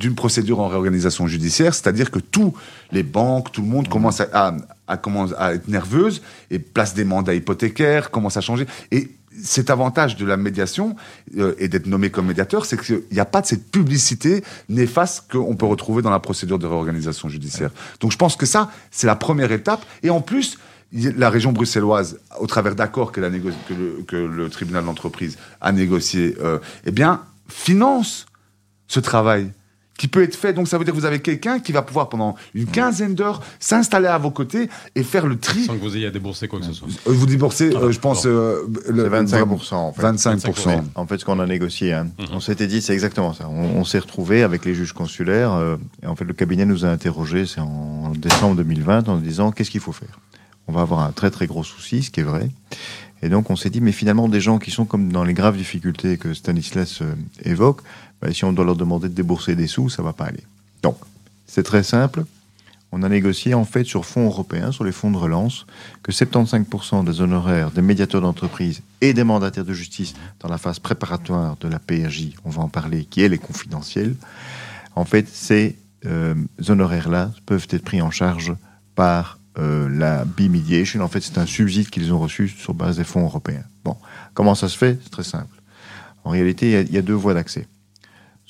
d'une 0.00 0.14
procédure 0.14 0.58
en 0.60 0.68
réorganisation 0.68 1.26
judiciaire, 1.28 1.74
c'est-à-dire 1.74 2.10
que 2.10 2.18
tous 2.18 2.54
les 2.90 3.02
banques, 3.02 3.52
tout 3.52 3.60
le 3.60 3.68
monde 3.68 3.86
commence 3.88 4.20
à, 4.22 4.28
à, 4.32 4.56
à- 4.88 4.96
commence 4.96 5.32
à 5.38 5.54
être 5.54 5.68
nerveuse 5.68 6.22
et 6.50 6.58
place 6.58 6.94
des 6.94 7.04
mandats 7.04 7.34
hypothécaires, 7.34 8.10
commence 8.10 8.36
à 8.38 8.40
changer. 8.40 8.66
Et 8.90 9.10
cet 9.42 9.68
avantage 9.70 10.16
de 10.16 10.24
la 10.24 10.36
médiation 10.36 10.96
euh, 11.38 11.54
et 11.58 11.68
d'être 11.68 11.86
nommé 11.86 12.10
comme 12.10 12.26
médiateur, 12.26 12.64
c'est 12.64 12.80
qu'il 12.82 13.02
n'y 13.12 13.20
a 13.20 13.24
pas 13.26 13.42
de 13.42 13.46
cette 13.46 13.70
publicité 13.70 14.42
néfaste 14.68 15.30
qu'on 15.30 15.54
peut 15.54 15.66
retrouver 15.66 16.02
dans 16.02 16.10
la 16.10 16.18
procédure 16.18 16.58
de 16.58 16.66
réorganisation 16.66 17.28
judiciaire. 17.28 17.70
Donc 18.00 18.10
je 18.10 18.16
pense 18.16 18.36
que 18.36 18.46
ça, 18.46 18.70
c'est 18.90 19.06
la 19.06 19.16
première 19.16 19.52
étape. 19.52 19.84
Et 20.02 20.10
en 20.10 20.22
plus, 20.22 20.58
la 20.92 21.30
région 21.30 21.52
bruxelloise, 21.52 22.18
au 22.40 22.46
travers 22.46 22.74
d'accords 22.74 23.12
que, 23.12 23.20
que, 23.20 23.74
le, 23.74 24.02
que 24.08 24.16
le 24.16 24.48
tribunal 24.48 24.84
d'entreprise 24.84 25.36
a 25.60 25.70
négocié, 25.72 26.36
euh, 26.40 26.58
eh 26.84 26.90
bien, 26.90 27.20
finance 27.48 28.26
ce 28.88 28.98
travail 28.98 29.52
qui 30.00 30.08
peut 30.08 30.22
être 30.22 30.34
fait. 30.34 30.54
Donc 30.54 30.66
ça 30.66 30.78
veut 30.78 30.84
dire 30.84 30.94
que 30.94 30.98
vous 30.98 31.04
avez 31.04 31.20
quelqu'un 31.20 31.58
qui 31.60 31.72
va 31.72 31.82
pouvoir 31.82 32.08
pendant 32.08 32.34
une 32.54 32.64
quinzaine 32.64 33.14
d'heures 33.14 33.42
s'installer 33.58 34.06
à 34.06 34.16
vos 34.16 34.30
côtés 34.30 34.70
et 34.94 35.02
faire 35.02 35.26
le 35.26 35.38
tri. 35.38 35.64
Sans 35.64 35.74
que 35.76 35.80
vous 35.82 35.94
ayez 35.94 36.06
à 36.06 36.10
débourser 36.10 36.48
quoi 36.48 36.58
que 36.58 36.64
ce 36.64 36.72
soit. 36.72 36.88
Euh, 37.06 37.12
Vous 37.12 37.26
déboursez, 37.26 37.70
Ah, 37.76 37.80
euh, 37.80 37.92
je 37.92 38.00
pense, 38.00 38.24
euh, 38.24 38.62
le- 38.88 39.02
C'est 39.04 39.08
25%, 39.10 39.74
en 39.76 39.92
fait. 39.92 40.00
25%. 40.00 40.84
En 40.94 41.06
fait, 41.06 41.18
ce 41.18 41.26
qu'on 41.26 41.38
a 41.38 41.44
négocié, 41.46 41.92
hein, 41.92 42.06
Mhm. 42.18 42.26
on 42.32 42.40
s'était 42.40 42.66
dit, 42.66 42.80
c'est 42.80 42.94
exactement 42.94 43.34
ça. 43.34 43.46
On, 43.50 43.78
on 43.78 43.84
s'est 43.84 43.98
retrouvé 43.98 44.42
avec 44.42 44.64
les 44.64 44.74
juges 44.74 44.94
consulaires. 44.94 45.52
euh, 45.52 45.76
et 46.02 46.06
en 46.06 46.16
fait, 46.16 46.24
le 46.24 46.32
cabinet 46.32 46.64
nous 46.64 46.86
a 46.86 46.88
interrogés, 46.88 47.44
c'est 47.44 47.60
en 47.60 48.12
décembre 48.16 48.56
2020, 48.56 49.06
en 49.10 49.18
disant 49.18 49.52
qu'est-ce 49.52 49.70
qu'il 49.70 49.80
faut 49.80 49.92
faire? 49.92 50.18
On 50.66 50.72
va 50.72 50.80
avoir 50.80 51.00
un 51.00 51.12
très 51.12 51.30
très 51.30 51.46
gros 51.46 51.62
souci, 51.62 52.02
ce 52.04 52.10
qui 52.10 52.20
est 52.20 52.22
vrai. 52.22 52.48
Et 53.22 53.28
donc, 53.28 53.50
on 53.50 53.56
s'est 53.56 53.68
dit, 53.68 53.82
mais 53.82 53.92
finalement, 53.92 54.28
des 54.28 54.40
gens 54.40 54.58
qui 54.58 54.70
sont 54.70 54.86
comme 54.86 55.12
dans 55.12 55.24
les 55.24 55.34
graves 55.34 55.58
difficultés 55.58 56.16
que 56.16 56.32
Stanislas 56.32 57.02
euh, 57.02 57.12
évoque, 57.44 57.82
ben, 58.20 58.32
si 58.32 58.44
on 58.44 58.52
doit 58.52 58.64
leur 58.64 58.76
demander 58.76 59.08
de 59.08 59.14
débourser 59.14 59.56
des 59.56 59.66
sous, 59.66 59.88
ça 59.88 60.02
va 60.02 60.12
pas 60.12 60.24
aller. 60.24 60.44
Donc, 60.82 60.96
c'est 61.46 61.62
très 61.62 61.82
simple. 61.82 62.24
On 62.92 63.02
a 63.02 63.08
négocié 63.08 63.54
en 63.54 63.64
fait 63.64 63.84
sur 63.84 64.04
fonds 64.04 64.26
européens, 64.26 64.72
sur 64.72 64.82
les 64.84 64.92
fonds 64.92 65.12
de 65.12 65.16
relance, 65.16 65.64
que 66.02 66.10
75% 66.10 67.04
des 67.04 67.20
honoraires 67.20 67.70
des 67.70 67.82
médiateurs 67.82 68.20
d'entreprise 68.20 68.82
et 69.00 69.14
des 69.14 69.22
mandataires 69.22 69.64
de 69.64 69.72
justice 69.72 70.14
dans 70.40 70.48
la 70.48 70.58
phase 70.58 70.80
préparatoire 70.80 71.56
de 71.58 71.68
la 71.68 71.78
PRJ, 71.78 72.30
on 72.44 72.50
va 72.50 72.62
en 72.62 72.68
parler, 72.68 73.04
qui 73.04 73.22
elle 73.22 73.32
est 73.32 73.38
confidentielle, 73.38 74.16
en 74.96 75.04
fait, 75.04 75.28
ces 75.28 75.78
euh, 76.06 76.34
honoraires-là 76.68 77.30
peuvent 77.46 77.66
être 77.70 77.84
pris 77.84 78.02
en 78.02 78.10
charge 78.10 78.54
par 78.94 79.38
euh, 79.58 79.88
la 79.88 80.24
B-Mediation. 80.24 81.00
En 81.00 81.08
fait, 81.08 81.20
c'est 81.20 81.38
un 81.38 81.46
subside 81.46 81.90
qu'ils 81.90 82.12
ont 82.12 82.18
reçu 82.18 82.48
sur 82.48 82.74
base 82.74 82.96
des 82.96 83.04
fonds 83.04 83.24
européens. 83.24 83.64
Bon, 83.84 83.96
comment 84.34 84.54
ça 84.54 84.68
se 84.68 84.76
fait? 84.76 84.98
C'est 85.02 85.10
très 85.10 85.24
simple. 85.24 85.60
En 86.24 86.30
réalité, 86.30 86.84
il 86.86 86.94
y, 86.94 86.98
a 86.98 87.02
deux 87.02 87.14
voies 87.14 87.34
d'accès. 87.34 87.66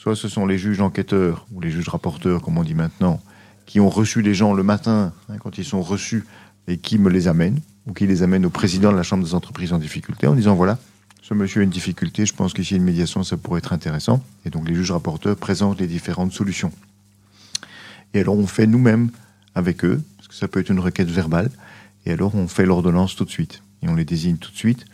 Soit 0.00 0.16
ce 0.16 0.30
sont 0.30 0.46
les 0.46 0.56
juges 0.56 0.80
enquêteurs 0.80 1.46
ou 1.52 1.60
les 1.60 1.70
juges 1.70 1.90
rapporteurs, 1.90 2.40
comme 2.40 2.56
on 2.56 2.64
dit 2.64 2.72
maintenant, 2.72 3.20
qui 3.66 3.80
ont 3.80 3.90
reçu 3.90 4.22
les 4.22 4.32
gens 4.32 4.54
le 4.54 4.62
matin, 4.62 5.12
hein, 5.28 5.36
quand 5.40 5.58
ils 5.58 5.64
sont 5.64 5.82
reçus, 5.82 6.24
et 6.68 6.78
qui 6.78 6.96
me 6.96 7.10
les 7.10 7.28
amènent, 7.28 7.60
ou 7.86 7.92
qui 7.92 8.06
les 8.06 8.22
amènent 8.22 8.46
au 8.46 8.50
président 8.50 8.92
de 8.92 8.96
la 8.96 9.02
Chambre 9.02 9.22
des 9.22 9.34
entreprises 9.34 9.74
en 9.74 9.78
difficulté, 9.78 10.26
en 10.26 10.34
disant 10.34 10.54
voilà, 10.54 10.78
ce 11.20 11.34
monsieur 11.34 11.60
a 11.60 11.64
une 11.64 11.70
difficulté, 11.70 12.24
je 12.24 12.32
pense 12.32 12.54
qu'ici 12.54 12.76
une 12.76 12.82
médiation, 12.82 13.22
ça 13.24 13.36
pourrait 13.36 13.58
être 13.58 13.74
intéressant. 13.74 14.24
Et 14.46 14.48
donc 14.48 14.66
les 14.66 14.74
juges 14.74 14.90
rapporteurs 14.90 15.36
présentent 15.36 15.78
les 15.78 15.86
différentes 15.86 16.32
solutions. 16.32 16.72
Et 18.14 18.20
alors 18.20 18.38
on 18.38 18.46
fait 18.46 18.66
nous-mêmes 18.66 19.10
avec 19.54 19.84
eux, 19.84 20.02
parce 20.16 20.28
que 20.28 20.34
ça 20.34 20.48
peut 20.48 20.60
être 20.60 20.70
une 20.70 20.80
requête 20.80 21.10
verbale, 21.10 21.50
et 22.06 22.12
alors 22.12 22.34
on 22.34 22.48
fait 22.48 22.64
l'ordonnance 22.64 23.16
tout 23.16 23.26
de 23.26 23.30
suite. 23.30 23.62
Et 23.82 23.88
on 23.90 23.96
les 23.96 24.06
désigne 24.06 24.38
tout 24.38 24.50
de 24.50 24.56
suite. 24.56 24.86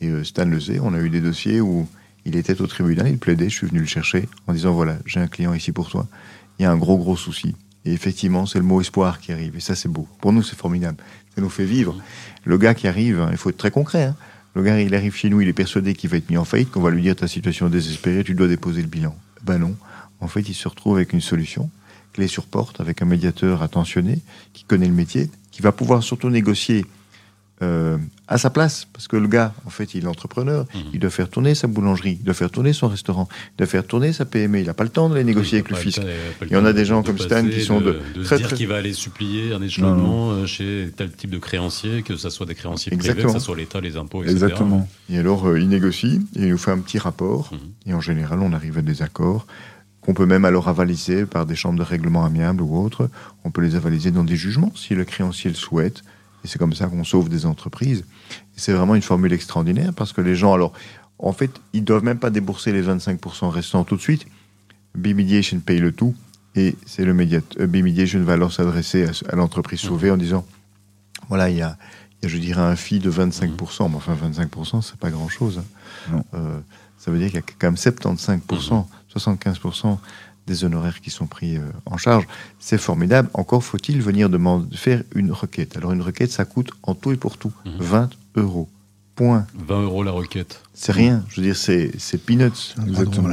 Et 0.00 0.08
euh, 0.08 0.24
Stan 0.24 0.46
le 0.46 0.58
sait, 0.58 0.80
on 0.80 0.94
a 0.94 0.98
eu 0.98 1.10
des 1.10 1.20
dossiers 1.20 1.60
où 1.60 1.86
il 2.28 2.36
était 2.36 2.60
au 2.60 2.66
tribunal, 2.66 3.08
il 3.08 3.18
plaidait, 3.18 3.48
je 3.48 3.56
suis 3.56 3.66
venu 3.66 3.80
le 3.80 3.86
chercher 3.86 4.28
en 4.46 4.52
disant 4.52 4.72
voilà, 4.72 4.98
j'ai 5.06 5.18
un 5.18 5.26
client 5.26 5.54
ici 5.54 5.72
pour 5.72 5.88
toi, 5.88 6.06
il 6.58 6.62
y 6.62 6.66
a 6.66 6.70
un 6.70 6.76
gros 6.76 6.98
gros 6.98 7.16
souci. 7.16 7.56
Et 7.84 7.92
effectivement, 7.92 8.44
c'est 8.44 8.58
le 8.58 8.64
mot 8.64 8.80
espoir 8.80 9.18
qui 9.18 9.32
arrive, 9.32 9.56
et 9.56 9.60
ça 9.60 9.74
c'est 9.74 9.88
beau. 9.88 10.06
Pour 10.20 10.32
nous, 10.32 10.42
c'est 10.42 10.56
formidable. 10.56 10.98
Ça 11.34 11.40
nous 11.40 11.48
fait 11.48 11.64
vivre. 11.64 11.96
Le 12.44 12.58
gars 12.58 12.74
qui 12.74 12.86
arrive, 12.86 13.20
hein, 13.20 13.28
il 13.30 13.38
faut 13.38 13.48
être 13.48 13.56
très 13.56 13.70
concret. 13.70 14.04
hein. 14.04 14.16
Le 14.54 14.62
gars, 14.62 14.80
il 14.80 14.94
arrive 14.94 15.14
chez 15.14 15.30
nous, 15.30 15.40
il 15.40 15.48
est 15.48 15.52
persuadé 15.52 15.94
qu'il 15.94 16.10
va 16.10 16.16
être 16.16 16.28
mis 16.28 16.36
en 16.36 16.44
faillite, 16.44 16.70
qu'on 16.70 16.80
va 16.82 16.90
lui 16.90 17.02
dire 17.02 17.16
ta 17.16 17.28
situation 17.28 17.68
est 17.68 17.70
désespérée, 17.70 18.24
tu 18.24 18.34
dois 18.34 18.48
déposer 18.48 18.82
le 18.82 18.88
bilan. 18.88 19.16
Ben 19.42 19.58
non. 19.58 19.74
En 20.20 20.28
fait, 20.28 20.48
il 20.48 20.54
se 20.54 20.68
retrouve 20.68 20.96
avec 20.96 21.12
une 21.12 21.20
solution, 21.20 21.70
clé 22.12 22.26
sur 22.26 22.44
porte, 22.46 22.80
avec 22.80 23.00
un 23.00 23.04
médiateur 23.04 23.62
attentionné, 23.62 24.20
qui 24.52 24.64
connaît 24.64 24.88
le 24.88 24.94
métier, 24.94 25.30
qui 25.52 25.62
va 25.62 25.72
pouvoir 25.72 26.02
surtout 26.02 26.28
négocier 26.28 26.84
euh, 27.62 27.96
à 28.28 28.36
sa 28.38 28.50
place. 28.50 28.86
Parce 28.92 29.08
que 29.08 29.16
le 29.16 29.26
gars, 29.26 29.54
en 29.64 29.70
fait, 29.70 29.94
il 29.94 30.04
est 30.04 30.06
entrepreneur. 30.06 30.66
Mhm. 30.74 30.80
Il 30.92 31.00
doit 31.00 31.10
faire 31.10 31.28
tourner 31.30 31.54
sa 31.54 31.66
boulangerie. 31.66 32.18
Il 32.20 32.24
doit 32.24 32.34
faire 32.34 32.50
tourner 32.50 32.72
son 32.72 32.88
restaurant. 32.88 33.26
Il 33.54 33.58
doit 33.58 33.66
faire 33.66 33.86
tourner 33.86 34.12
sa 34.12 34.24
PME. 34.26 34.60
Il 34.60 34.66
n'a 34.66 34.74
pas 34.74 34.84
le 34.84 34.90
temps 34.90 35.08
de 35.08 35.14
les 35.14 35.24
négocier 35.24 35.58
avec 35.58 35.70
le 35.70 35.76
fisc. 35.76 36.00
Il 36.42 36.52
y 36.52 36.56
en 36.56 36.64
a 36.64 36.72
des 36.72 36.80
de- 36.80 36.84
gens 36.84 37.00
de 37.00 37.06
comme 37.06 37.18
Stan 37.18 37.44
qui 37.46 37.62
sont 37.62 37.80
de- 37.80 38.00
de 38.14 38.22
très, 38.22 38.36
se 38.36 38.40
dire 38.40 38.48
très- 38.48 38.56
qu'il 38.56 38.68
va 38.68 38.76
aller 38.76 38.92
supplier 38.92 39.52
un 39.52 39.62
échelonnement 39.62 40.30
euh, 40.32 40.46
chez 40.46 40.90
tel 40.96 41.10
type 41.10 41.30
de 41.30 41.38
créancier, 41.38 42.02
que 42.02 42.16
ce 42.16 42.28
soit 42.30 42.46
des 42.46 42.54
créanciers 42.54 42.94
privés, 42.96 43.22
que 43.22 43.30
ce 43.32 43.38
soit 43.38 43.56
l'État, 43.56 43.80
les 43.80 43.96
impôts, 43.96 44.22
etc. 44.22 44.32
Exactement. 44.34 44.88
Et 45.10 45.18
alors, 45.18 45.48
euh, 45.48 45.58
il 45.58 45.68
négocie 45.68 46.20
et 46.36 46.42
il 46.42 46.48
nous 46.50 46.58
fait 46.58 46.70
un 46.70 46.78
petit 46.80 46.98
rapport. 46.98 47.50
Mhm. 47.52 47.58
Et 47.90 47.94
en 47.94 48.00
général, 48.00 48.40
on 48.40 48.52
arrive 48.52 48.78
à 48.78 48.82
des 48.82 49.02
accords 49.02 49.46
qu'on 50.02 50.12
peut 50.14 50.26
même 50.26 50.44
alors 50.44 50.68
avaliser 50.68 51.26
par 51.26 51.44
des 51.46 51.54
chambres 51.56 51.78
de 51.78 51.84
règlement 51.84 52.24
amiables 52.24 52.62
ou 52.62 52.78
autres. 52.82 53.10
On 53.44 53.50
peut 53.50 53.60
les 53.62 53.74
avaliser 53.74 54.10
dans 54.10 54.24
des 54.24 54.36
jugements 54.36 54.72
si 54.74 54.94
le 54.94 55.04
créancier 55.04 55.50
le 55.50 55.56
souhaite. 55.56 56.02
Et 56.44 56.48
c'est 56.48 56.58
comme 56.58 56.72
ça 56.74 56.86
qu'on 56.86 57.04
sauve 57.04 57.28
des 57.28 57.46
entreprises. 57.46 58.04
C'est 58.56 58.72
vraiment 58.72 58.94
une 58.94 59.02
formule 59.02 59.32
extraordinaire 59.32 59.92
parce 59.94 60.12
que 60.12 60.20
les 60.20 60.34
gens, 60.36 60.52
alors, 60.54 60.72
en 61.18 61.32
fait, 61.32 61.50
ils 61.72 61.82
doivent 61.84 62.04
même 62.04 62.18
pas 62.18 62.30
débourser 62.30 62.72
les 62.72 62.82
25% 62.82 63.48
restants 63.48 63.84
tout 63.84 63.96
de 63.96 64.00
suite. 64.00 64.26
B-Mediation 64.96 65.60
paye 65.60 65.78
le 65.80 65.92
tout. 65.92 66.14
Et 66.54 66.76
c'est 66.86 67.04
le 67.04 67.14
médiateur. 67.14 67.66
B-Mediation 67.66 68.22
va 68.22 68.34
alors 68.34 68.52
s'adresser 68.52 69.04
à, 69.06 69.10
à 69.32 69.36
l'entreprise 69.36 69.80
sauvée 69.80 70.10
en 70.10 70.16
disant 70.16 70.44
voilà, 71.28 71.50
il 71.50 71.56
y 71.56 71.62
a, 71.62 71.76
il 72.22 72.24
y 72.24 72.26
a, 72.26 72.28
je 72.34 72.38
dirais, 72.38 72.62
un 72.62 72.74
fee 72.76 72.98
de 73.00 73.10
25%. 73.10 73.88
Mais 73.90 73.96
enfin, 73.96 74.14
25%, 74.16 74.82
c'est 74.82 74.96
pas 74.96 75.10
grand-chose. 75.10 75.62
hein. 76.12 76.22
Euh, 76.34 76.58
ça 76.98 77.10
veut 77.12 77.18
dire 77.18 77.28
qu'il 77.28 77.36
y 77.36 77.42
a 77.42 77.46
quand 77.58 77.68
même 77.68 77.74
75%, 77.74 78.86
75% 79.14 79.98
des 80.48 80.64
honoraires 80.64 81.00
qui 81.00 81.10
sont 81.10 81.26
pris 81.26 81.56
euh, 81.56 81.60
en 81.86 81.96
charge. 81.96 82.26
C'est 82.58 82.78
formidable. 82.78 83.28
Encore 83.34 83.62
faut-il 83.62 84.02
venir 84.02 84.28
demander, 84.28 84.76
faire 84.76 85.02
une 85.14 85.30
requête. 85.30 85.76
Alors, 85.76 85.92
une 85.92 86.02
requête, 86.02 86.32
ça 86.32 86.44
coûte 86.44 86.70
en 86.82 86.94
tout 86.94 87.12
et 87.12 87.16
pour 87.16 87.36
tout 87.38 87.52
Mhm. 87.64 87.72
20 87.78 88.10
euros. 88.36 88.68
Point. 89.14 89.46
20 89.66 89.82
euros 89.82 90.02
la 90.02 90.12
requête. 90.12 90.60
C'est 90.74 90.92
rien. 90.92 91.24
Je 91.28 91.40
veux 91.40 91.46
dire, 91.46 91.56
c'est 91.56 91.92
c'est 91.98 92.18
peanuts. 92.18 92.74
Exactement. 92.86 93.28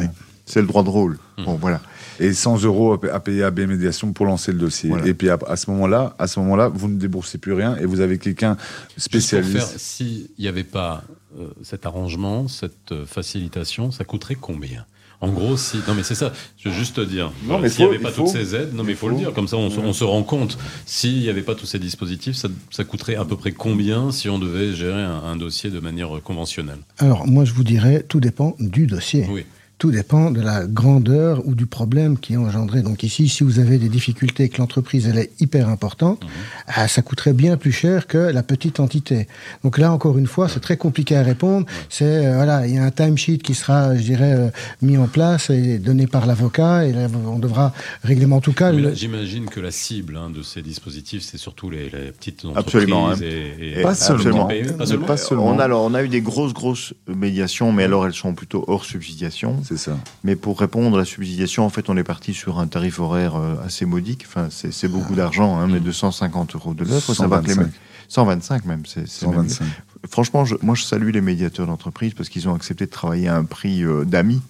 C'est 0.47 0.61
le 0.61 0.67
droit 0.67 0.83
de 0.83 0.89
rôle. 0.89 1.17
Mhm. 1.37 1.45
Bon, 1.45 1.55
voilà. 1.55 1.81
Et 2.19 2.33
100 2.33 2.63
euros 2.63 2.93
à 2.93 3.01
pa- 3.01 3.13
à 3.13 3.19
payer 3.19 3.43
à 3.43 3.51
B 3.51 3.61
Médiation 3.61 4.13
pour 4.13 4.25
lancer 4.25 4.51
le 4.51 4.57
dossier. 4.59 4.89
Voilà. 4.89 5.05
Et 5.07 5.13
puis 5.13 5.29
à, 5.29 5.37
à 5.47 5.55
ce 5.55 5.69
moment-là, 5.71 6.15
à 6.17 6.27
ce 6.27 6.39
moment-là, 6.39 6.69
vous 6.69 6.87
ne 6.87 6.97
déboursez 6.97 7.37
plus 7.39 7.53
rien 7.53 7.75
et 7.77 7.85
vous 7.85 7.99
avez 7.99 8.17
quelqu'un 8.19 8.55
spécialiste. 8.97 9.77
s'il 9.77 10.27
n'y 10.39 10.47
avait 10.47 10.63
pas 10.63 11.03
euh, 11.39 11.47
cet 11.63 11.85
arrangement, 11.85 12.47
cette 12.47 12.91
euh, 12.93 13.05
facilitation, 13.05 13.91
ça 13.91 14.05
coûterait 14.05 14.35
combien? 14.39 14.85
En 15.25 15.31
gros, 15.31 15.57
si. 15.57 15.77
Non, 15.87 15.93
mais 15.95 16.03
c'est 16.03 16.15
ça. 16.15 16.31
Je 16.57 16.69
veux 16.69 16.75
juste 16.75 16.95
te 16.95 17.01
dire. 17.01 17.31
Non, 17.45 17.59
mais 17.59 17.69
S'il 17.69 17.85
n'y 17.85 17.91
avait 17.95 17.99
pas 18.01 18.11
toutes 18.11 18.25
faut. 18.27 18.31
ces 18.31 18.55
aides, 18.55 18.73
non, 18.73 18.83
mais 18.83 18.91
il 18.93 18.97
faut, 18.97 19.09
le 19.09 19.15
dire. 19.15 19.33
Comme 19.33 19.47
ça, 19.47 19.57
on, 19.57 19.69
se- 19.69 19.79
on 19.79 19.93
se 19.93 20.03
rend 20.03 20.23
compte. 20.23 20.57
S'il 20.85 21.19
n'y 21.19 21.29
avait 21.29 21.41
pas 21.41 21.55
tous 21.55 21.65
ces 21.65 21.79
dispositifs, 21.79 22.35
ça, 22.35 22.47
ça 22.71 22.83
coûterait 22.83 23.15
à 23.15 23.25
peu 23.25 23.35
près 23.35 23.51
combien 23.51 24.11
si 24.11 24.29
on 24.29 24.39
devait 24.39 24.73
gérer 24.73 25.01
un, 25.03 25.23
un 25.23 25.35
dossier 25.35 25.69
de 25.69 25.79
manière 25.79 26.09
conventionnelle? 26.23 26.79
Alors, 26.99 27.25
moi, 27.27 27.45
je 27.45 27.53
vous 27.53 27.63
dirais, 27.63 28.05
tout 28.07 28.19
dépend 28.19 28.55
du 28.59 28.87
dossier. 28.87 29.25
Oui. 29.29 29.45
Tout 29.85 29.91
dépend 29.91 30.31
de 30.31 30.41
la 30.41 30.65
grandeur 30.65 31.45
ou 31.45 31.53
du 31.53 31.67
problème 31.67 32.17
qui 32.17 32.33
est 32.33 32.37
engendré. 32.37 32.81
Donc 32.81 33.03
ici, 33.03 33.29
si 33.29 33.43
vous 33.43 33.59
avez 33.59 33.77
des 33.77 33.87
difficultés 33.87 34.45
et 34.45 34.49
que 34.49 34.57
l'entreprise 34.57 35.07
elle 35.07 35.19
est 35.19 35.29
hyper 35.39 35.69
importante, 35.69 36.23
Mhm. 36.23 36.29
ah, 36.69 36.87
ça 36.87 37.03
coûterait 37.03 37.33
bien 37.33 37.55
plus 37.55 37.71
cher 37.71 38.07
que 38.07 38.17
la 38.17 38.41
petite 38.41 38.79
entité. 38.79 39.27
Donc 39.63 39.77
là, 39.77 39.91
encore 39.93 40.17
une 40.17 40.25
fois, 40.25 40.49
c'est 40.49 40.59
très 40.59 40.75
compliqué 40.75 41.15
à 41.15 41.21
répondre. 41.21 41.67
C'est 41.87 42.25
euh, 42.25 42.33
voilà, 42.35 42.65
il 42.65 42.73
y 42.73 42.77
a 42.79 42.83
un 42.83 42.89
timesheet 42.89 43.37
qui 43.37 43.53
sera, 43.53 43.95
je 43.95 44.01
dirais, 44.01 44.33
euh, 44.33 44.49
mis 44.81 44.97
en 44.97 45.05
place 45.07 45.51
et 45.51 45.77
donné 45.77 46.07
par 46.07 46.25
l'avocat 46.25 46.87
et 46.87 46.91
là, 46.91 47.07
on 47.27 47.37
devra 47.37 47.71
régler. 48.03 48.25
En 48.25 48.41
tout 48.41 48.53
cas, 48.53 48.71
Mais 48.71 48.81
le- 48.81 48.87
là, 48.89 48.93
j'imagine 48.95 49.45
que 49.45 49.59
la 49.59 49.69
cible 49.69 50.17
hein, 50.17 50.31
de 50.31 50.41
ces 50.41 50.63
dispositifs, 50.63 51.21
c'est 51.21 51.37
surtout 51.37 51.69
les, 51.69 51.91
les 51.91 52.11
petites 52.11 52.43
entreprises. 52.43 52.57
Absolument, 52.57 53.09
hein. 53.11 53.15
Et, 53.21 53.77
et- 53.77 53.81
Pas 53.83 53.93
seulement. 53.93 54.49
et- 54.49 54.63
Pas 54.63 54.73
Mais 54.79 54.85
seulement. 54.87 55.05
pas 55.05 55.17
seulement. 55.17 55.45
On 55.47 55.59
a, 55.59 55.63
alors, 55.65 55.83
on 55.83 55.93
a 55.93 56.01
eu 56.03 56.07
des 56.09 56.21
grosses, 56.21 56.53
grosses 56.55 56.95
médiations, 57.07 57.71
mais 57.71 57.83
alors 57.83 58.07
elles 58.07 58.15
sont 58.15 58.33
plutôt 58.33 58.65
hors 58.67 58.83
subsidiation. 58.83 59.57
C'est 59.63 59.74
ça. 59.77 59.97
Mais 60.23 60.35
pour 60.35 60.59
répondre 60.59 60.95
à 60.95 60.99
la 60.99 61.05
subsidiation, 61.05 61.65
en 61.65 61.69
fait, 61.69 61.89
on 61.89 61.97
est 61.97 62.03
parti 62.03 62.33
sur 62.33 62.59
un 62.59 62.67
tarif 62.67 62.99
horaire 62.99 63.35
euh, 63.35 63.55
assez 63.65 63.85
modique. 63.85 64.25
Enfin, 64.27 64.47
c'est 64.49 64.87
beaucoup 64.87 65.15
d'argent, 65.15 65.57
hein, 65.59 65.67
mais 65.67 65.79
250 65.79 66.55
euros 66.55 66.73
de 66.73 66.83
l'heure. 66.85 67.01
faut 67.01 67.13
savoir 67.13 67.41
que 67.41 67.47
les 67.47 67.53
125. 67.53 67.71
125 68.07 68.65
même. 68.65 68.83
c'est 68.85 69.07
c'est 69.07 69.25
même- 69.27 69.49
125. 69.49 69.65
Franchement, 70.09 70.45
je- 70.45 70.55
moi, 70.61 70.75
je 70.75 70.83
salue 70.83 71.09
les 71.09 71.21
médiateurs 71.21 71.65
d'entreprise 71.67 72.13
parce 72.13 72.29
qu'ils 72.29 72.47
ont 72.47 72.53
accepté 72.53 72.85
de 72.85 72.91
travailler 72.91 73.27
à 73.27 73.35
un 73.37 73.43
prix 73.45 73.83
euh, 73.83 74.05
d'amis. 74.05 74.41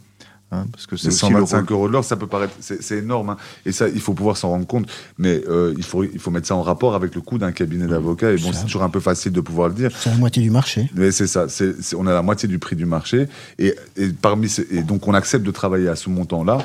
Hein, 0.51 0.65
parce 0.71 0.85
que 0.87 0.95
c'est 0.97 1.11
C'est 1.11 1.23
aussi 1.25 1.33
le 1.33 1.39
125 1.45 1.57
rôle- 1.59 1.71
euros 1.73 1.87
de 1.87 1.93
l'heure, 1.93 2.03
ça 2.03 2.15
peut 2.15 2.27
paraître, 2.27 2.53
c'est 2.59 2.97
énorme, 2.97 3.31
hein. 3.31 3.37
et 3.65 3.71
ça, 3.71 3.87
il 3.89 3.99
faut 4.01 4.13
pouvoir 4.13 4.37
s'en 4.37 4.49
rendre 4.49 4.67
compte, 4.67 4.87
mais 5.17 5.41
euh, 5.47 5.73
il, 5.77 5.83
faut, 5.83 6.03
il 6.03 6.19
faut 6.19 6.31
mettre 6.31 6.47
ça 6.47 6.55
en 6.55 6.61
rapport 6.61 6.95
avec 6.95 7.13
le 7.15 7.21
coût 7.21 7.37
d'un 7.37 7.51
cabinet 7.51 7.87
d'avocat, 7.87 8.31
et 8.31 8.37
bon, 8.37 8.51
c'est 8.53 8.63
toujours 8.65 8.83
un 8.83 8.89
peu 8.89 8.99
facile 8.99 9.31
de 9.31 9.41
pouvoir 9.41 9.67
le 9.69 9.73
dire, 9.75 9.91
c'est 9.97 10.09
la 10.09 10.17
moitié 10.17 10.41
du 10.41 10.49
marché. 10.51 10.89
mais 10.93 11.11
c'est 11.11 11.27
ça, 11.27 11.47
c'est- 11.49 11.75
on 11.95 12.07
a 12.07 12.13
la 12.13 12.21
moitié 12.21 12.47
du 12.47 12.59
prix 12.59 12.75
du 12.75 12.85
marché, 12.85 13.27
et, 13.59 13.75
et 13.97 14.07
parmi 14.09 14.49
ces- 14.49 14.67
et 14.71 14.81
donc 14.83 15.07
on 15.07 15.13
accepte 15.13 15.45
de 15.45 15.51
travailler 15.51 15.87
à 15.89 15.95
ce 15.95 16.09
montant-là 16.09 16.57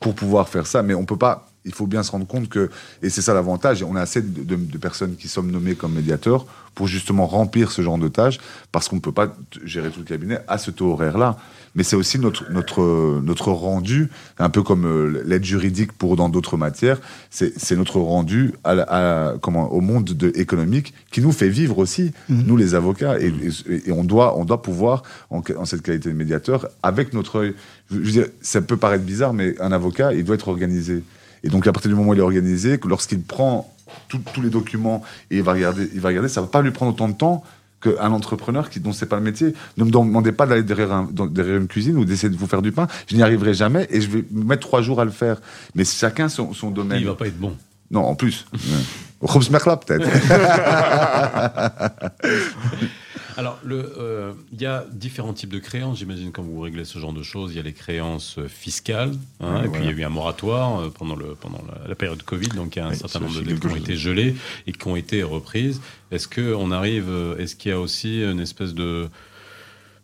pour 0.00 0.14
pouvoir 0.14 0.48
faire 0.48 0.66
ça, 0.66 0.82
mais 0.82 0.94
on 0.94 1.04
peut 1.04 1.16
pas, 1.16 1.48
il 1.64 1.74
faut 1.74 1.86
bien 1.88 2.02
se 2.04 2.10
rendre 2.12 2.26
compte 2.26 2.48
que, 2.48 2.70
et 3.02 3.10
c'est 3.10 3.20
ça 3.20 3.34
l'avantage, 3.34 3.82
on 3.82 3.96
a 3.96 4.00
assez 4.00 4.22
de, 4.22 4.42
de- 4.44 4.54
de 4.54 4.78
personnes 4.78 5.16
qui 5.16 5.26
sont 5.28 5.42
nommées 5.42 5.74
comme 5.74 5.92
médiateurs 5.92 6.46
pour 6.74 6.86
justement 6.86 7.26
remplir 7.26 7.72
ce 7.72 7.82
genre 7.82 7.98
de 7.98 8.06
tâches, 8.08 8.38
parce 8.70 8.88
qu'on 8.88 8.96
ne 8.96 9.00
peut 9.00 9.12
pas 9.12 9.34
gérer 9.64 9.90
tout 9.90 9.98
le 9.98 10.04
cabinet 10.06 10.38
à 10.46 10.56
ce 10.58 10.70
taux 10.70 10.92
horaire-là. 10.92 11.36
Mais 11.78 11.84
c'est 11.84 11.94
aussi 11.96 12.18
notre, 12.18 12.50
notre, 12.50 13.20
notre 13.22 13.52
rendu, 13.52 14.08
un 14.40 14.50
peu 14.50 14.64
comme 14.64 14.84
euh, 14.84 15.22
l'aide 15.24 15.44
juridique 15.44 15.92
pour 15.92 16.16
dans 16.16 16.28
d'autres 16.28 16.56
matières, 16.56 17.00
c'est 17.30 17.76
notre 17.76 18.00
rendu 18.00 18.52
à, 18.64 18.74
la- 18.74 18.82
à- 19.30 19.38
comment, 19.38 19.72
au 19.72 19.80
monde 19.80 20.06
de, 20.06 20.32
économique 20.34 20.92
qui 21.12 21.20
nous 21.22 21.30
fait 21.30 21.48
vivre 21.48 21.78
aussi, 21.78 22.10
nous 22.28 22.56
les 22.56 22.74
avocats. 22.74 23.20
Et, 23.20 23.28
et- 23.68 23.88
et 23.88 23.92
on, 23.92 24.02
doit, 24.02 24.36
on 24.36 24.44
doit 24.44 24.60
pouvoir, 24.60 25.04
en, 25.30 25.40
en 25.56 25.64
cette 25.64 25.82
qualité 25.82 26.08
de 26.08 26.14
médiateur, 26.14 26.68
avec 26.82 27.12
notre 27.12 27.36
œil, 27.38 27.54
je 27.92 27.96
veux 27.96 28.10
dire, 28.10 28.26
ça 28.42 28.60
peut 28.60 28.76
paraître 28.76 29.04
bizarre, 29.04 29.32
mais 29.32 29.54
un 29.60 29.70
avocat, 29.70 30.12
il 30.14 30.24
doit 30.24 30.34
être 30.34 30.48
organisé. 30.48 31.04
Et 31.44 31.48
donc, 31.48 31.64
à 31.68 31.72
partir 31.72 31.88
du 31.90 31.94
moment 31.94 32.10
où 32.10 32.14
il 32.14 32.18
est 32.18 32.22
organisé, 32.22 32.80
lorsqu'il 32.84 33.22
prend 33.22 33.72
tout- 34.08 34.20
tous 34.34 34.42
les 34.42 34.50
documents 34.50 35.04
et 35.30 35.36
il 35.36 35.42
va 35.44 35.52
regarder, 35.52 35.88
il 35.94 36.00
va 36.00 36.08
regarder, 36.08 36.28
ça 36.28 36.40
va 36.40 36.48
pas 36.48 36.60
lui 36.60 36.72
prendre 36.72 36.90
autant 36.92 37.08
de 37.08 37.14
temps 37.14 37.44
qu'un 37.80 38.12
entrepreneur 38.12 38.70
qui 38.70 38.80
dont 38.80 38.92
c'est 38.92 39.06
pas 39.06 39.16
le 39.16 39.22
métier. 39.22 39.54
Ne 39.76 39.84
me 39.84 39.90
demandez 39.90 40.32
pas 40.32 40.46
d'aller 40.46 40.62
derrière, 40.62 40.92
un- 40.92 41.08
dans- 41.10 41.26
derrière 41.26 41.56
une 41.56 41.68
cuisine 41.68 41.96
ou 41.96 42.04
d'essayer 42.04 42.28
de 42.28 42.36
vous 42.36 42.46
faire 42.46 42.62
du 42.62 42.72
pain. 42.72 42.86
Je 43.06 43.16
n'y 43.16 43.22
arriverai 43.22 43.54
jamais 43.54 43.86
et 43.90 44.00
je 44.00 44.08
vais 44.10 44.24
me 44.30 44.44
mettre 44.44 44.62
trois 44.62 44.82
jours 44.82 45.00
à 45.00 45.04
le 45.04 45.10
faire. 45.10 45.40
Mais 45.74 45.84
chacun 45.84 46.28
son, 46.28 46.52
son 46.54 46.70
domaine. 46.70 47.00
Il 47.00 47.06
va 47.06 47.14
pas 47.14 47.26
être 47.26 47.38
bon. 47.38 47.56
Non, 47.90 48.04
en 48.04 48.14
plus. 48.14 48.46
Robs 49.20 49.50
Merkla, 49.50 49.76
peut-être. 49.78 50.08
Alors, 53.38 53.60
euh, 53.70 54.32
il 54.52 54.60
y 54.60 54.66
a 54.66 54.84
différents 54.92 55.32
types 55.32 55.52
de 55.52 55.60
créances, 55.60 55.98
j'imagine, 56.00 56.32
quand 56.32 56.42
vous 56.42 56.58
réglez 56.60 56.84
ce 56.84 56.98
genre 56.98 57.12
de 57.12 57.22
choses. 57.22 57.52
Il 57.52 57.56
y 57.56 57.60
a 57.60 57.62
les 57.62 57.72
créances 57.72 58.36
euh, 58.38 58.48
fiscales, 58.48 59.12
hein, 59.40 59.62
et 59.64 59.68
puis 59.68 59.80
il 59.82 59.86
y 59.86 59.88
a 59.88 59.92
eu 59.92 60.02
un 60.02 60.08
moratoire 60.08 60.80
euh, 60.80 60.88
pendant, 60.90 61.14
le, 61.14 61.36
pendant 61.36 61.62
la, 61.68 61.86
la 61.88 61.94
période 61.94 62.20
Covid, 62.24 62.48
donc 62.48 62.74
il 62.74 62.80
y 62.80 62.82
a 62.82 62.86
un 62.86 62.90
Oui, 62.90 62.96
certain 62.98 63.20
nombre 63.20 63.36
de 63.38 63.44
dettes 63.44 63.60
qui 63.60 63.66
ont 63.68 63.76
été 63.76 63.94
gelées 63.96 64.34
et 64.66 64.72
qui 64.72 64.88
ont 64.88 64.96
été 64.96 65.22
reprises. 65.22 65.80
Est-ce 66.10 66.26
qu'on 66.26 66.72
arrive, 66.72 67.08
euh, 67.08 67.38
est-ce 67.38 67.54
qu'il 67.54 67.70
y 67.70 67.74
a 67.74 67.78
aussi 67.80 68.22
une 68.24 68.40
espèce 68.40 68.74
de 68.74 69.08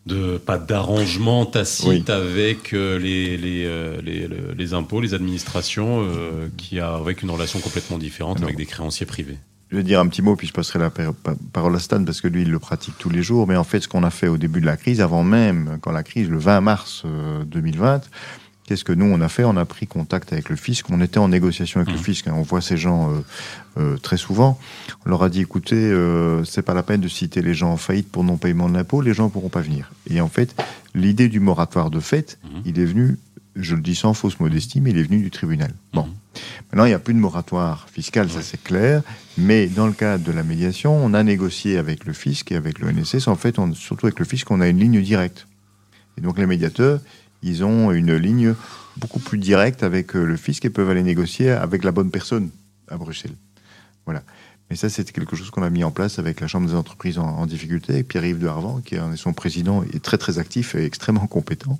de 0.07 0.37
pas 0.37 0.59
d'arrangement 0.59 1.47
tacite 1.47 1.89
Oui. 1.89 2.05
avec 2.09 2.73
euh, 2.75 2.99
les, 2.99 3.39
les, 3.39 3.65
euh, 3.65 4.01
les, 4.03 4.29
le- 4.29 4.53
les 4.57 4.75
impôts, 4.75 5.01
les 5.01 5.15
administrations, 5.15 6.05
euh, 6.07 6.49
qui 6.59 6.79
a 6.79 6.95
avec 6.95 7.23
une 7.23 7.31
relation 7.31 7.59
complètement 7.59 7.97
différente 7.99 8.43
avec 8.43 8.57
des 8.57 8.67
créanciers 8.67 9.07
privés? 9.07 9.39
Je 9.75 9.79
vais 9.81 9.83
dire 9.85 9.99
un 9.99 10.07
petit 10.07 10.23
mot, 10.23 10.37
puis 10.37 10.47
je 10.47 10.53
passerai 10.53 10.79
la 10.79 10.89
par- 10.89 11.13
par- 11.15 11.35
parole 11.53 11.75
à 11.75 11.81
Stan, 11.81 12.05
parce 12.05 12.21
que 12.21 12.29
lui, 12.29 12.43
il 12.43 12.51
le 12.53 12.61
pratique 12.61 12.95
tous 12.97 13.11
les 13.11 13.25
jours. 13.25 13.49
Mais 13.49 13.57
en 13.57 13.65
fait, 13.65 13.81
ce 13.81 13.89
qu'on 13.89 14.05
a 14.05 14.11
fait 14.11 14.29
au 14.29 14.37
début 14.37 14.61
de 14.61 14.67
la 14.67 14.77
crise, 14.77 15.01
avant 15.01 15.25
même, 15.25 15.79
quand 15.81 15.91
la 15.91 16.05
crise, 16.05 16.29
le 16.31 16.39
20 16.39 16.61
mars 16.61 17.03
euh, 17.07 17.43
2020, 17.45 18.03
qu'est-ce 18.67 18.85
que 18.85 18.93
nous, 18.93 19.07
on 19.07 19.21
a 19.21 19.29
fait? 19.29 19.43
On 19.43 19.57
a 19.57 19.65
pris 19.65 19.89
contact 19.89 20.33
avec 20.33 20.49
le 20.49 20.55
fisc. 20.55 20.89
On 20.91 21.01
était 21.01 21.19
en 21.19 21.27
négociation 21.27 21.81
avec 21.81 21.93
le 21.93 21.99
fisc. 21.99 22.29
hein. 22.29 22.35
On 22.37 22.43
voit 22.43 22.61
ces 22.61 22.77
gens 22.77 23.11
euh, 23.11 23.21
euh, 23.79 23.97
très 23.97 24.17
souvent. 24.17 24.61
On 25.07 25.11
leur 25.11 25.25
a 25.25 25.29
dit, 25.29 25.41
écoutez, 25.41 25.75
euh, 25.75 26.45
c'est 26.45 26.63
pas 26.63 26.75
la 26.75 26.85
peine 26.85 27.01
de 27.01 27.09
citer 27.09 27.43
les 27.43 27.53
gens 27.55 27.73
en 27.73 27.77
faillite 27.77 28.09
pour 28.13 28.23
non-paiement 28.23 28.69
de 28.69 28.75
l'impôt. 28.75 29.01
Les 29.03 29.13
gens 29.13 29.29
pourront 29.29 29.49
pas 29.49 29.61
venir. 29.61 29.91
Et 30.09 30.21
en 30.21 30.29
fait, 30.29 30.55
l'idée 30.95 31.27
du 31.29 31.41
moratoire 31.41 31.91
de 31.91 31.99
fait, 31.99 32.39
Mhm. 32.45 32.63
il 32.65 32.79
est 32.79 32.85
venu, 32.87 33.19
je 33.57 33.75
le 33.75 33.81
dis 33.83 33.95
sans 33.95 34.15
fausse 34.15 34.41
modestie, 34.41 34.81
mais 34.81 34.91
il 34.91 34.99
est 34.99 35.03
venu 35.05 35.19
du 35.23 35.31
tribunal. 35.31 35.73
Bon. 35.93 36.05
Mhm. 36.07 36.13
Maintenant, 36.73 36.85
il 36.87 36.89
n'y 36.89 36.95
a 36.95 36.99
plus 36.99 37.15
de 37.15 37.19
moratoire 37.21 37.89
fiscal, 37.93 38.29
ça 38.31 38.43
c'est 38.43 38.63
clair. 38.63 39.03
Mais 39.39 39.67
dans 39.69 39.87
le 39.87 39.93
cadre 39.93 40.25
de 40.25 40.33
la 40.33 40.43
médiation, 40.43 40.95
on 40.97 41.15
a 41.15 41.23
négocié 41.23 41.79
avec 41.79 42.05
le 42.05 42.13
fisc 42.13 42.51
et 42.51 42.57
avec 42.57 42.81
le 42.81 42.89
NSS. 42.91 43.29
En 43.29 43.37
fait, 43.37 43.59
on- 43.59 43.73
surtout 43.75 44.07
avec 44.07 44.19
le 44.19 44.25
fisc, 44.25 44.51
on 44.51 44.61
a 44.61 44.69
une 44.69 44.81
ligne 44.81 45.01
directe. 45.03 45.47
Et 46.19 46.21
donc 46.21 46.39
les 46.39 46.47
médiateurs, 46.47 47.01
ils 47.43 47.63
ont 47.65 47.93
une 47.93 48.15
ligne 48.17 48.55
beaucoup 48.97 49.21
plus 49.21 49.39
directe 49.39 49.83
avec 49.83 50.15
euh, 50.17 50.25
le 50.25 50.37
fisc 50.37 50.65
et 50.65 50.71
peuvent 50.71 50.91
aller 50.91 51.03
négocier 51.03 51.51
avec 51.51 51.85
la 51.85 51.93
bonne 51.93 52.11
personne 52.11 52.51
à 52.89 52.97
Bruxelles. 52.97 53.35
Voilà. 54.07 54.23
Mais 54.71 54.77
ça, 54.77 54.89
c'était 54.89 55.13
quelque 55.13 55.37
chose 55.37 55.51
qu'on 55.51 55.63
a 55.63 55.69
mis 55.71 55.85
en 55.85 55.91
place 55.91 56.19
avec 56.19 56.41
la 56.41 56.47
Chambre 56.49 56.67
des 56.69 56.75
entreprises 56.75 57.19
en, 57.19 57.27
en 57.27 57.47
difficulté, 57.47 57.93
avec 57.95 58.09
Pierre-Yves 58.09 58.39
de 58.39 58.47
Harvan, 58.47 58.81
qui 58.81 58.95
est 58.95 59.17
son 59.17 59.33
président, 59.35 59.83
est 59.93 60.03
très 60.03 60.17
très 60.17 60.39
actif 60.39 60.75
et 60.75 60.85
extrêmement 60.85 61.27
compétent. 61.27 61.79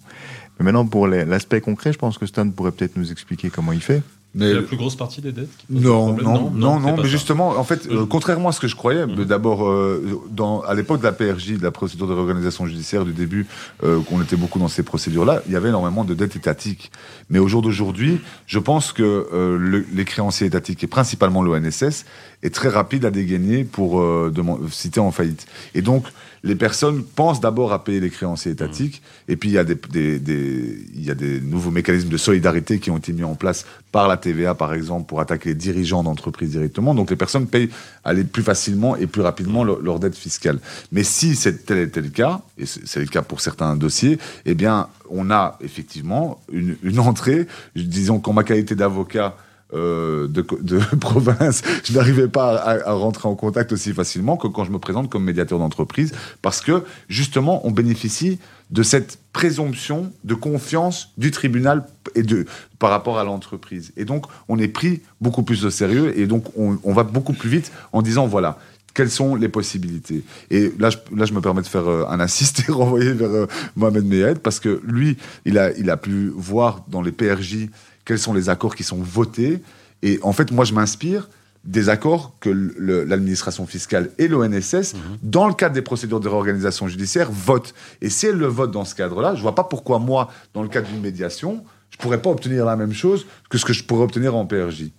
Mais 0.59 0.65
maintenant, 0.65 0.87
pour 0.87 1.07
l'aspect 1.09 1.61
concret, 1.61 1.93
je 1.93 1.99
pense 1.99 2.19
que 2.19 2.27
Stan 2.27 2.49
pourrait 2.51 2.73
peut-être 2.73 2.97
nous 2.97 3.11
expliquer 3.11 3.51
comment 3.51 3.73
il 3.73 3.81
fait. 3.81 4.03
Mais 4.37 4.49
C'est 4.49 4.55
la 4.55 4.63
plus 4.63 4.77
grosse 4.77 4.97
partie 4.97 5.21
des 5.21 5.31
dettes 5.31 5.49
Non, 5.71 6.13
non, 6.17 6.51
non, 6.51 6.81
non, 6.81 6.97
mais 6.97 7.03
ça. 7.03 7.09
justement, 7.09 7.51
en 7.51 7.63
fait, 7.63 7.87
euh, 7.87 8.01
Mhm. 8.01 8.09
contrairement 8.09 8.49
à 8.49 8.53
ce 8.53 8.59
que 8.59 8.67
je 8.67 8.75
croyais, 8.75 9.07
d'abord, 9.07 9.65
euh, 9.69 10.21
dans, 10.29 10.61
à 10.63 10.75
l'époque 10.75 10.99
de 10.99 11.05
la 11.05 11.13
PRJ, 11.13 11.57
de 11.59 11.63
la 11.63 11.71
procédure 11.71 12.09
de 12.09 12.15
réorganisation 12.15 12.67
judiciaire 12.67 13.05
du 13.05 13.13
début, 13.13 13.47
euh, 13.85 14.01
qu'on 14.01 14.21
était 14.21 14.35
beaucoup 14.35 14.59
dans 14.59 14.67
ces 14.67 14.83
procédures-là, 14.83 15.41
il 15.47 15.53
y 15.53 15.57
avait 15.57 15.69
énormément 15.69 16.03
de 16.03 16.15
dettes 16.15 16.35
étatiques. 16.35 16.91
Mais 17.31 17.39
au 17.39 17.47
jour 17.47 17.63
d'aujourd'hui, 17.63 18.21
je 18.49 18.59
pense 18.59 18.93
que 18.93 19.05
euh, 19.33 19.57
le- 19.57 19.87
les 19.95 20.05
créanciers 20.05 20.49
étatiques, 20.49 20.83
et 20.83 20.89
principalement 20.89 21.41
l'ONSS, 21.41 22.05
est 22.43 22.53
très 22.53 22.69
rapide 22.71 23.05
à 23.05 23.13
dégainer 23.13 23.63
pour 23.63 24.01
euh, 24.01 24.33
citer 24.73 24.99
en 24.99 25.13
faillite. 25.13 25.47
Et 25.77 25.81
donc, 25.83 26.07
les 26.47 26.55
personnes 26.55 27.03
pensent 27.03 27.41
d'abord 27.41 27.73
à 27.73 27.83
payer 27.83 28.01
les 28.01 28.11
créanciers 28.11 28.53
étatiques, 28.53 29.01
et 29.29 29.37
puis 29.37 29.49
il 29.49 29.53
y, 29.55 29.59
a 29.59 29.65
des, 29.65 29.77
des- 29.91 30.19
des- 30.19 30.79
il 30.95 31.03
y 31.03 31.11
a 31.11 31.15
des 31.15 31.41
nouveaux 31.41 31.71
mécanismes 31.71 32.11
de 32.11 32.17
solidarité 32.19 32.79
qui 32.79 32.91
ont 32.91 32.99
été 32.99 33.15
mis 33.15 33.25
en 33.25 33.35
place 33.35 33.65
par 33.93 34.09
la 34.09 34.19
TVA, 34.19 34.55
par 34.55 34.75
exemple, 34.75 35.07
pour 35.09 35.21
attaquer 35.21 35.49
les 35.49 35.55
dirigeants 35.55 36.03
d'entreprises 36.03 36.51
directement. 36.51 36.95
Donc 36.95 37.09
les 37.11 37.17
personnes 37.17 37.47
payent 37.47 37.71
aller 38.05 38.25
plus 38.25 38.43
facilement 38.43 38.95
et 38.95 39.07
plus 39.07 39.23
rapidement 39.23 39.65
leur, 39.65 39.81
leur 39.81 39.99
dette 39.99 40.17
fiscale. 40.17 40.59
Mais 40.93 41.03
si 41.03 41.35
c'est 41.35 41.65
tel 41.65 41.79
était 41.79 42.03
le 42.03 42.11
cas, 42.11 42.43
et 42.59 42.67
c'est 42.67 42.87
c'est 42.87 43.01
le 43.01 43.07
cas 43.07 43.23
pour 43.23 43.41
certains 43.41 43.75
dossiers, 43.75 44.19
eh 44.45 44.55
bien, 44.55 44.89
on 45.09 45.31
a 45.31 45.57
effectivement 45.63 46.41
une, 46.53 46.77
une 46.83 46.99
entrée, 46.99 47.47
disons 47.75 48.21
qu'en 48.21 48.35
ma 48.35 48.45
qualité 48.45 48.75
d'avocat, 48.75 49.35
euh, 49.73 50.29
de, 50.29 50.43
province, 51.01 51.63
je 51.85 51.93
n'arrivais 51.95 52.29
pas 52.29 52.57
à, 52.57 52.93
rentrer 52.93 53.29
en 53.29 53.35
contact 53.35 53.73
aussi 53.73 53.93
facilement 53.93 54.37
que 54.37 54.47
quand 54.47 54.65
je 54.65 54.71
me 54.71 54.79
présente 54.79 55.11
comme 55.11 55.25
médiateur 55.25 55.59
d'entreprise, 55.59 56.13
parce 56.43 56.61
que 56.61 56.85
justement, 57.09 57.67
on 57.67 57.71
bénéficie 57.71 58.39
de 58.71 58.83
cette 58.83 59.19
présomption 59.33 60.13
de 60.25 60.35
confiance 60.35 61.13
du 61.19 61.31
tribunal 61.31 61.87
et 62.15 62.23
de, 62.23 62.47
par 62.79 62.91
rapport 62.91 63.19
à 63.19 63.25
l'entreprise. 63.25 63.93
Et 63.97 64.05
donc, 64.05 64.27
on 64.49 64.59
est 64.59 64.69
pris 64.69 65.03
beaucoup 65.21 65.43
plus 65.43 65.65
au 65.65 65.71
sérieux 65.71 66.19
et 66.19 66.27
donc 66.27 66.45
on, 66.57 66.79
on 66.85 66.93
va 66.93 67.03
beaucoup 67.03 67.33
plus 67.33 67.51
vite 67.51 67.73
en 67.93 68.03
disant, 68.03 68.27
voilà, 68.27 68.59
quelles 68.95 69.11
sont 69.11 69.35
les 69.35 69.49
possibilités? 69.49 70.25
Et 70.51 70.73
là, 70.79 70.91
je, 70.91 70.97
là, 71.15 71.25
je 71.25 71.33
me 71.33 71.41
permets 71.41 71.63
de 71.63 71.67
faire 71.67 71.89
euh, 71.89 72.07
un 72.09 72.21
assist 72.21 72.69
et 72.69 72.73
renvoyer 72.73 73.13
vers 73.13 73.31
euh, 73.31 73.47
Mohamed 73.77 74.05
Mehed, 74.05 74.39
parce 74.39 74.61
que 74.61 74.81
lui, 74.85 75.17
il 75.45 75.59
a, 75.59 75.73
il 75.73 75.91
a 75.91 75.97
pu 75.97 76.33
voir 76.35 76.85
dans 76.89 77.03
les 77.03 77.13
PRJ 77.13 77.69
quels 78.05 78.19
sont 78.19 78.33
les 78.33 78.49
accords 78.49 78.75
qui 78.75 78.85
sont 78.85 78.99
votés. 79.03 79.61
Et 80.03 80.19
en 80.23 80.33
fait, 80.33 80.53
moi, 80.53 80.65
je 80.65 80.73
m'inspire 80.73 81.29
des 81.65 81.89
accords 81.89 82.33
que 82.41 82.51
l'administration 82.51 83.67
fiscale 83.67 84.11
et 84.19 84.29
l'ONSS, 84.29 84.95
dans 85.23 85.49
le 85.49 85.55
cadre 85.55 85.75
des 85.75 85.83
procédures 85.83 86.21
de 86.21 86.29
réorganisation 86.29 86.89
judiciaire, 86.89 87.31
votent. 87.33 87.75
Et 88.03 88.11
si 88.11 88.27
elles 88.27 88.37
le 88.37 88.47
votent 88.47 88.73
dans 88.73 88.85
ce 88.85 88.95
cadre-là, 88.95 89.35
je 89.35 89.41
vois 89.41 89.55
pas 89.55 89.65
pourquoi 89.65 89.99
moi, 89.99 90.31
dans 90.53 90.63
le 90.63 90.69
cadre 90.69 90.89
d'une 90.89 91.01
médiation, 91.01 91.65
je 91.89 91.97
pourrais 91.97 92.21
pas 92.21 92.29
obtenir 92.29 92.67
la 92.67 92.77
même 92.77 92.93
chose 92.93 93.27
que 93.49 93.57
ce 93.57 93.65
que 93.65 93.73
je 93.73 93.83
pourrais 93.83 94.05
obtenir 94.05 94.35
en 94.37 94.45
PRJ. 94.45 94.91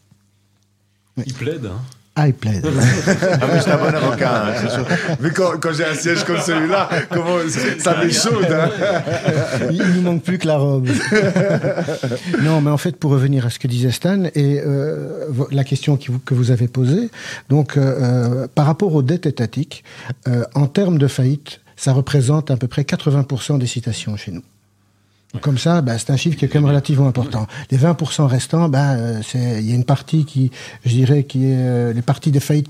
Il 1.23 1.33
plaide. 1.35 1.67
Hein. 1.67 1.79
I 2.17 2.31
plaid. 2.31 2.65
Ah, 2.65 3.45
mais 3.51 3.59
c'est 3.61 3.71
un 3.71 3.77
bon 3.77 3.85
avocat, 3.93 4.45
hein, 4.45 4.53
c'est 4.61 4.69
sûr. 4.71 4.85
Mais 5.19 5.31
quand, 5.31 5.59
quand 5.59 5.73
j'ai 5.73 5.85
un 5.85 5.93
siège 5.95 6.23
comme 6.23 6.39
celui-là, 6.39 6.87
comment 7.11 7.37
ça 7.79 7.97
m'est 7.97 8.09
chaud. 8.09 8.39
hein. 8.49 8.69
Il 9.69 9.83
nous 9.95 10.01
manque 10.01 10.23
plus 10.23 10.37
que 10.37 10.47
la 10.47 10.57
robe. 10.57 10.87
non, 12.41 12.61
mais 12.61 12.71
en 12.71 12.77
fait, 12.77 12.95
pour 12.97 13.11
revenir 13.11 13.45
à 13.45 13.49
ce 13.49 13.59
que 13.59 13.67
disait 13.67 13.91
Stan 13.91 14.23
et 14.33 14.61
euh, 14.65 15.25
la 15.51 15.63
question 15.63 15.97
qui 15.97 16.09
vous- 16.11 16.19
que 16.19 16.33
vous 16.33 16.51
avez 16.51 16.67
posée, 16.69 17.09
donc 17.49 17.75
euh, 17.77 17.81
euh, 18.43 18.47
par 18.47 18.65
rapport 18.65 18.93
aux 18.95 19.01
dettes 19.01 19.25
étatiques, 19.25 19.83
euh, 20.27 20.43
en 20.53 20.67
termes 20.67 20.97
de 20.97 21.07
faillite, 21.07 21.59
ça 21.75 21.91
représente 21.91 22.49
à 22.51 22.55
peu 22.57 22.67
près 22.67 22.83
80% 22.83 23.57
des 23.59 23.67
citations 23.67 24.15
chez 24.15 24.31
nous. 24.31 24.43
Donc, 25.35 25.43
Comme 25.43 25.57
ça, 25.57 25.81
bah, 25.81 25.97
c'est 25.97 26.11
un 26.11 26.15
chiffre 26.17 26.37
qui 26.37 26.45
est 26.45 26.47
quand 26.47 26.59
même 26.61 26.69
relativement 26.69 27.07
important. 27.07 27.45
Les 27.69 27.77
20% 27.77 28.25
restants, 28.25 28.69
bah, 28.69 28.93
euh, 28.93 29.21
il 29.35 29.67
y 29.69 29.71
a 29.73 29.75
une 29.75 29.83
partie 29.83 30.23
qui, 30.23 30.49
je 30.85 30.91
dirais, 30.91 31.25
qui 31.25 31.45
est 31.47 31.57
euh, 31.57 31.91
les 31.93 32.01
parties 32.01 32.31
des 32.31 32.39
faillites 32.39 32.69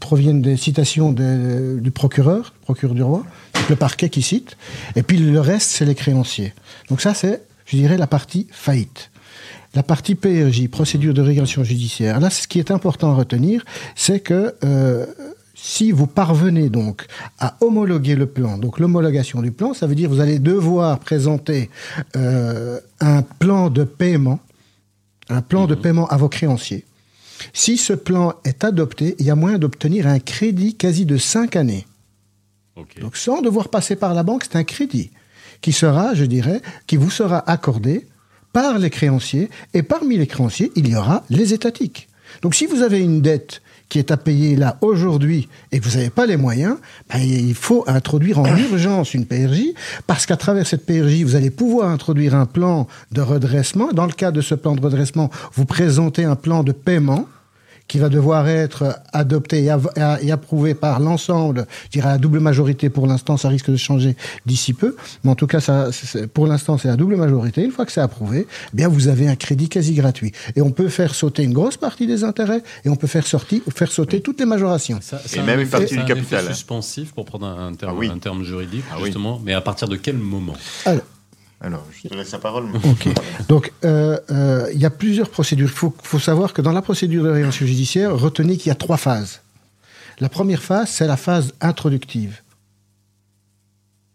proviennent 0.00 0.40
des 0.40 0.56
citations 0.56 1.12
de- 1.12 1.78
du 1.80 1.90
procureur, 1.90 2.54
procureur 2.62 2.94
du 2.94 3.02
roi, 3.02 3.22
le 3.68 3.76
parquet 3.76 4.08
qui 4.08 4.22
cite, 4.22 4.56
et 4.96 5.02
puis 5.02 5.18
le 5.18 5.40
reste, 5.40 5.68
c'est 5.70 5.84
les 5.84 5.94
créanciers. 5.94 6.54
Donc 6.88 7.02
ça, 7.02 7.12
c'est, 7.12 7.42
je 7.66 7.76
dirais, 7.76 7.98
la 7.98 8.06
partie 8.06 8.46
faillite. 8.50 9.10
La 9.74 9.82
partie 9.82 10.14
PRJ, 10.14 10.68
procédure 10.68 11.12
de 11.12 11.20
régulation 11.20 11.62
judiciaire. 11.62 12.18
Là, 12.20 12.30
ce 12.30 12.48
qui 12.48 12.58
est 12.58 12.70
important 12.70 13.10
à 13.12 13.14
retenir, 13.14 13.62
c'est 13.94 14.20
que 14.20 14.54
euh, 14.64 15.04
si 15.60 15.90
vous 15.90 16.06
parvenez 16.06 16.70
donc 16.70 17.06
à 17.40 17.56
homologuer 17.60 18.14
le 18.14 18.26
plan, 18.26 18.58
donc 18.58 18.78
l'homologation 18.78 19.42
du 19.42 19.50
plan, 19.50 19.74
ça 19.74 19.88
veut 19.88 19.96
dire 19.96 20.08
que 20.08 20.14
vous 20.14 20.20
allez 20.20 20.38
devoir 20.38 21.00
présenter 21.00 21.68
euh, 22.16 22.78
un 23.00 23.22
plan 23.22 23.68
de 23.68 23.82
paiement, 23.82 24.38
un 25.28 25.42
plan 25.42 25.66
de 25.66 25.74
paiement 25.74 26.06
à 26.06 26.16
vos 26.16 26.28
créanciers. 26.28 26.84
Si 27.52 27.76
ce 27.76 27.92
plan 27.92 28.34
est 28.44 28.62
adopté, 28.62 29.16
il 29.18 29.26
y 29.26 29.30
a 29.30 29.34
moyen 29.34 29.58
d'obtenir 29.58 30.06
un 30.06 30.20
crédit 30.20 30.76
quasi 30.76 31.04
de 31.06 31.16
5 31.16 31.56
années. 31.56 31.86
Donc 33.00 33.16
sans 33.16 33.42
devoir 33.42 33.68
passer 33.68 33.96
par 33.96 34.14
la 34.14 34.22
banque, 34.22 34.44
c'est 34.44 34.56
un 34.56 34.64
crédit 34.64 35.10
qui 35.60 35.72
sera, 35.72 36.14
je 36.14 36.24
dirais, 36.24 36.62
qui 36.86 36.96
vous 36.96 37.10
sera 37.10 37.38
accordé 37.50 38.06
par 38.52 38.78
les 38.78 38.90
créanciers. 38.90 39.50
Et 39.74 39.82
parmi 39.82 40.16
les 40.16 40.28
créanciers, 40.28 40.70
il 40.76 40.88
y 40.88 40.94
aura 40.94 41.24
les 41.30 41.52
étatiques. 41.52 42.08
Donc 42.42 42.54
si 42.54 42.66
vous 42.66 42.82
avez 42.82 43.00
une 43.00 43.20
dette 43.20 43.60
qui 43.88 43.98
est 43.98 44.10
à 44.10 44.16
payer 44.16 44.56
là 44.56 44.76
aujourd'hui 44.80 45.48
et 45.72 45.80
que 45.80 45.84
vous 45.84 45.96
n'avez 45.96 46.10
pas 46.10 46.26
les 46.26 46.36
moyens, 46.36 46.76
ben, 47.10 47.20
il 47.20 47.54
faut 47.54 47.84
introduire 47.86 48.38
en 48.38 48.56
urgence 48.70 49.14
une 49.14 49.26
PRJ 49.26 49.72
parce 50.06 50.26
qu'à 50.26 50.36
travers 50.36 50.66
cette 50.66 50.84
PRJ, 50.86 51.22
vous 51.22 51.36
allez 51.36 51.50
pouvoir 51.50 51.88
introduire 51.90 52.34
un 52.34 52.46
plan 52.46 52.86
de 53.12 53.20
redressement. 53.20 53.88
Dans 53.92 54.06
le 54.06 54.12
cas 54.12 54.30
de 54.30 54.40
ce 54.40 54.54
plan 54.54 54.74
de 54.74 54.80
redressement, 54.80 55.30
vous 55.54 55.64
présentez 55.64 56.24
un 56.24 56.36
plan 56.36 56.62
de 56.62 56.72
paiement 56.72 57.26
qui 57.88 57.98
va 57.98 58.08
devoir 58.10 58.46
être 58.48 59.00
adopté 59.12 59.64
et, 59.64 59.70
av- 59.70 59.90
et 60.22 60.30
approuvé 60.30 60.74
par 60.74 61.00
l'ensemble, 61.00 61.66
je 61.86 61.90
dirais 61.90 62.08
à 62.10 62.12
la 62.12 62.18
double 62.18 62.38
majorité 62.38 62.90
pour 62.90 63.06
l'instant, 63.06 63.36
ça 63.38 63.48
risque 63.48 63.70
de 63.70 63.76
changer 63.76 64.14
d'ici 64.46 64.74
peu, 64.74 64.94
mais 65.24 65.30
en 65.30 65.34
tout 65.34 65.46
cas, 65.46 65.60
ça, 65.60 65.88
pour 66.34 66.46
l'instant, 66.46 66.76
c'est 66.78 66.88
la 66.88 66.96
double 66.96 67.16
majorité. 67.16 67.62
Une 67.64 67.72
fois 67.72 67.86
que 67.86 67.92
c'est 67.92 68.00
approuvé, 68.02 68.46
eh 68.72 68.76
bien 68.76 68.88
vous 68.88 69.08
avez 69.08 69.26
un 69.26 69.36
crédit 69.36 69.68
quasi 69.68 69.94
gratuit. 69.94 70.32
Et 70.54 70.60
on 70.60 70.70
peut 70.70 70.88
faire 70.88 71.14
sauter 71.14 71.42
une 71.42 71.52
grosse 71.54 71.76
partie 71.78 72.06
des 72.06 72.24
intérêts 72.24 72.62
et 72.84 72.88
on 72.90 72.96
peut 72.96 73.06
faire, 73.06 73.26
sortir, 73.26 73.60
faire 73.74 73.90
sauter 73.90 74.20
toutes 74.20 74.38
les 74.40 74.46
majorations. 74.46 74.98
Ça- 75.00 75.20
Et 75.24 75.28
ça 75.28 75.42
même 75.42 75.58
un 75.58 75.62
une 75.62 75.68
partie 75.68 75.88
ça 75.88 75.94
du 75.96 76.02
un 76.02 76.04
capital, 76.04 76.40
effet 76.40 76.50
hein. 76.50 76.54
suspensif, 76.54 77.12
pour 77.12 77.24
prendre 77.24 77.46
un 77.46 77.72
terme, 77.74 77.92
Ah 77.94 77.98
oui. 77.98 78.08
un 78.12 78.18
terme 78.18 78.44
juridique, 78.44 78.84
Ah 78.92 78.96
oui. 78.98 79.06
justement. 79.06 79.40
Mais 79.42 79.54
à 79.54 79.60
partir 79.62 79.88
de 79.88 79.96
quel 79.96 80.16
moment? 80.18 80.54
Alors, 80.84 81.02
Alors, 81.60 81.84
je 81.90 82.08
te 82.08 82.14
laisse 82.14 82.30
la 82.30 82.38
parole. 82.38 82.66
Ok. 82.84 83.08
Donc, 83.48 83.72
euh, 83.84 84.18
euh, 84.30 84.70
il 84.72 84.80
y 84.80 84.86
a 84.86 84.90
plusieurs 84.90 85.28
procédures. 85.28 85.68
Il 85.68 85.74
faut, 85.74 85.94
faut 86.02 86.20
savoir 86.20 86.52
que 86.52 86.62
dans 86.62 86.72
la 86.72 86.82
procédure 86.82 87.24
de 87.24 87.30
révention 87.30 87.66
judiciaire, 87.66 88.16
retenez 88.16 88.56
qu'il 88.56 88.68
y 88.68 88.72
a 88.72 88.76
trois 88.76 88.96
phases. 88.96 89.40
La 90.20 90.28
première 90.28 90.62
phase, 90.62 90.90
c'est 90.90 91.06
la 91.06 91.16
phase 91.16 91.54
introductive. 91.60 92.40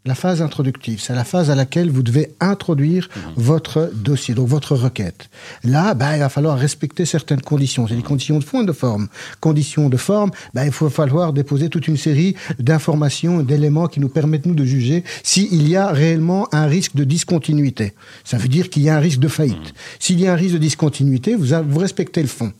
La 0.05 0.15
phase 0.15 0.41
introductive, 0.41 0.99
c'est 0.99 1.15
la 1.15 1.23
phase 1.23 1.49
à 1.49 1.55
laquelle 1.55 1.89
vous 1.89 2.03
devez 2.03 2.33
introduire 2.41 3.07
votre 3.37 3.89
dossier, 3.95 4.33
donc 4.33 4.49
votre 4.49 4.75
requête. 4.75 5.29
Là, 5.63 5.93
ben, 5.93 6.15
il 6.15 6.19
va 6.19 6.27
falloir 6.27 6.57
respecter 6.59 7.05
certaines 7.05 7.39
conditions. 7.39 7.87
C'est 7.87 7.95
des 7.95 8.01
conditions 8.01 8.37
de 8.37 8.43
fond 8.43 8.63
et 8.63 8.65
de 8.65 8.73
forme. 8.73 9.07
Conditions 9.39 9.87
de 9.87 9.95
forme, 9.95 10.31
ben, 10.53 10.65
il 10.65 10.73
faut 10.73 10.89
falloir 10.89 11.31
déposer 11.31 11.69
toute 11.69 11.87
une 11.87 11.95
série 11.95 12.35
d'informations, 12.59 13.43
d'éléments 13.43 13.87
qui 13.87 14.01
nous 14.01 14.09
permettent, 14.09 14.45
nous, 14.45 14.55
de 14.55 14.65
juger 14.65 15.05
s'il 15.23 15.69
y 15.69 15.77
a 15.77 15.87
réellement 15.93 16.49
un 16.53 16.65
risque 16.65 16.95
de 16.95 17.05
discontinuité. 17.05 17.93
Ça 18.25 18.37
veut 18.37 18.49
dire 18.49 18.69
qu'il 18.69 18.83
y 18.83 18.89
a 18.89 18.97
un 18.97 18.99
risque 18.99 19.19
de 19.19 19.29
faillite. 19.29 19.73
S'il 19.99 20.19
y 20.19 20.27
a 20.27 20.33
un 20.33 20.35
risque 20.35 20.55
de 20.55 20.59
discontinuité, 20.59 21.33
vous, 21.35 21.53
a- 21.53 21.61
vous 21.61 21.79
respectez 21.79 22.21
le 22.21 22.27
fond. 22.27 22.51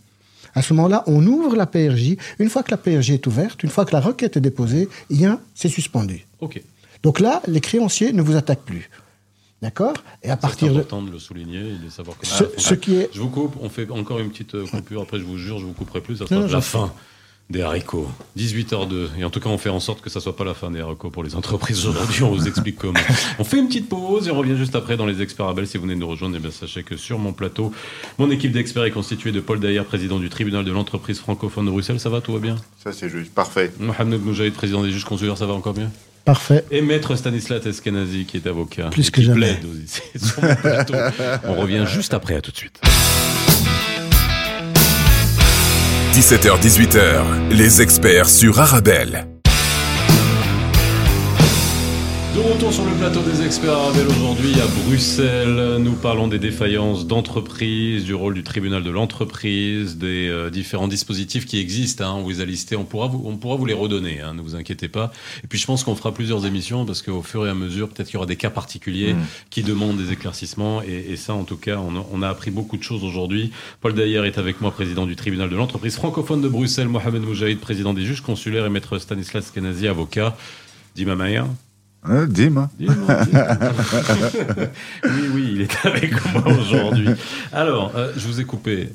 À 0.55 0.61
ce 0.61 0.73
moment-là, 0.73 1.03
on 1.07 1.25
ouvre 1.27 1.57
la 1.57 1.65
PRJ. 1.65 2.15
Une 2.39 2.49
fois 2.49 2.63
que 2.63 2.71
la 2.71 2.77
PRJ 2.77 3.09
est 3.09 3.27
ouverte, 3.27 3.63
une 3.63 3.69
fois 3.69 3.83
que 3.83 3.91
la 3.91 3.99
requête 3.99 4.37
est 4.37 4.41
déposée, 4.41 4.87
c'est 5.55 5.67
suspendu. 5.67 6.25
Ok. 6.39 6.61
Donc 7.03 7.19
là, 7.19 7.41
les 7.47 7.61
créanciers 7.61 8.13
ne 8.13 8.21
vous 8.21 8.35
attaquent 8.35 8.63
plus. 8.65 8.89
D'accord? 9.61 9.93
Et 10.23 10.29
à 10.29 10.33
C'est 10.35 10.41
partir 10.41 10.67
de. 10.73 10.79
important 10.79 11.01
de 11.03 11.11
le 11.11 11.19
souligner 11.19 11.59
et 11.59 11.85
de 11.85 11.89
savoir 11.89 12.17
comment 12.17 12.31
Ce, 12.31 12.37
ça 12.37 12.45
ce 12.45 12.51
fonctionne. 12.75 12.79
qui 12.79 12.95
est. 12.95 13.09
Je 13.13 13.19
vous 13.21 13.29
coupe, 13.29 13.55
on 13.61 13.69
fait 13.69 13.89
encore 13.91 14.19
une 14.19 14.29
petite 14.29 14.55
euh, 14.55 14.65
coupure, 14.65 15.01
après 15.01 15.19
je 15.19 15.23
vous 15.23 15.37
jure, 15.37 15.59
je 15.59 15.65
vous 15.65 15.71
couperai 15.73 16.01
plus, 16.01 16.17
ça 16.17 16.27
sera 16.27 16.41
non, 16.41 16.47
la 16.47 16.59
fin 16.61 16.91
des 17.49 17.61
haricots. 17.61 18.07
18h02. 18.37 19.07
Et 19.19 19.23
en 19.25 19.29
tout 19.29 19.39
cas, 19.39 19.49
on 19.49 19.57
fait 19.57 19.69
en 19.69 19.79
sorte 19.79 20.01
que 20.01 20.09
ça 20.09 20.19
soit 20.21 20.35
pas 20.35 20.43
la 20.45 20.53
fin 20.53 20.71
des 20.71 20.79
haricots 20.81 21.09
pour 21.11 21.23
les 21.23 21.35
entreprises 21.35 21.85
aujourd'hui, 21.87 22.23
on 22.23 22.31
vous 22.31 22.47
explique 22.47 22.77
comment. 22.77 22.99
On 23.39 23.43
fait 23.45 23.57
une 23.59 23.67
petite 23.67 23.87
pause 23.89 24.27
et 24.27 24.31
on 24.31 24.37
revient 24.37 24.57
juste 24.57 24.75
après 24.75 24.97
dans 24.97 25.05
les 25.05 25.21
experts 25.21 25.47
Abel. 25.47 25.65
Si 25.67 25.77
vous 25.77 25.83
venez 25.83 25.95
de 25.95 25.99
nous 25.99 26.07
rejoindre, 26.09 26.35
eh 26.37 26.39
bien, 26.39 26.51
sachez 26.51 26.83
que 26.83 26.97
sur 26.97 27.19
mon 27.19 27.31
plateau, 27.33 27.71
mon 28.17 28.31
équipe 28.31 28.51
d'experts 28.53 28.85
est 28.85 28.91
constituée 28.91 29.31
de 29.31 29.39
Paul 29.41 29.59
Daillard, 29.59 29.85
président 29.85 30.19
du 30.19 30.29
tribunal 30.29 30.63
de 30.65 30.71
l'entreprise 30.71 31.19
francophone 31.19 31.65
de 31.65 31.71
Bruxelles. 31.71 31.99
Ça 31.99 32.09
va, 32.09 32.21
tout 32.21 32.33
va 32.33 32.39
bien? 32.39 32.55
Ça, 32.83 32.91
c'est 32.91 33.09
juste. 33.09 33.33
Parfait. 33.33 33.71
Mohamed 33.79 34.21
Moujahid, 34.23 34.53
président 34.53 34.81
des 34.83 34.91
juges 34.91 35.05
consulaires, 35.05 35.37
ça 35.37 35.45
va 35.45 35.53
encore 35.53 35.77
mieux? 35.77 35.87
Parfait. 36.25 36.63
et 36.71 36.81
maître 36.81 37.15
Stanislas 37.15 37.65
Eskenazi, 37.65 38.25
qui 38.25 38.37
est 38.37 38.47
avocat. 38.47 38.89
Plus 38.89 39.11
que 39.11 39.21
qui 39.21 39.25
jamais. 39.27 39.59
On 41.45 41.55
revient 41.55 41.85
juste 41.87 42.13
après, 42.13 42.35
à 42.35 42.41
tout 42.41 42.51
de 42.51 42.57
suite. 42.57 42.79
17h-18h, 46.13 47.49
les 47.49 47.81
experts 47.81 48.29
sur 48.29 48.59
Arabelle. 48.59 49.32
De 52.33 52.39
retour 52.39 52.73
sur 52.73 52.83
le 52.83 52.93
plateau 52.93 53.21
des 53.21 53.45
experts 53.45 53.73
Arabel 53.73 54.07
aujourd'hui 54.07 54.53
à 54.59 54.65
Bruxelles. 54.65 55.77
Nous 55.79 55.93
parlons 55.93 56.27
des 56.27 56.39
défaillances 56.39 57.05
d'entreprise, 57.05 58.05
du 58.05 58.15
rôle 58.15 58.33
du 58.33 58.41
tribunal 58.41 58.83
de 58.83 58.89
l'entreprise, 58.89 59.99
des 59.99 60.29
euh, 60.29 60.49
différents 60.49 60.87
dispositifs 60.87 61.45
qui 61.45 61.59
existent. 61.59 62.03
Hein. 62.03 62.15
On 62.17 62.23
vous 62.23 62.41
a 62.41 62.45
listé, 62.45 62.75
on 62.75 62.85
pourra 62.85 63.05
vous, 63.05 63.21
on 63.25 63.37
pourra 63.37 63.55
vous 63.55 63.67
les 63.67 63.75
redonner, 63.75 64.19
hein, 64.19 64.33
ne 64.33 64.41
vous 64.41 64.55
inquiétez 64.55 64.87
pas. 64.87 65.11
Et 65.43 65.47
puis 65.47 65.59
je 65.59 65.67
pense 65.67 65.83
qu'on 65.83 65.95
fera 65.95 66.11
plusieurs 66.11 66.47
émissions 66.47 66.85
parce 66.85 67.03
qu'au 67.03 67.21
fur 67.21 67.45
et 67.45 67.51
à 67.51 67.53
mesure, 67.53 67.87
peut-être 67.89 68.07
qu'il 68.07 68.15
y 68.15 68.17
aura 68.17 68.25
des 68.25 68.35
cas 68.35 68.49
particuliers 68.49 69.13
Mm. 69.13 69.25
qui 69.51 69.61
demandent 69.61 69.97
des 69.97 70.11
éclaircissements. 70.11 70.81
Et, 70.81 71.11
et 71.11 71.17
ça, 71.17 71.35
en 71.35 71.43
tout 71.43 71.57
cas, 71.57 71.77
on 71.77 71.95
a, 71.95 72.05
on 72.11 72.21
a 72.23 72.29
appris 72.29 72.49
beaucoup 72.49 72.77
de 72.77 72.83
choses 72.83 73.03
aujourd'hui. 73.03 73.51
Paul 73.79 73.93
Dayer 73.93 74.25
est 74.25 74.39
avec 74.39 74.59
moi, 74.59 74.71
président 74.71 75.05
du 75.05 75.15
tribunal 75.15 75.49
de 75.49 75.55
l'entreprise 75.55 75.95
francophone 75.95 76.41
de 76.41 76.47
Bruxelles, 76.47 76.87
Mohamed 76.87 77.21
Moujahid, 77.21 77.59
président 77.59 77.93
des 77.93 78.05
juges 78.05 78.21
consulaires 78.21 78.65
et 78.65 78.69
maître 78.69 78.97
Stanislas 78.97 79.51
Kenazi, 79.51 79.87
avocat. 79.87 80.35
Dima 80.95 81.15
Maher. 81.15 81.45
Hein, 82.05 82.25
Dim 82.25 82.67
Dis-moi, 82.79 83.15
dis-moi. 83.25 83.57
oui, 85.05 85.21
oui, 85.33 85.49
il 85.55 85.61
est 85.61 85.85
avec 85.85 86.13
moi 86.33 86.43
aujourd'hui. 86.57 87.07
Alors, 87.51 87.93
euh, 87.95 88.11
je 88.17 88.27
vous 88.27 88.39
ai 88.41 88.45
coupé. 88.45 88.89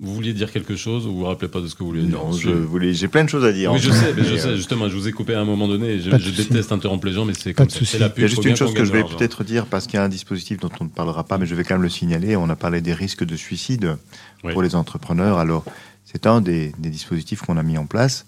Vous 0.00 0.14
vouliez 0.14 0.32
dire 0.32 0.50
quelque 0.50 0.74
chose 0.74 1.06
ou 1.06 1.12
vous 1.12 1.18
vous 1.18 1.24
rappelez 1.26 1.48
pas 1.48 1.60
de 1.60 1.68
ce 1.68 1.76
que 1.76 1.80
vous 1.84 1.90
vouliez 1.90 2.02
dire? 2.02 2.18
Non, 2.18 2.32
je 2.32 2.50
voulais, 2.50 2.92
j'ai 2.92 3.06
plein 3.06 3.22
de 3.22 3.28
choses 3.28 3.44
à 3.44 3.52
dire. 3.52 3.72
Oui, 3.72 3.78
je 3.78 3.90
sais, 3.92 4.12
mais 4.16 4.24
je 4.24 4.34
sais, 4.36 4.48
euh, 4.48 4.56
justement, 4.56 4.88
je 4.88 4.96
vous 4.96 5.06
ai 5.06 5.12
coupé 5.12 5.34
à 5.34 5.40
un 5.40 5.44
moment 5.44 5.68
donné. 5.68 6.00
Je, 6.00 6.10
Pas 6.10 6.16
de 6.18 6.22
je 6.22 6.30
souci. 6.30 6.48
déteste 6.48 6.72
interrompre 6.72 7.06
les 7.06 7.12
gens, 7.12 7.24
mais 7.24 7.34
c'est 7.34 7.52
Pas 7.52 7.58
comme 7.58 7.66
de 7.68 7.72
ça. 7.72 7.78
souci. 7.78 7.92
C'est 7.92 7.98
la 8.00 8.06
Il 8.06 8.10
y 8.10 8.14
pub. 8.14 8.24
a 8.24 8.26
juste 8.26 8.44
une 8.44 8.56
chose 8.56 8.74
que 8.74 8.84
je 8.84 8.90
vais 8.90 9.04
peut-être 9.04 9.44
dire 9.44 9.66
parce 9.66 9.86
qu'il 9.86 9.94
y 9.94 9.98
a 9.98 10.04
un 10.04 10.08
dispositif 10.08 10.58
dont 10.58 10.70
on 10.80 10.84
ne 10.84 10.88
parlera 10.88 11.22
pas, 11.22 11.38
mais 11.38 11.46
je 11.46 11.54
vais 11.54 11.62
quand 11.62 11.74
même 11.74 11.84
le 11.84 11.88
signaler. 11.88 12.34
On 12.34 12.48
a 12.50 12.56
parlé 12.56 12.80
des 12.80 12.94
risques 12.94 13.22
de 13.24 13.36
suicide 13.36 13.96
Oui. 14.42 14.52
pour 14.52 14.62
les 14.62 14.74
entrepreneurs. 14.74 15.38
Alors, 15.38 15.64
c'est 16.04 16.26
un 16.26 16.40
des, 16.40 16.72
des 16.78 16.90
dispositifs 16.90 17.42
qu'on 17.42 17.56
a 17.56 17.62
mis 17.62 17.78
en 17.78 17.86
place. 17.86 18.26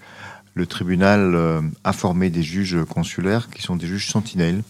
Le 0.55 0.67
tribunal 0.67 1.35
euh, 1.35 1.61
a 1.83 1.93
formé 1.93 2.31
des 2.31 2.43
juges 2.43 2.79
consulaires 2.89 3.49
qui 3.51 3.63
sont 3.63 3.77
des 3.77 3.87
juges 3.87 4.09
sentinelles. 4.11 4.63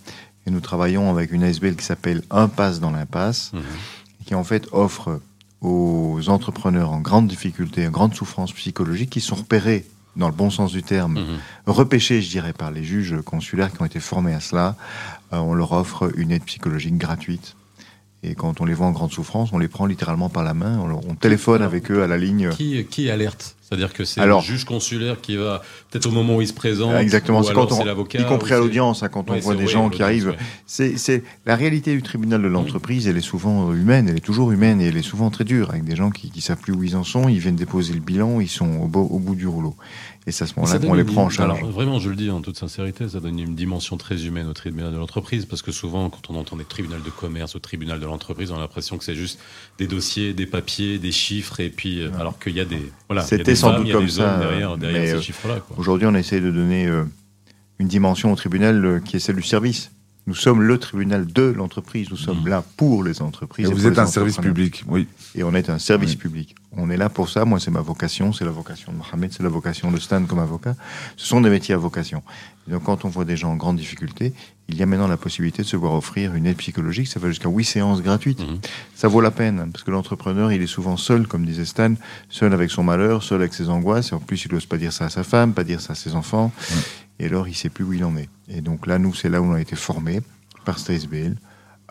Et 0.47 0.51
nous 0.51 0.61
travaillons 0.61 1.11
avec 1.11 1.33
une 1.33 1.43
ASBL 1.43 1.77
qui 1.77 1.85
s'appelle 1.85 2.23
Un 2.31 2.49
passe 2.49 2.81
dans 2.81 2.91
l'impasse, 2.91 3.53
Mhm. 3.55 3.63
qui 4.27 4.35
en 4.35 4.45
fait 4.45 4.67
offre 4.73 5.21
aux 5.61 6.21
entrepreneurs 6.29 6.91
en 6.91 7.01
grande 7.01 7.27
difficulté, 7.29 7.87
en 7.87 7.91
grande 7.91 8.15
souffrance 8.15 8.53
psychologique, 8.53 9.11
qui 9.11 9.21
sont 9.21 9.37
repérés 9.37 9.87
dans 10.17 10.29
le 10.29 10.35
bon 10.35 10.51
sens 10.51 10.73
du 10.73 10.83
terme, 10.83 11.15
Mhm. 11.15 11.39
repêchés, 11.67 12.21
je 12.23 12.31
dirais, 12.31 12.53
par 12.53 12.71
les 12.71 12.85
juges 12.85 13.17
consulaires 13.25 13.73
qui 13.73 13.81
ont 13.83 13.87
été 13.87 14.01
formés 14.01 14.35
à 14.35 14.41
cela. 14.41 14.77
Euh, 15.33 15.39
on 15.39 15.55
leur 15.55 15.73
offre 15.73 16.11
une 16.17 16.31
aide 16.31 16.45
psychologique 16.45 16.97
gratuite. 16.99 17.57
Et 18.23 18.35
quand 18.35 18.61
on 18.61 18.65
les 18.65 18.73
voit 18.75 18.87
en 18.87 18.93
grande 18.93 19.13
souffrance, 19.13 19.51
on 19.53 19.59
les 19.59 19.69
prend 19.69 19.85
littéralement 19.87 20.29
par 20.31 20.45
la 20.45 20.55
main, 20.55 20.79
on, 20.79 20.87
leur- 20.87 21.07
on 21.07 21.15
téléphone 21.15 21.61
avec 21.63 21.91
eux 21.91 22.03
à 22.03 22.07
la 22.07 22.17
ligne. 22.17 22.51
Qui, 22.51 22.85
qui 22.87 23.11
alerte? 23.11 23.55
C'est-à-dire 23.67 23.93
que 23.95 24.05
c'est 24.05 24.25
le 24.25 24.39
juge 24.41 24.65
consulaire 24.65 25.21
qui 25.23 25.37
va, 25.37 25.63
peut-être 25.91 26.07
au 26.07 26.11
moment 26.11 26.37
où 26.37 26.41
il 26.43 26.47
se 26.47 26.53
présente, 26.53 26.93
Ah, 26.95 27.03
Exactement, 27.03 27.41
ou 27.41 27.45
c'est 27.45 27.51
alors 27.51 27.67
quand 27.67 27.75
on, 27.75 27.79
c'est 27.79 27.85
l'avocat. 27.85 28.21
y 28.21 28.27
compris 28.27 28.53
à 28.53 28.59
l'audience, 28.59 29.03
hein, 29.03 29.09
quand 29.09 29.31
on 29.31 29.33
Ouais, 29.35 29.41
voit 29.41 29.55
des 29.55 29.67
gens 29.67 29.89
qui 29.89 30.03
arrivent. 30.03 30.29
ouais. 30.29 30.37
C'est, 30.67 30.99
c'est 30.99 31.25
la 31.47 31.57
réalité 31.57 31.95
du 31.95 32.03
tribunal 32.03 32.43
de 32.43 32.47
l'entreprise, 32.47 33.09
elle 33.09 33.17
est 33.17 33.21
souvent 33.23 33.73
humaine, 33.73 34.09
elle 34.11 34.19
est 34.19 34.21
toujours 34.21 34.53
humaine 34.53 34.81
et 34.83 34.87
elle 34.89 34.97
est 34.99 35.03
souvent 35.03 35.31
très 35.31 35.45
dure, 35.45 35.71
avec 35.71 35.85
des 35.85 35.97
gens 35.97 36.11
qui, 36.11 36.31
qui 36.31 36.41
savent 36.43 36.59
plus 36.61 36.75
où 36.75 36.83
ils 36.85 36.95
en 36.95 37.05
sont, 37.05 37.29
ils 37.29 37.39
viennent 37.39 37.57
déposer 37.57 37.95
le 37.95 38.01
bilan, 38.01 38.41
ils 38.41 38.49
sont 38.49 38.69
au, 38.83 38.87
beau- 38.87 39.09
au 39.11 39.19
bout 39.19 39.35
du 39.35 39.47
rouleau. 39.47 39.75
Et 40.27 40.33
c'est 40.33 40.45
à 40.45 40.47
ce 40.47 40.55
moment-là 40.59 40.79
qu'on 40.79 40.95
les 40.95 41.05
prend 41.05 41.25
en 41.25 41.29
charge. 41.31 41.59
alors, 41.59 41.71
vraiment, 41.71 41.99
je 42.01 42.09
le 42.09 42.17
dis 42.17 42.31
en 42.31 42.41
toute 42.41 42.57
sincérité, 42.57 43.07
ça 43.11 43.21
donne 43.21 43.39
une 43.39 43.55
dimension 43.55 43.99
très 43.99 44.25
humaine 44.25 44.47
au 44.49 44.55
tribunal 44.55 44.91
de 44.93 44.97
l'entreprise, 44.97 45.45
parce 45.45 45.61
que 45.61 45.71
souvent, 45.73 46.09
quand 46.09 46.31
on 46.31 46.37
entend 46.37 46.57
des 46.57 46.65
tribunaux 46.65 46.97
de 47.05 47.11
commerce, 47.11 47.57
au 47.57 47.59
tribunal 47.59 48.01
de 48.01 48.07
l'entreprise, 48.07 48.51
on 48.51 48.57
a 48.57 48.61
l'impression 48.61 48.97
que 48.99 49.05
c'est 49.05 49.15
juste 49.15 49.39
des 49.79 49.87
dossiers, 49.87 50.33
des 50.33 50.47
papiers, 50.47 50.99
des 50.99 51.13
chiffres, 51.13 51.61
et 51.61 51.69
puis, 51.69 52.01
euh, 52.01 52.11
alors 52.19 52.39
qu'il 52.39 52.55
y 52.55 52.61
a 52.61 52.65
des, 52.65 52.91
voilà, 53.09 53.23
a 53.23 53.54
C'était 53.55 53.67
sans 53.73 53.79
doute 53.79 53.93
comme 53.93 54.09
ça, 54.09 54.35
hommes 54.35 54.41
derrière, 54.41 54.77
derrière 54.77 55.17
mais, 55.17 55.23
ces 55.23 55.33
euh. 55.33 55.59
Aujourd'hui, 55.77 56.07
on 56.07 56.15
essaie 56.15 56.41
de 56.41 56.51
donner 56.51 56.87
euh, 56.87 57.05
une 57.79 57.89
dimension 57.89 58.33
au 58.33 58.37
tribunal 58.37 58.85
euh, 58.85 59.01
qui 59.01 59.17
est 59.17 59.21
celle 59.21 59.37
du 59.37 59.43
service. 59.43 59.91
Nous 60.27 60.35
sommes 60.35 60.63
le 60.63 60.79
tribunal 60.79 61.27
de 61.27 61.43
l'entreprise, 61.43 62.09
nous 62.11 62.17
sommes 62.17 62.41
Mhm. 62.41 62.49
là 62.49 62.65
pour 62.79 63.05
les 63.05 63.21
entreprises. 63.21 63.67
Et 63.67 63.71
et 63.71 63.75
vous 63.75 63.87
êtes 63.87 63.99
un 63.99 64.07
service 64.07 64.39
public, 64.39 64.83
oui. 64.89 65.07
Et 65.35 65.43
on 65.45 65.55
est 65.55 65.69
un 65.69 65.79
service 65.79 66.13
Oui. 66.13 66.17
public. 66.17 66.55
On 66.77 66.89
est 66.91 66.97
là 66.97 67.09
pour 67.11 67.29
ça. 67.29 67.45
Moi, 67.45 67.61
c'est 67.61 67.71
ma 67.71 67.83
vocation, 67.83 68.33
c'est 68.33 68.45
la 68.45 68.51
vocation 68.51 68.91
de 68.91 68.97
Mohamed, 68.97 69.33
c'est 69.33 69.43
la 69.43 69.49
vocation 69.51 69.93
de 69.93 69.99
Stan 70.01 70.25
comme 70.25 70.39
avocat. 70.39 70.75
Ce 71.17 71.27
sont 71.27 71.41
des 71.43 71.51
métiers 71.51 71.75
à 71.75 71.79
vocation. 71.79 72.23
Et 72.67 72.71
donc, 72.73 72.85
quand 72.85 73.05
on 73.05 73.09
voit 73.11 73.27
des 73.27 73.37
gens 73.37 73.51
en 73.53 73.57
grande 73.57 73.77
difficulté, 73.77 74.33
il 74.69 74.77
y 74.77 74.83
a 74.83 74.87
maintenant 74.87 75.07
la 75.09 75.19
possibilité 75.19 75.63
de 75.63 75.67
se 75.69 75.77
voir 75.77 75.93
offrir 75.93 76.35
une 76.35 76.47
aide 76.47 76.57
psychologique. 76.57 77.07
Ça 77.07 77.21
va 77.21 77.29
jusqu'à 77.29 77.51
huit 77.51 77.65
séances 77.67 78.01
gratuites. 78.03 78.41
Mhm. 78.41 78.59
Ça 78.95 79.09
vaut 79.09 79.21
la 79.21 79.31
peine, 79.31 79.69
parce 79.73 79.85
que 79.85 79.91
l'entrepreneur, 79.91 80.51
il 80.53 80.63
est 80.63 80.67
souvent 80.67 80.97
seul, 80.97 81.27
comme 81.29 81.45
disait 81.45 81.67
Stan, 81.67 81.95
seul 82.31 82.55
avec 82.55 82.71
son 82.71 82.83
malheur, 82.83 83.23
seul 83.23 83.41
avec 83.43 83.53
ses 83.53 83.69
angoisses. 83.69 84.11
Et 84.13 84.15
en 84.15 84.21
plus, 84.21 84.43
il 84.47 84.53
n'ose 84.55 84.65
pas 84.67 84.79
dire 84.79 84.93
ça 84.93 85.05
à 85.05 85.11
sa 85.11 85.23
femme, 85.23 85.53
pas 85.53 85.65
dire 85.65 85.83
ça 85.83 85.93
à 85.93 85.97
ses 85.97 86.15
enfants. 86.15 86.51
Et 87.19 87.27
alors, 87.27 87.47
il 87.49 87.55
sait 87.55 87.69
plus 87.71 87.85
où 87.85 87.93
il 87.93 88.05
en 88.05 88.17
est. 88.17 88.29
Et 88.49 88.61
donc 88.61 88.87
là, 88.87 88.99
nous, 88.99 89.15
c'est 89.15 89.29
là 89.29 89.41
où 89.41 89.45
on 89.45 89.55
a 89.55 89.61
été 89.61 89.77
formés 89.77 90.21
par 90.65 90.79
STSBL 90.79 91.37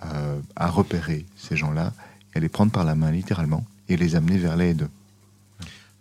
euh, 0.04 0.40
à 0.56 0.70
repérer 0.70 1.26
ces 1.38 1.56
gens-là 1.56 1.94
et 2.34 2.38
à 2.38 2.42
les 2.42 2.50
prendre 2.50 2.72
par 2.72 2.84
la 2.84 2.96
main, 2.96 3.12
littéralement, 3.12 3.66
et 3.90 3.96
les 3.98 4.16
amener 4.16 4.38
vers 4.38 4.58
l'aide. 4.58 4.88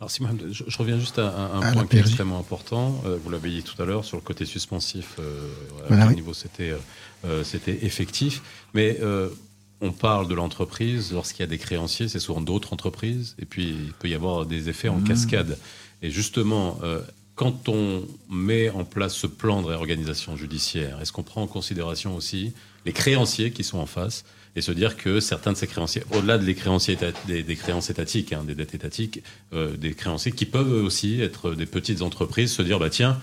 Alors, 0.00 0.10
si 0.10 0.20
je, 0.50 0.64
je 0.66 0.78
reviens 0.78 0.98
juste 0.98 1.20
à 1.20 1.28
un, 1.28 1.60
un 1.60 1.62
À 1.62 1.72
point 1.72 1.86
qui 1.86 1.96
est 1.96 2.00
extrêmement 2.00 2.40
important. 2.40 3.00
Euh, 3.06 3.18
vous 3.22 3.30
l'avez 3.30 3.50
dit 3.50 3.62
tout 3.62 3.80
à 3.80 3.84
l'heure 3.86 4.04
sur 4.04 4.16
le 4.16 4.22
côté 4.22 4.44
suspensif. 4.44 5.14
Euh, 5.20 5.48
à 5.84 5.86
Voilà, 5.86 6.02
quel 6.02 6.10
oui. 6.10 6.16
niveau 6.16 6.34
c'était 6.34 6.70
euh, 6.70 6.78
euh, 7.24 7.44
c'était 7.44 7.84
effectif. 7.84 8.42
Mais 8.74 8.98
euh, 9.00 9.28
on 9.80 9.92
parle 9.92 10.26
de 10.26 10.34
l'entreprise 10.34 11.12
lorsqu'il 11.12 11.40
y 11.40 11.44
a 11.44 11.46
des 11.46 11.58
créanciers, 11.58 12.08
c'est 12.08 12.18
souvent 12.18 12.40
d'autres 12.40 12.72
entreprises. 12.72 13.36
Et 13.38 13.44
puis 13.44 13.68
il 13.68 13.92
peut 13.92 14.08
y 14.08 14.14
avoir 14.16 14.44
des 14.44 14.68
effets 14.68 14.88
en 14.88 15.00
cascade. 15.00 15.56
Et 16.02 16.10
justement. 16.10 16.78
Quand 17.42 17.68
on 17.68 18.06
met 18.30 18.70
en 18.70 18.84
place 18.84 19.16
ce 19.16 19.26
plan 19.26 19.62
de 19.62 19.66
réorganisation 19.66 20.36
judiciaire, 20.36 21.00
est-ce 21.02 21.10
qu'on 21.10 21.24
prend 21.24 21.42
en 21.42 21.48
considération 21.48 22.14
aussi 22.14 22.52
les 22.86 22.92
créanciers 22.92 23.50
qui 23.50 23.64
sont 23.64 23.78
en 23.78 23.86
face 23.86 24.24
et 24.54 24.60
se 24.60 24.70
dire 24.70 24.96
que 24.96 25.18
certains 25.18 25.50
de 25.50 25.56
ces 25.56 25.66
créanciers, 25.66 26.04
au-delà 26.12 26.38
des 26.38 26.54
créanciers 26.54 26.94
éta- 26.94 27.12
des, 27.26 27.56
créances 27.56 27.90
étatiques, 27.90 28.32
hein, 28.32 28.44
des 28.46 28.54
dettes 28.54 28.76
étatiques, 28.76 29.24
euh, 29.54 29.76
des 29.76 29.92
créanciers 29.94 30.30
qui 30.30 30.46
peuvent 30.46 30.84
aussi 30.84 31.20
être 31.20 31.56
des 31.56 31.66
petites 31.66 32.02
entreprises, 32.02 32.52
se 32.52 32.62
dire 32.62 32.78
bah 32.78 32.90
tiens, 32.90 33.20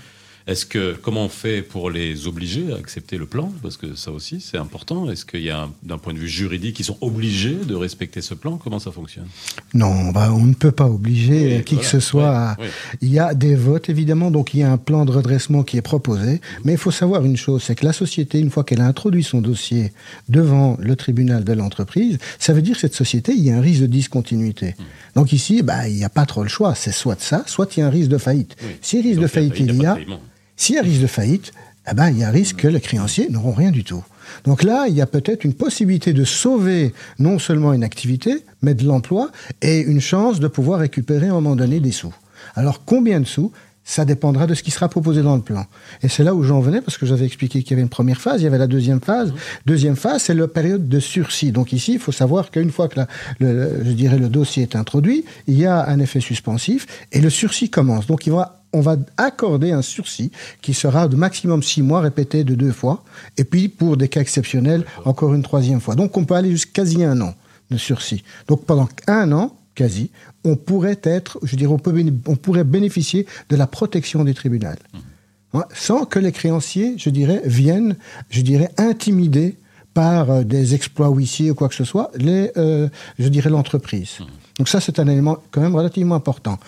est-ce 0.47 0.65
que 0.65 0.95
comment 1.01 1.25
on 1.25 1.29
fait 1.29 1.61
pour 1.61 1.89
les 1.91 2.27
obliger 2.27 2.71
à 2.73 2.77
accepter 2.77 3.17
le 3.17 3.25
plan 3.25 3.51
Parce 3.61 3.77
que 3.77 3.95
ça 3.95 4.11
aussi 4.11 4.41
c'est 4.41 4.57
important. 4.57 5.09
Est-ce 5.11 5.25
qu'il 5.25 5.41
y 5.43 5.49
a 5.49 5.63
un- 5.63 5.71
d'un 5.83 5.97
point 5.97 6.13
de 6.13 6.19
vue 6.19 6.27
juridique, 6.29 6.79
ils 6.79 6.83
sont 6.85 6.97
obligés 7.01 7.55
de 7.55 7.75
respecter 7.75 8.21
ce 8.21 8.33
plan 8.33 8.57
Comment 8.57 8.79
ça 8.79 8.91
fonctionne 8.91 9.27
Non, 9.73 10.11
bah, 10.11 10.31
on 10.33 10.45
ne 10.45 10.53
peut 10.53 10.71
pas 10.71 10.87
obliger 10.87 11.57
Oui, 11.57 11.63
qui 11.63 11.75
voilà, 11.75 11.87
que 11.89 11.91
ce 11.91 11.99
soit. 11.99 12.29
à-. 12.37 12.57
Il 13.01 13.09
y 13.09 13.19
a 13.19 13.33
des 13.33 13.55
votes, 13.55 13.89
évidemment, 13.89 14.31
donc 14.31 14.53
il 14.53 14.61
y 14.61 14.63
a 14.63 14.71
un 14.71 14.77
plan 14.77 15.05
de 15.05 15.11
redressement 15.11 15.63
qui 15.63 15.77
est 15.77 15.81
proposé. 15.81 16.41
Mais 16.63 16.71
il 16.73 16.77
faut 16.77 16.91
savoir 16.91 17.23
une 17.25 17.37
chose, 17.37 17.63
c'est 17.63 17.75
que 17.75 17.85
la 17.85 17.93
société, 17.93 18.39
une 18.39 18.49
fois 18.49 18.63
qu'elle 18.63 18.81
a 18.81 18.87
introduit 18.87 19.23
son 19.23 19.41
dossier 19.41 19.91
devant 20.29 20.77
le 20.79 20.95
tribunal 20.95 21.43
de 21.43 21.53
l'entreprise, 21.53 22.17
ça 22.39 22.53
veut 22.53 22.61
dire 22.61 22.73
que 22.75 22.81
cette 22.81 22.95
société, 22.95 23.33
il 23.33 23.43
y 23.43 23.51
a 23.51 23.57
un 23.57 23.61
risque 23.61 23.81
de 23.81 23.87
discontinuité. 23.87 24.75
Donc 25.15 25.33
ici, 25.33 25.61
bah, 25.63 25.87
il 25.87 25.95
n'y 25.95 26.03
a 26.03 26.09
pas 26.09 26.25
trop 26.25 26.43
le 26.43 26.49
choix. 26.49 26.75
C'est 26.75 26.91
soit 26.91 27.19
ça, 27.21 27.43
soit 27.47 27.75
il 27.75 27.79
y 27.81 27.83
a 27.83 27.87
un 27.87 27.89
risque 27.89 28.09
de 28.09 28.17
faillite. 28.17 28.55
Si 28.81 29.01
risque 29.01 29.15
Donc, 29.15 29.23
de 29.23 29.27
faillite 29.27 29.53
il 29.59 29.67
il 29.67 29.73
n'y 29.77 29.83
y 29.83 29.85
a. 29.85 29.97
s'il 30.60 30.76
y 30.76 30.78
a 30.78 30.82
risque 30.82 31.01
de 31.01 31.07
faillite, 31.07 31.53
eh 31.89 31.95
ben, 31.95 32.10
il 32.10 32.20
y 32.20 32.24
a 32.26 32.30
risque 32.30 32.57
que 32.57 32.68
les 32.68 32.82
créanciers 32.82 33.30
n'auront 33.30 33.53
rien 33.53 33.72
du 33.72 33.86
tout. 33.86 34.03
Donc 34.43 34.62
là, 34.62 34.88
il 34.89 34.95
y 34.95 35.01
a 35.01 35.07
peut-être 35.07 35.45
une 35.45 35.53
possibilité 35.53 36.12
de 36.12 36.26
sauver 36.26 36.93
non 37.18 37.39
seulement 37.39 37.72
une 37.74 37.84
activité, 37.84 38.43
mais 38.62 38.74
de 38.74 38.86
l'emploi 38.86 39.32
et 39.62 39.80
une 39.80 40.01
chance 40.01 40.41
de 40.41 40.47
pouvoir 40.49 40.82
récupérer 40.82 41.28
à 41.28 41.32
un 41.32 41.36
moment 41.36 41.55
donné 41.55 41.80
des 41.80 41.93
sous. 41.93 42.14
Alors 42.55 42.84
combien 42.86 43.22
de 43.22 43.26
sous? 43.26 43.51
Ça 43.86 44.03
dépendra 44.05 44.45
de 44.45 44.53
ce 44.53 44.62
qui 44.62 44.70
sera 44.70 44.88
proposé 44.88 45.24
dans 45.24 45.36
le 45.36 45.41
plan. 45.41 45.66
Et 46.03 46.10
c'est 46.10 46.24
là 46.24 46.36
où 46.36 46.43
j'en 46.43 46.60
venais, 46.60 46.82
parce 46.82 46.97
que 46.99 47.07
j'avais 47.07 47.26
expliqué 47.26 47.64
qu'il 47.64 47.72
y 47.72 47.74
avait 47.74 47.82
une 47.82 47.89
première 47.89 48.22
phase, 48.22 48.41
il 48.41 48.43
y 48.43 48.47
avait 48.47 48.60
la 48.60 48.68
deuxième 48.68 48.99
phase. 49.01 49.34
Deuxième 49.66 49.95
phase, 49.95 50.24
c'est 50.24 50.36
la 50.36 50.47
période 50.47 50.88
de 50.88 50.99
sursis. 50.99 51.51
Donc 51.51 51.74
ici, 51.74 51.93
il 51.93 51.99
faut 51.99 52.12
savoir 52.12 52.51
qu'une 52.51 52.70
fois 52.70 52.88
que 52.88 52.99
le- 53.39 53.82
je 53.84 53.91
dirais, 53.93 54.20
le 54.20 54.30
dossier 54.30 54.62
est 54.64 54.76
introduit, 54.76 55.26
il 55.47 55.57
y 55.57 55.66
a 55.66 55.88
un 55.88 55.99
effet 55.99 56.20
suspensif 56.20 56.86
et 57.14 57.20
le 57.22 57.32
sursis 57.32 57.72
commence. 57.72 58.05
Donc 58.05 58.28
il 58.28 58.34
va 58.34 58.59
on 58.74 58.82
va 58.82 58.97
accorder 59.17 59.72
un 59.72 59.82
sursis 59.82 60.32
qui 60.61 60.74
sera 60.74 61.07
de 61.07 61.15
maximum 61.15 61.63
six 61.63 61.82
mois 61.82 62.01
répété 62.01 62.43
de 62.43 62.55
deux 62.55 62.72
fois, 62.72 63.03
et 63.38 63.43
puis 63.43 63.67
pour 63.67 63.97
des 63.97 64.07
cas 64.07 64.22
exceptionnels, 64.22 64.86
encore 65.05 65.34
une 65.34 65.43
troisième 65.43 65.82
fois. 65.82 65.95
Donc 65.95 66.17
on 66.17 66.26
peut 66.26 66.36
aller 66.36 66.51
jusqu'à 66.51 66.84
quasi 66.84 67.03
un 67.03 67.20
an 67.22 67.34
de 67.72 67.78
sursis. 67.78 68.24
Donc 68.47 68.65
pendant 68.65 68.88
un 69.07 69.32
an, 69.32 69.55
quasi, 69.76 70.11
on 70.43 70.55
pourrait 70.55 70.99
être, 71.03 71.39
je 71.43 71.55
dirais, 71.55 71.72
on, 71.72 71.80
peut 71.80 71.91
béné- 71.91 72.13
on 72.28 72.36
pourrait 72.36 72.63
bénéficier 72.63 73.26
de 73.49 73.55
la 73.55 73.67
protection 73.67 74.24
du 74.24 74.34
tribunal. 74.34 74.78
Hein, 75.53 75.63
sans 75.74 76.05
que 76.05 76.20
les 76.20 76.32
créanciers, 76.32 76.95
je 76.97 77.09
dirais, 77.09 77.41
viennent, 77.45 77.95
je 78.30 78.41
dirais, 78.41 78.70
intimider 78.78 79.57
par 79.93 80.30
euh, 80.30 80.43
des 80.43 80.76
exploits 80.76 81.09
huissiers 81.09 81.49
ou 81.51 81.55
quoi 81.55 81.70
que 81.70 81.76
ce 81.76 81.84
soit, 81.84 82.11
les, 82.15 82.51
euh, 82.57 82.88
je 83.17 83.28
dirais, 83.28 83.49
l'entreprise. 83.49 84.20
Donc 84.57 84.70
ça, 84.70 84.80
c'est 84.80 84.99
un 84.99 85.07
élément 85.07 85.38
quand 85.51 85.61
même 85.61 85.76
relativement 85.76 86.15
important. 86.15 86.59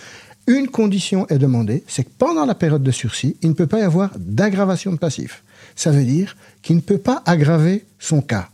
Une 0.48 0.68
condition 0.68 1.28
est 1.28 1.38
demandée, 1.38 1.84
c'est 1.88 2.04
que 2.04 2.10
pendant 2.18 2.46
la 2.46 2.56
période 2.56 2.84
de 2.84 2.92
sursis, 2.92 3.38
il 3.42 3.50
ne 3.50 3.54
peut 3.54 3.68
pas 3.68 3.80
y 3.80 3.84
avoir 3.84 4.12
d'aggravation 4.18 4.92
de 4.92 4.98
passif. 4.98 5.44
Ça 5.76 5.92
veut 5.92 6.04
dire 6.04 6.36
qu'il 6.62 6.76
ne 6.76 6.82
peut 6.82 6.98
pas 6.98 7.22
aggraver 7.26 7.86
son 8.00 8.22
cas. 8.22 8.50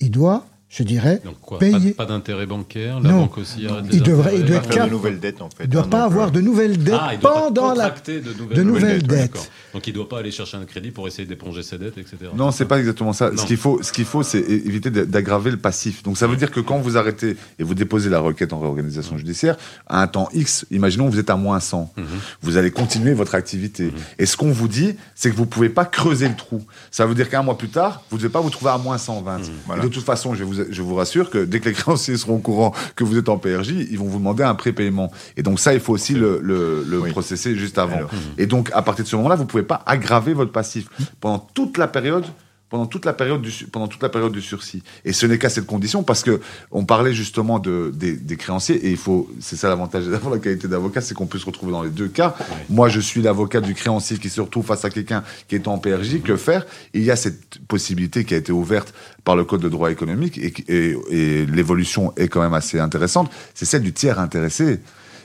Il 0.00 0.10
doit 0.10 0.44
je 0.70 0.82
dirais, 0.82 1.20
Donc 1.24 1.40
quoi 1.40 1.58
payer. 1.58 1.92
Pas, 1.92 2.04
pas 2.04 2.12
d'intérêt 2.12 2.44
bancaire 2.44 3.00
La 3.00 3.10
Non. 3.10 3.20
banque 3.22 3.38
aussi 3.38 3.66
arrête 3.66 3.84
Il 3.90 4.02
devrait- 4.02 4.36
il 4.36 4.44
doit 4.44 4.58
Pas 4.60 4.66
être 4.66 4.74
cap- 4.74 4.86
de 4.86 4.90
nouvelles 4.92 5.18
dettes, 5.18 5.40
en 5.40 5.48
fait. 5.48 5.64
Il 5.64 5.66
ne 5.68 5.72
doit 5.72 5.84
hein, 5.84 5.88
pas 5.88 6.04
avoir 6.04 6.30
de 6.30 6.40
nouvelles 6.42 6.76
dettes 6.76 6.94
Ah, 7.00 7.10
il 7.14 7.20
doit 7.20 7.32
pas 7.32 7.40
pendant 7.44 7.68
la... 7.68 7.74
contracter 7.84 8.20
de 8.20 8.32
nouvelles, 8.34 8.56
de 8.58 8.62
nouvelles 8.62 9.02
dettes. 9.02 9.50
Donc 9.72 9.86
il 9.86 9.90
ne 9.90 9.94
doit 9.96 10.08
pas 10.08 10.18
aller 10.18 10.30
chercher 10.30 10.56
un 10.58 10.64
crédit 10.66 10.90
pour 10.90 11.06
essayer 11.08 11.26
d'éponger 11.26 11.62
ses 11.62 11.78
dettes, 11.78 11.96
etc. 11.96 12.16
Non, 12.34 12.50
c'est 12.50 12.64
pas 12.66 12.78
exactement 12.78 13.12
ça. 13.14 13.30
Non. 13.30 13.36
Ce 13.38 13.46
qu'il 13.46 13.56
faut, 13.56 13.82
ce 13.82 13.92
qu'il 13.92 14.04
faut, 14.04 14.22
c'est 14.22 14.40
éviter 14.40 14.90
d'a- 14.90 15.04
d'aggraver 15.06 15.50
le 15.50 15.56
passif. 15.56 16.02
Donc 16.02 16.18
ça 16.18 16.26
veut 16.26 16.36
dire 16.36 16.50
que 16.50 16.60
quand 16.60 16.78
vous 16.78 16.96
arrêtez 16.98 17.36
et 17.58 17.62
vous 17.62 17.74
déposez 17.74 18.10
la 18.10 18.20
requête 18.20 18.52
en 18.52 18.60
réorganisation 18.60 19.16
judiciaire, 19.16 19.56
à 19.86 20.02
un 20.02 20.06
temps 20.06 20.28
X, 20.34 20.66
imaginons 20.70 21.08
vous 21.08 21.18
êtes 21.18 21.30
à 21.30 21.36
moins 21.36 21.60
100, 21.60 21.92
Mhm. 21.96 22.04
vous 22.42 22.56
allez 22.58 22.70
continuer 22.70 23.14
votre 23.14 23.34
activité. 23.34 23.90
Et 24.18 24.26
ce 24.26 24.36
qu'on 24.36 24.50
vous 24.52 24.68
dit, 24.68 24.96
c'est 25.14 25.30
que 25.30 25.36
vous 25.36 25.46
pouvez 25.46 25.68
pas 25.70 25.84
creuser 25.86 26.28
le 26.28 26.36
trou. 26.36 26.62
Ça 26.90 27.06
veut 27.06 27.14
dire 27.14 27.28
qu'un 27.30 27.42
mois 27.42 27.56
plus 27.56 27.68
tard, 27.70 28.02
vous 28.10 28.16
ne 28.16 28.22
devez 28.22 28.32
pas 28.32 28.40
vous 28.40 28.50
trouver 28.50 28.70
à 28.70 28.78
moins 28.78 28.98
120. 28.98 29.40
Voilà. 29.66 29.82
De 29.82 29.88
toute 29.88 30.04
façon, 30.04 30.34
je 30.34 30.44
vous, 30.44 30.57
je 30.70 30.82
vous 30.82 30.94
rassure 30.94 31.30
que 31.30 31.44
dès 31.44 31.60
que 31.60 31.68
les 31.68 31.74
créanciers 31.80 32.16
seront 32.16 32.36
au 32.36 32.38
courant 32.40 32.72
que 32.96 33.04
vous 33.04 33.18
êtes 33.18 33.28
en 33.28 33.38
PRJ, 33.38 33.70
ils 33.90 33.98
vont 33.98 34.06
vous 34.06 34.18
demander 34.18 34.42
un 34.42 34.54
prépaiement. 34.54 35.10
Et 35.36 35.42
donc 35.42 35.60
ça, 35.60 35.74
il 35.74 35.80
faut 35.80 35.92
aussi 35.92 36.14
le, 36.14 36.40
le, 36.42 36.84
le 36.88 37.00
Oui. 37.00 37.10
processer 37.10 37.56
juste 37.56 37.78
avant. 37.78 37.96
Alors. 37.96 38.10
Et 38.38 38.46
donc, 38.46 38.70
à 38.72 38.82
partir 38.82 39.04
de 39.04 39.08
ce 39.08 39.16
moment-là, 39.16 39.36
vous 39.36 39.46
pouvez 39.46 39.62
pas 39.62 39.82
aggraver 39.86 40.32
votre 40.34 40.52
passif 40.52 40.88
pendant 41.20 41.38
toute 41.54 41.78
la 41.78 41.88
période. 41.88 42.24
Pendant 42.70 42.86
toute 42.86 43.04
la 43.04 43.12
période 43.12 43.40
du 43.40 43.50
pendant 43.66 43.88
toute 43.88 44.02
la 44.02 44.08
période 44.08 44.32
du 44.32 44.42
sursis. 44.42 44.82
Et 45.04 45.12
ce 45.12 45.24
n'est 45.26 45.38
qu'à 45.38 45.48
cette 45.48 45.66
condition 45.66 46.02
parce 46.02 46.22
que 46.22 46.40
on 46.70 46.84
parlait 46.84 47.14
justement 47.14 47.58
de 47.58 47.90
des, 47.94 48.12
des 48.12 48.36
créanciers 48.36 48.76
et 48.76 48.90
il 48.90 48.96
faut 48.96 49.30
c'est 49.40 49.56
ça 49.56 49.68
l'avantage 49.68 50.06
d'avoir 50.08 50.34
la 50.34 50.38
qualité 50.38 50.68
d'avocat 50.68 51.00
c'est 51.00 51.14
qu'on 51.14 51.26
peut 51.26 51.38
se 51.38 51.46
retrouver 51.46 51.72
dans 51.72 51.82
les 51.82 51.90
deux 51.90 52.08
cas. 52.08 52.36
Moi 52.68 52.88
je 52.88 53.00
suis 53.00 53.22
l'avocat 53.22 53.60
du 53.60 53.74
créancier 53.74 54.18
qui 54.18 54.28
se 54.28 54.40
retrouve 54.40 54.66
face 54.66 54.84
à 54.84 54.90
quelqu'un 54.90 55.24
qui 55.48 55.54
est 55.54 55.66
en 55.66 55.78
PRJ 55.78 56.20
que 56.22 56.36
faire? 56.36 56.66
Et 56.94 56.98
il 56.98 57.04
y 57.04 57.10
a 57.10 57.16
cette 57.16 57.58
possibilité 57.66 58.24
qui 58.24 58.34
a 58.34 58.36
été 58.36 58.52
ouverte 58.52 58.92
par 59.24 59.36
le 59.36 59.44
code 59.44 59.60
de 59.60 59.68
droit 59.68 59.90
économique 59.90 60.38
et, 60.38 60.52
et, 60.68 60.96
et 61.10 61.46
l'évolution 61.46 62.12
est 62.16 62.28
quand 62.28 62.40
même 62.40 62.54
assez 62.54 62.78
intéressante. 62.78 63.30
C'est 63.54 63.64
celle 63.64 63.82
du 63.82 63.92
tiers 63.92 64.18
intéressé. 64.18 64.80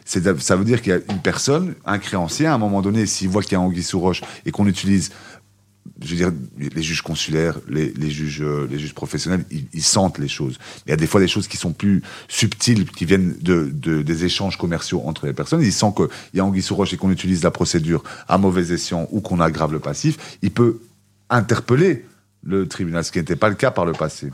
Ça 0.05 0.55
veut 0.55 0.65
dire 0.65 0.81
qu'il 0.81 0.91
y 0.91 0.95
a 0.95 0.99
une 1.09 1.21
personne, 1.21 1.75
un 1.85 1.97
créancier, 1.97 2.45
à 2.45 2.53
un 2.53 2.57
moment 2.57 2.81
donné, 2.81 3.05
s'il 3.05 3.29
voit 3.29 3.41
qu'il 3.41 3.53
y 3.53 3.55
a 3.55 3.61
anguille 3.61 3.83
sous 3.83 3.99
roche 3.99 4.21
et 4.45 4.51
qu'on 4.51 4.67
utilise, 4.67 5.11
je 6.01 6.09
veux 6.09 6.15
dire, 6.15 6.31
les 6.57 6.81
juges 6.81 7.01
consulaires, 7.01 7.59
les, 7.67 8.09
juges, 8.09 8.41
euh, 8.41 8.67
les 8.69 8.79
juges 8.79 8.93
professionnels, 8.93 9.45
ils, 9.51 9.83
sentent 9.83 10.17
les 10.17 10.27
choses. 10.27 10.57
Il 10.85 10.89
y 10.89 10.93
a 10.93 10.95
des 10.95 11.07
fois 11.07 11.19
des 11.19 11.27
choses 11.27 11.47
qui 11.47 11.57
sont 11.57 11.73
plus 11.73 12.01
subtiles, 12.27 12.89
qui 12.89 13.05
viennent 13.05 13.35
de- 13.41 13.69
des 14.01 14.25
échanges 14.25 14.57
commerciaux 14.57 15.01
entre 15.05 15.25
les 15.25 15.33
personnes. 15.33 15.61
Ils 15.61 15.73
sentent 15.73 15.95
qu'il 15.95 16.07
y 16.33 16.39
a 16.39 16.45
anguille 16.45 16.61
sous 16.61 16.75
roche 16.75 16.93
et 16.93 16.97
qu'on 16.97 17.11
utilise 17.11 17.43
la 17.43 17.51
procédure 17.51 18.03
à 18.27 18.37
mauvais 18.37 18.73
escient 18.73 19.07
ou 19.11 19.21
qu'on 19.21 19.39
aggrave 19.39 19.71
le 19.71 19.79
passif. 19.79 20.37
Il 20.41 20.51
peut 20.51 20.79
interpeller 21.29 22.05
le 22.43 22.67
tribunal, 22.67 23.03
ce 23.03 23.11
qui 23.11 23.19
n'était 23.19 23.35
pas 23.35 23.49
le 23.49 23.55
cas 23.55 23.71
par 23.71 23.85
le 23.85 23.93
passé. 23.93 24.29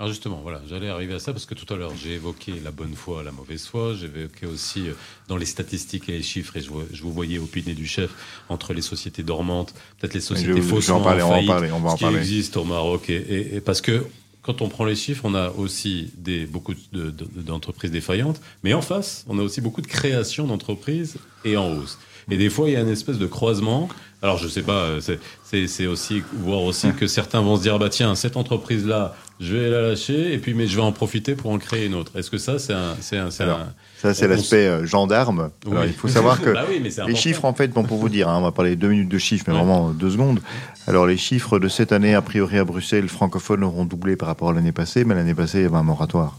Alors 0.00 0.08
justement, 0.08 0.40
voilà, 0.42 0.62
j'allais 0.66 0.88
arriver 0.88 1.12
à 1.12 1.18
ça 1.18 1.32
parce 1.34 1.44
que 1.44 1.54
tout 1.54 1.70
à 1.74 1.76
l'heure 1.76 1.92
j'ai 2.02 2.14
évoqué 2.14 2.54
la 2.64 2.70
bonne 2.70 2.94
foi, 2.94 3.22
la 3.22 3.32
mauvaise 3.32 3.66
foi, 3.66 3.92
j'ai 3.94 4.06
évoqué 4.06 4.46
aussi 4.46 4.88
euh, 4.88 4.94
dans 5.28 5.36
les 5.36 5.44
statistiques 5.44 6.08
et 6.08 6.12
les 6.12 6.22
chiffres, 6.22 6.56
et 6.56 6.62
je, 6.62 6.70
vois- 6.70 6.86
je 6.90 7.02
vous 7.02 7.12
voyais 7.12 7.38
opiner 7.38 7.74
du 7.74 7.86
chef 7.86 8.10
entre 8.48 8.72
les 8.72 8.80
sociétés 8.80 9.22
dormantes, 9.22 9.74
peut-être 9.98 10.14
les 10.14 10.20
sociétés 10.22 10.52
en 10.90 11.00
parler, 11.02 11.22
on 11.22 11.28
va 11.28 11.32
en 11.34 11.36
faillites, 11.36 11.48
parler, 11.50 11.70
on 11.70 11.80
va 11.80 11.88
en 11.90 11.92
ce 11.92 11.96
qui 11.98 12.04
parler. 12.04 12.18
existe 12.18 12.56
au 12.56 12.64
Maroc, 12.64 13.10
et, 13.10 13.14
et- 13.16 13.56
et 13.56 13.60
parce 13.60 13.82
que 13.82 14.06
quand 14.40 14.62
on 14.62 14.70
prend 14.70 14.86
les 14.86 14.96
chiffres, 14.96 15.24
on 15.26 15.34
a 15.34 15.50
aussi 15.50 16.10
des, 16.16 16.46
beaucoup 16.46 16.72
de- 16.72 17.10
de- 17.10 17.42
d'entreprises 17.42 17.90
défaillantes, 17.90 18.40
mais 18.64 18.72
en 18.72 18.80
face, 18.80 19.26
on 19.28 19.38
a 19.38 19.42
aussi 19.42 19.60
beaucoup 19.60 19.82
de 19.82 19.86
créations 19.86 20.46
d'entreprises 20.46 21.16
et 21.44 21.58
en 21.58 21.74
hausse. 21.76 21.98
Et 22.30 22.38
des 22.38 22.48
fois, 22.48 22.68
il 22.70 22.72
y 22.72 22.76
a 22.76 22.80
une 22.80 22.88
espèce 22.88 23.18
de 23.18 23.26
croisement. 23.26 23.88
Alors, 24.22 24.36
je 24.36 24.48
sais 24.48 24.62
pas, 24.62 24.72
euh, 24.84 25.00
c'est- 25.00 25.86
aussi 25.86 26.22
voir 26.32 26.62
aussi 26.62 26.92
que 26.92 27.06
certains 27.06 27.40
vont 27.40 27.56
se 27.56 27.62
dire, 27.62 27.78
bah 27.78 27.88
tiens, 27.88 28.14
cette 28.14 28.36
entreprise-là, 28.36 29.14
je 29.40 29.56
vais 29.56 29.70
la 29.70 29.80
lâcher, 29.80 30.34
et 30.34 30.38
puis 30.38 30.52
mais 30.52 30.66
je 30.66 30.76
vais 30.76 30.82
en 30.82 30.92
profiter 30.92 31.34
pour 31.34 31.50
en 31.50 31.58
créer 31.58 31.86
une 31.86 31.94
autre. 31.94 32.12
Est-ce 32.18 32.30
que 32.30 32.36
ça, 32.36 32.58
c'est 32.58 32.74
un, 32.74 32.94
c'est 33.00 33.16
un, 33.16 33.30
c'est 33.30 33.44
Alors, 33.44 33.60
un- 33.60 33.72
Ça, 33.98 34.12
c'est 34.12 34.28
l'aspect 34.28 34.66
euh, 34.66 34.84
gendarme. 34.86 35.50
Alors, 35.66 35.82
Oui. 35.82 35.88
il 35.88 35.94
faut 35.94 36.08
savoir 36.08 36.38
que 36.42 36.52
Bah 36.52 36.64
oui, 36.68 36.80
mais 36.82 36.90
c'est 36.90 37.06
les 37.06 37.14
chiffres, 37.16 37.46
en 37.46 37.54
fait, 37.54 37.68
bon, 37.68 37.82
pour 37.84 37.96
vous 37.98 38.10
dire, 38.10 38.28
hein, 38.28 38.36
on 38.38 38.42
va 38.42 38.52
parler 38.52 38.76
deux 38.76 38.88
minutes 38.88 39.08
de 39.08 39.18
chiffres, 39.18 39.44
mais 39.48 39.54
Ouais. 39.54 39.60
vraiment 39.60 39.88
euh, 39.88 39.92
deux 39.92 40.10
secondes. 40.10 40.40
Alors, 40.86 41.06
les 41.06 41.16
chiffres 41.16 41.58
de 41.58 41.68
cette 41.68 41.92
année, 41.92 42.14
a 42.14 42.20
priori 42.22 42.58
à 42.58 42.64
Bruxelles, 42.64 43.08
francophones 43.08 43.64
auront 43.64 43.86
doublé 43.86 44.16
par 44.16 44.28
rapport 44.28 44.50
à 44.50 44.52
l'année 44.52 44.72
passée, 44.72 45.04
mais 45.06 45.14
l'année 45.14 45.34
passée, 45.34 45.58
il 45.60 45.62
y 45.62 45.66
avait 45.66 45.76
un 45.76 45.82
moratoire. 45.82 46.38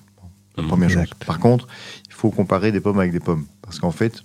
Bon. 0.58 0.68
Première 0.68 0.90
chose. 0.90 1.02
Exact. 1.02 1.24
Par 1.26 1.40
contre, 1.40 1.68
il 2.08 2.14
faut 2.14 2.30
comparer 2.30 2.72
des 2.72 2.80
pommes 2.82 3.00
avec 3.00 3.12
des 3.12 3.20
pommes. 3.22 3.46
Parce 3.64 3.80
qu'en 3.80 3.92
fait, 3.92 4.22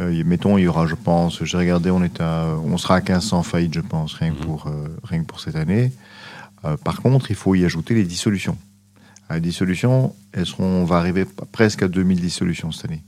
euh, 0.00 0.22
mettons, 0.24 0.56
il 0.58 0.62
y 0.64 0.68
aura, 0.68 0.86
je 0.86 0.94
pense, 0.94 1.42
j'ai 1.44 1.56
regardé, 1.56 1.90
on, 1.90 2.02
est 2.02 2.20
à, 2.20 2.56
on 2.64 2.78
sera 2.78 2.96
à 2.96 3.00
1500 3.00 3.42
faillites, 3.42 3.74
je 3.74 3.80
pense, 3.80 4.14
rien, 4.14 4.32
que, 4.32 4.38
Mhm. 4.40 4.46
pour, 4.46 4.66
euh, 4.66 4.88
rien 5.04 5.20
que 5.22 5.26
pour 5.26 5.40
cette 5.40 5.56
année. 5.56 5.92
Euh, 6.64 6.76
par 6.76 7.02
contre, 7.02 7.30
il 7.30 7.36
faut 7.36 7.54
y 7.54 7.64
ajouter 7.64 7.94
les 7.94 8.04
dissolutions. 8.04 8.56
À 9.28 9.34
les 9.34 9.40
dissolutions, 9.40 10.14
elles 10.32 10.46
seront, 10.46 10.64
on 10.64 10.84
va 10.84 10.96
arriver 10.96 11.26
presque 11.52 11.82
à 11.82 11.88
2000 11.88 12.20
dissolutions 12.20 12.72
cette 12.72 12.90
année. 12.90 13.02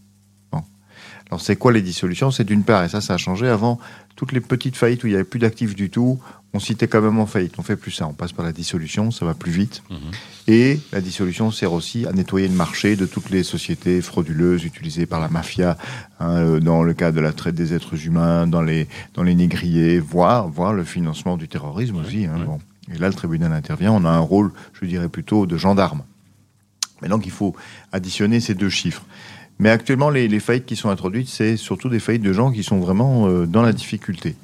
Bon. 0.53 0.63
Alors, 1.31 1.41
c'est 1.41 1.57
quoi 1.57 1.73
les 1.73 1.83
dissolutions? 1.83 2.31
C'est 2.31 2.45
d'une 2.45 2.65
part, 2.65 2.85
et 2.85 2.89
ça, 2.89 3.01
ça 3.01 3.15
a 3.15 3.19
changé. 3.19 3.49
Avant, 3.49 3.79
toutes 4.17 4.33
les 4.33 4.41
petites 4.41 4.77
faillites 4.77 5.05
où 5.05 5.07
il 5.07 5.11
n'y 5.11 5.17
avait 5.17 5.25
plus 5.25 5.41
d'actifs 5.41 5.75
du 5.75 5.91
tout, 5.91 6.19
on 6.55 6.61
citait 6.61 6.87
quand 6.87 7.03
même 7.03 7.19
en 7.19 7.27
faillite. 7.27 7.55
On 7.59 7.63
fait 7.63 7.77
plus 7.77 7.91
ça. 7.91 8.07
On 8.07 8.13
passe 8.13 8.33
par 8.33 8.45
la 8.45 8.53
dissolution, 8.53 9.11
ça 9.11 9.27
va 9.27 9.35
plus 9.35 9.51
vite. 9.51 9.83
Mhm. 9.91 9.99
Et 10.47 10.79
la 10.93 11.01
dissolution 11.01 11.51
sert 11.51 11.73
aussi 11.73 12.07
à 12.07 12.13
nettoyer 12.13 12.47
le 12.49 12.55
marché 12.55 12.97
de 12.97 13.07
toutes 13.07 13.31
les 13.31 13.43
sociétés 13.43 14.01
frauduleuses 14.01 14.65
utilisées 14.65 15.07
par 15.07 15.19
la 15.21 15.29
mafia, 15.29 15.77
hein, 16.21 16.37
euh, 16.37 16.61
dans 16.61 16.83
le 16.83 16.95
cadre 16.95 17.17
de 17.17 17.21
la 17.21 17.33
traite 17.33 17.57
des 17.57 17.75
êtres 17.75 18.07
humains, 18.07 18.47
dans 18.47 18.63
les, 18.63 18.87
dans 19.15 19.25
les 19.25 19.35
négriers, 19.35 19.99
voire, 19.99 20.49
voire 20.49 20.73
le 20.73 20.85
financement 20.85 21.37
du 21.37 21.49
terrorisme 21.49 21.97
aussi. 21.97 22.27
hein, 22.27 22.39
bon. 22.47 22.61
Et 22.95 22.99
là, 22.99 23.09
le 23.09 23.15
tribunal 23.15 23.53
intervient. 23.53 23.93
On 23.93 24.05
a 24.05 24.11
un 24.11 24.21
rôle, 24.21 24.53
je 24.81 24.87
dirais 24.87 25.09
plutôt, 25.09 25.47
de 25.47 25.57
gendarme. 25.57 26.03
Mais 27.03 27.09
donc, 27.09 27.27
il 27.27 27.33
faut 27.33 27.57
additionner 27.91 28.39
ces 28.41 28.55
deux 28.55 28.69
chiffres. 28.71 29.03
Mais 29.59 29.71
actuellement, 29.71 30.11
les, 30.11 30.29
les 30.29 30.41
faillites 30.41 30.67
qui 30.67 30.77
sont 30.77 30.91
introduites, 30.91 31.29
c'est 31.29 31.57
surtout 31.57 31.89
des 31.89 32.01
faillites 32.01 32.23
de 32.23 32.33
gens 32.33 32.53
qui 32.53 32.63
sont 32.63 32.79
vraiment 32.79 33.27
euh, 33.27 33.47
dans 33.47 33.63
la 33.63 33.73
difficulté. 33.73 34.37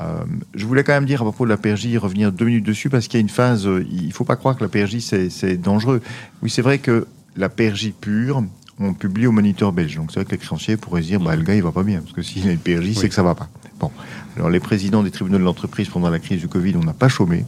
Euh, 0.00 0.24
je 0.54 0.64
voulais 0.64 0.84
quand 0.84 0.92
même 0.92 1.04
dire 1.04 1.20
à 1.20 1.24
propos 1.24 1.44
de 1.44 1.50
la 1.50 1.56
PRJ, 1.56 1.96
revenir 1.96 2.32
deux 2.32 2.46
minutes 2.46 2.64
dessus, 2.64 2.88
parce 2.88 3.06
qu'il 3.06 3.18
y 3.18 3.20
a 3.20 3.20
une 3.20 3.28
phase, 3.28 3.66
euh, 3.66 3.84
il 3.90 4.08
ne 4.08 4.12
faut 4.12 4.24
pas 4.24 4.36
croire 4.36 4.56
que 4.56 4.64
la 4.64 4.68
PRJ, 4.68 4.98
c'est 4.98 5.56
dangereux. 5.56 6.00
Oui, 6.42 6.50
c'est 6.50 6.62
vrai 6.62 6.78
que 6.78 7.06
la 7.36 7.48
PRJ 7.48 7.92
pure, 8.00 8.42
on 8.78 8.94
publie 8.94 9.26
au 9.26 9.32
moniteur 9.32 9.72
belge. 9.72 9.96
Donc 9.96 10.10
c'est 10.10 10.20
vrai 10.20 10.24
que 10.24 10.30
les 10.30 10.38
créanciers 10.38 10.76
pourraient 10.76 11.02
se 11.02 11.08
dire, 11.08 11.20
bah, 11.20 11.36
le 11.36 11.42
gars, 11.42 11.54
il 11.54 11.62
va 11.62 11.72
pas 11.72 11.82
bien, 11.82 12.00
parce 12.00 12.12
que 12.12 12.22
s'il 12.22 12.48
a 12.48 12.52
une 12.52 12.58
PRJ, 12.58 12.94
c'est 12.94 13.08
que 13.08 13.14
ça 13.14 13.22
va 13.22 13.34
pas. 13.34 13.48
Bon. 13.78 13.90
Alors 14.36 14.48
les 14.48 14.60
présidents 14.60 15.02
des 15.02 15.10
tribunaux 15.10 15.38
de 15.38 15.44
l'entreprise, 15.44 15.88
pendant 15.88 16.10
la 16.10 16.18
crise 16.18 16.40
du 16.40 16.48
Covid, 16.48 16.76
on 16.76 16.84
n'a 16.84 16.94
pas 16.94 17.08
chômé. 17.08 17.44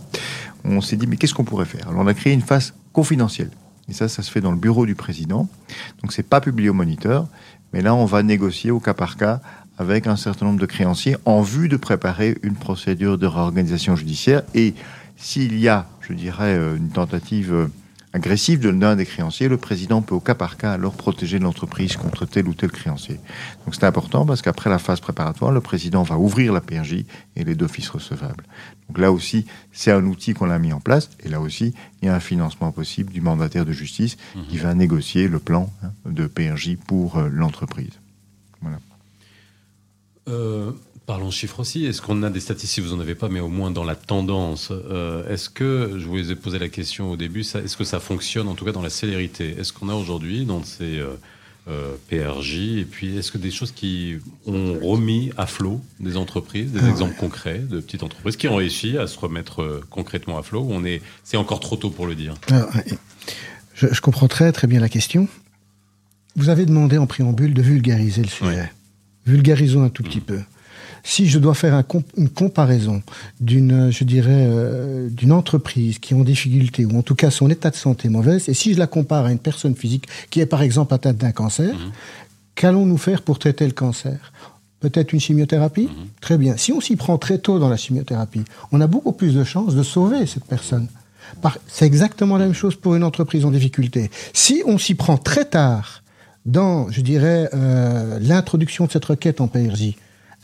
On 0.64 0.80
s'est 0.80 0.96
dit, 0.96 1.06
mais 1.06 1.16
qu'est-ce 1.16 1.34
qu'on 1.34 1.44
pourrait 1.44 1.66
faire? 1.66 1.88
Alors 1.88 2.02
on 2.02 2.06
a 2.06 2.14
créé 2.14 2.32
une 2.32 2.42
phase 2.42 2.74
confidentielle. 2.92 3.50
Et 3.88 3.94
ça, 3.94 4.08
ça 4.08 4.22
se 4.22 4.30
fait 4.30 4.40
dans 4.40 4.52
le 4.52 4.58
bureau 4.58 4.86
du 4.86 4.94
président. 4.94 5.48
Donc 6.02 6.12
c'est 6.12 6.22
pas 6.22 6.40
publié 6.40 6.68
au 6.68 6.74
moniteur, 6.74 7.26
mais 7.72 7.80
là, 7.80 7.94
on 7.94 8.04
va 8.04 8.22
négocier 8.22 8.70
au 8.70 8.80
cas 8.80 8.94
par 8.94 9.16
cas 9.16 9.40
avec 9.78 10.06
un 10.06 10.16
certain 10.16 10.46
nombre 10.46 10.60
de 10.60 10.66
créanciers 10.66 11.16
en 11.24 11.42
vue 11.42 11.68
de 11.68 11.76
préparer 11.76 12.36
une 12.42 12.54
procédure 12.54 13.18
de 13.18 13.26
réorganisation 13.26 13.96
judiciaire. 13.96 14.42
Et 14.54 14.74
s'il 15.16 15.58
y 15.58 15.68
a, 15.68 15.86
je 16.00 16.12
dirais, 16.12 16.56
euh, 16.56 16.76
une 16.76 16.90
tentative 16.90 17.52
euh, 17.52 17.66
agressive 18.12 18.60
de 18.60 18.68
l'un 18.68 18.96
des 18.96 19.06
créanciers, 19.06 19.48
le 19.48 19.56
président 19.56 20.02
peut 20.02 20.14
au 20.14 20.20
cas 20.20 20.34
par 20.34 20.56
cas 20.56 20.72
alors 20.72 20.92
protéger 20.92 21.38
l'entreprise 21.38 21.96
contre 21.96 22.26
tel 22.26 22.46
ou 22.48 22.54
tel 22.54 22.70
créancier. 22.70 23.18
Donc 23.64 23.74
c'est 23.74 23.84
important 23.84 24.26
parce 24.26 24.42
qu'après 24.42 24.68
la 24.68 24.78
phase 24.78 25.00
préparatoire, 25.00 25.50
le 25.50 25.60
président 25.60 26.02
va 26.02 26.18
ouvrir 26.18 26.52
la 26.52 26.60
PRJ 26.60 27.04
et 27.36 27.44
les 27.44 27.54
d'office 27.54 27.88
recevables. 27.88 28.44
Donc 28.88 28.98
là 28.98 29.10
aussi, 29.10 29.46
c'est 29.72 29.90
un 29.90 30.04
outil 30.04 30.34
qu'on 30.34 30.50
a 30.50 30.58
mis 30.58 30.72
en 30.72 30.80
place. 30.80 31.08
Et 31.24 31.28
là 31.28 31.40
aussi, 31.40 31.74
il 32.02 32.06
y 32.06 32.08
a 32.08 32.14
un 32.14 32.20
financement 32.20 32.72
possible 32.72 33.12
du 33.12 33.20
mandataire 33.20 33.64
de 33.64 33.72
justice 33.72 34.16
qui 34.48 34.58
va 34.58 34.74
négocier 34.74 35.28
le 35.28 35.38
plan 35.38 35.72
hein, 35.82 35.90
de 36.04 36.26
PRJ 36.26 36.76
pour 36.76 37.16
euh, 37.16 37.28
l'entreprise. 37.32 37.92
Voilà. 38.60 38.78
Euh, 40.28 40.70
parlons 41.06 41.30
chiffres 41.30 41.60
aussi. 41.60 41.84
Est-ce 41.84 42.00
qu'on 42.02 42.22
a 42.22 42.30
des 42.30 42.40
statistiques? 42.40 42.84
Vous 42.84 42.94
n'en 42.94 43.00
avez 43.00 43.14
pas, 43.14 43.28
mais 43.28 43.40
au 43.40 43.48
moins 43.48 43.70
dans 43.70 43.84
la 43.84 43.96
tendance. 43.96 44.70
euh, 44.70 45.28
est-ce 45.28 45.48
que, 45.50 45.96
je 45.98 46.06
vous 46.06 46.30
ai 46.30 46.34
posé 46.36 46.58
la 46.58 46.68
question 46.68 47.10
au 47.10 47.16
début, 47.16 47.42
ça- 47.42 47.60
est-ce 47.60 47.76
que 47.76 47.84
ça 47.84 48.00
fonctionne, 48.00 48.48
en 48.48 48.54
tout 48.54 48.64
cas 48.64 48.72
dans 48.72 48.82
la 48.82 48.90
célérité? 48.90 49.56
Est-ce 49.58 49.72
qu'on 49.72 49.88
a 49.88 49.94
aujourd'hui 49.94 50.44
dans 50.44 50.62
ces 50.64 50.98
euh, 50.98 51.08
euh, 51.68 51.94
PRJ, 52.08 52.78
et 52.78 52.84
puis 52.84 53.16
est-ce 53.16 53.30
que 53.30 53.38
des 53.38 53.52
choses 53.52 53.70
qui 53.70 54.16
ont 54.46 54.78
remis 54.80 55.30
à 55.36 55.46
flot 55.46 55.80
des 56.00 56.16
entreprises, 56.16 56.72
des 56.72 56.80
Ah 56.82 56.88
exemples 56.90 57.14
concrets 57.16 57.60
de 57.60 57.78
petites 57.80 58.02
entreprises 58.02 58.36
qui 58.36 58.48
ont 58.48 58.56
réussi 58.56 58.98
à 58.98 59.06
se 59.06 59.16
remettre 59.18 59.62
euh, 59.62 59.80
concrètement 59.88 60.38
à 60.38 60.42
flot 60.42 60.66
on 60.68 60.84
est, 60.84 61.00
c'est 61.22 61.36
encore 61.36 61.60
trop 61.60 61.76
tôt 61.76 61.90
pour 61.90 62.08
le 62.08 62.16
dire? 62.16 62.34
Ah, 62.50 62.66
je, 63.76 63.86
je 63.92 64.00
comprends 64.00 64.26
très 64.26 64.50
très 64.50 64.66
bien 64.66 64.80
la 64.80 64.88
question. 64.88 65.28
Vous 66.34 66.48
avez 66.48 66.66
demandé 66.66 66.98
en 66.98 67.06
préambule 67.06 67.54
de 67.54 67.62
vulgariser 67.62 68.22
le 68.22 68.28
sujet. 68.28 68.72
Vulgarisons 69.26 69.84
un 69.84 69.88
tout 69.88 70.02
petit 70.02 70.20
peu. 70.20 70.40
Si 71.04 71.28
je 71.28 71.40
dois 71.40 71.54
faire 71.54 71.74
un 71.74 71.82
comp- 71.82 72.06
une 72.16 72.28
comparaison 72.28 73.02
d'une, 73.40 73.90
je 73.90 74.04
dirais, 74.04 74.46
euh, 74.48 75.08
d'une 75.08 75.32
entreprise 75.32 75.98
qui 75.98 76.14
est 76.14 76.16
en 76.16 76.22
difficulté 76.22 76.84
ou 76.84 76.96
en 76.96 77.02
tout 77.02 77.16
cas 77.16 77.30
son 77.30 77.50
état 77.50 77.70
de 77.70 77.76
santé 77.76 78.06
est 78.06 78.10
mauvaise, 78.10 78.48
et 78.48 78.54
si 78.54 78.72
je 78.74 78.78
la 78.78 78.86
compare 78.86 79.24
à 79.26 79.32
une 79.32 79.38
personne 79.38 79.74
physique 79.74 80.06
qui 80.30 80.40
est 80.40 80.46
par 80.46 80.62
exemple 80.62 80.94
atteinte 80.94 81.16
d'un 81.16 81.32
cancer, 81.32 81.74
qu'allons-nous 82.54 82.98
faire 82.98 83.22
pour 83.22 83.40
traiter 83.40 83.66
le 83.66 83.72
cancer? 83.72 84.32
Peut-être 84.78 85.12
une 85.12 85.20
chimiothérapie? 85.20 85.88
Très 86.20 86.38
bien. 86.38 86.56
Si 86.56 86.72
on 86.72 86.80
s'y 86.80 86.96
prend 86.96 87.18
très 87.18 87.38
tôt 87.38 87.58
dans 87.58 87.68
la 87.68 87.76
chimiothérapie, 87.76 88.42
on 88.70 88.80
a 88.80 88.86
beaucoup 88.86 89.12
plus 89.12 89.34
de 89.34 89.44
chances 89.44 89.74
de 89.74 89.82
sauver 89.82 90.26
cette 90.26 90.44
personne. 90.44 90.88
C'est 91.66 91.86
exactement 91.86 92.36
la 92.36 92.44
même 92.44 92.54
chose 92.54 92.76
pour 92.76 92.94
une 92.94 93.04
entreprise 93.04 93.44
en 93.44 93.50
difficulté. 93.50 94.10
Si 94.34 94.62
on 94.66 94.78
s'y 94.78 94.94
prend 94.94 95.16
très 95.16 95.46
tard 95.46 96.01
dans, 96.46 96.90
je 96.90 97.00
dirais, 97.00 97.48
euh, 97.54 98.18
l'introduction 98.20 98.86
de 98.86 98.92
cette 98.92 99.04
requête 99.04 99.40
en 99.40 99.48
PRJ, 99.48 99.94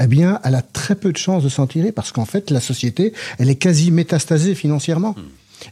eh 0.01 0.07
bien, 0.07 0.41
elle 0.45 0.55
a 0.55 0.63
très 0.63 0.95
peu 0.95 1.13
de 1.13 1.17
chances 1.17 1.43
de 1.43 1.49
s'en 1.49 1.67
tirer 1.67 1.93
parce 1.93 2.13
qu'en 2.13 2.25
fait, 2.25 2.51
la 2.51 2.61
société, 2.61 3.13
elle 3.39 3.51
est 3.51 3.57
quasi 3.57 3.91
métastasée 3.91 4.55
financièrement. 4.55 5.17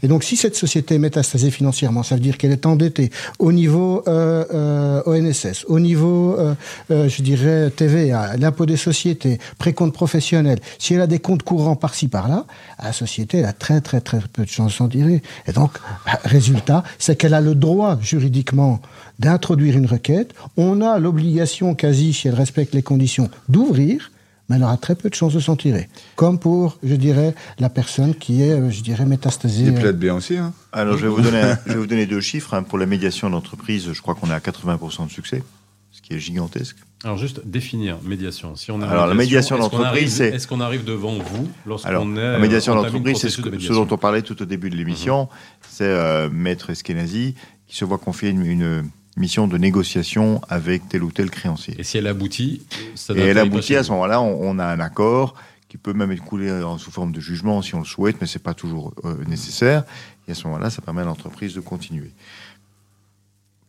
Et 0.02 0.08
donc, 0.08 0.24
si 0.24 0.36
cette 0.36 0.56
société 0.56 0.96
est 0.96 0.98
métastasée 0.98 1.50
financièrement, 1.50 2.02
ça 2.02 2.14
veut 2.14 2.20
dire 2.20 2.38
qu'elle 2.38 2.52
est 2.52 2.66
endettée 2.66 3.10
au 3.38 3.52
niveau 3.52 4.02
euh, 4.08 4.44
euh, 4.52 5.02
ONSS, 5.06 5.64
au 5.68 5.80
niveau, 5.80 6.36
euh, 6.38 6.54
euh, 6.90 7.08
je 7.08 7.22
dirais, 7.22 7.70
TVA, 7.70 8.36
l'impôt 8.36 8.66
des 8.66 8.76
sociétés, 8.76 9.38
précompte 9.58 9.94
professionnel. 9.94 10.58
Si 10.78 10.94
elle 10.94 11.00
a 11.00 11.06
des 11.06 11.18
comptes 11.18 11.42
courants 11.42 11.76
par-ci, 11.76 12.08
par-là, 12.08 12.46
la 12.82 12.92
société, 12.92 13.38
elle 13.38 13.46
a 13.46 13.52
très, 13.52 13.80
très, 13.80 14.00
très 14.00 14.20
peu 14.32 14.44
de 14.44 14.48
chances 14.48 14.72
de 14.72 14.76
s'en 14.76 14.88
tirer. 14.88 15.22
Et 15.46 15.52
donc, 15.52 15.72
bah, 16.04 16.18
résultat, 16.24 16.82
c'est 16.98 17.16
qu'elle 17.16 17.34
a 17.34 17.40
le 17.40 17.54
droit, 17.54 17.98
juridiquement, 18.00 18.80
d'introduire 19.18 19.76
une 19.76 19.86
requête. 19.86 20.34
On 20.56 20.80
a 20.80 20.98
l'obligation, 20.98 21.74
quasi, 21.74 22.12
si 22.12 22.28
elle 22.28 22.34
respecte 22.34 22.74
les 22.74 22.82
conditions, 22.82 23.30
d'ouvrir 23.48 24.10
mais 24.48 24.56
elle 24.56 24.62
aura 24.62 24.76
très 24.76 24.94
peu 24.94 25.08
de 25.10 25.14
chances 25.14 25.34
de 25.34 25.40
s'en 25.40 25.56
tirer. 25.56 25.88
Comme 26.14 26.38
pour, 26.38 26.78
je 26.82 26.94
dirais, 26.94 27.34
la 27.58 27.68
personne 27.68 28.14
qui 28.14 28.42
est, 28.42 28.52
euh, 28.52 28.70
je 28.70 28.82
dirais, 28.82 29.04
métastasée. 29.06 29.62
Il 29.62 29.76
euh, 29.76 29.80
plaide 29.80 29.98
bien 29.98 30.14
aussi. 30.14 30.36
Hein. 30.36 30.52
Alors, 30.72 30.96
je 30.96 31.02
vais 31.02 31.08
vous 31.12 31.20
donner, 31.20 31.40
un- 31.40 31.58
je 31.66 31.72
vais 31.72 31.78
vous 31.78 31.86
donner 31.86 32.06
deux 32.06 32.20
chiffres. 32.20 32.54
hein. 32.54 32.62
Pour 32.62 32.78
la 32.78 32.86
médiation 32.86 33.28
d'entreprise, 33.30 33.92
je 33.92 34.00
crois 34.02 34.14
qu'on 34.14 34.30
est 34.30 34.34
à 34.34 34.40
80% 34.40 35.06
de 35.06 35.10
succès, 35.10 35.42
ce 35.90 36.00
qui 36.02 36.14
est 36.14 36.18
gigantesque. 36.18 36.76
Alors 37.04 37.18
juste 37.18 37.42
définir 37.44 37.98
médiation. 38.02 38.56
Si 38.56 38.70
on 38.70 38.80
Alors, 38.80 39.06
la 39.06 39.14
médiation 39.14 39.58
d'entreprise, 39.58 39.86
arrive- 39.86 40.08
c'est- 40.08 40.28
Est-ce 40.30 40.48
qu'on 40.48 40.60
arrive 40.60 40.82
devant 40.82 41.12
vous 41.18 41.48
lorsqu'on 41.66 41.88
Alors, 41.88 42.02
est 42.04 42.14
la 42.32 42.38
médiation 42.38 42.74
d'entreprise, 42.74 43.18
c'est 43.18 43.28
ce, 43.28 43.42
de 43.42 43.74
dont 43.74 43.86
on 43.90 43.98
parlait 43.98 44.22
tout 44.22 44.40
au 44.40 44.44
début 44.46 44.70
de 44.70 44.76
l'émission. 44.76 45.28
C'est 45.68 45.84
euh, 45.84 46.28
Maître 46.32 46.70
Eskenazi 46.70 47.34
qui 47.68 47.76
se 47.76 47.84
voit 47.84 47.98
confier 47.98 48.30
une, 48.30 48.44
une 48.46 48.84
mission 49.16 49.48
de 49.48 49.56
négociation 49.58 50.40
avec 50.48 50.88
tel 50.88 51.02
ou 51.02 51.10
tel 51.10 51.30
créancier. 51.30 51.74
Et 51.78 51.82
si 51.84 51.96
elle 51.98 52.06
aboutit, 52.06 52.62
ça 52.94 53.14
Et 53.14 53.20
elle 53.20 53.38
aboutit 53.38 53.74
à 53.76 53.82
ce 53.82 53.90
moment-là, 53.92 54.20
on, 54.20 54.38
on 54.40 54.58
a 54.58 54.66
un 54.66 54.80
accord 54.80 55.34
qui 55.68 55.78
peut 55.78 55.92
même 55.92 56.12
être 56.12 56.22
coulé 56.22 56.48
sous 56.78 56.90
forme 56.90 57.12
de 57.12 57.20
jugement 57.20 57.60
si 57.62 57.74
on 57.74 57.80
le 57.80 57.84
souhaite, 57.84 58.16
mais 58.20 58.26
c'est 58.26 58.42
pas 58.42 58.54
toujours 58.54 58.94
euh, 59.04 59.16
nécessaire. 59.26 59.84
Et 60.28 60.32
à 60.32 60.34
ce 60.34 60.46
moment-là, 60.46 60.70
ça 60.70 60.80
permet 60.82 61.02
à 61.02 61.04
l'entreprise 61.04 61.54
de 61.54 61.60
continuer. 61.60 62.12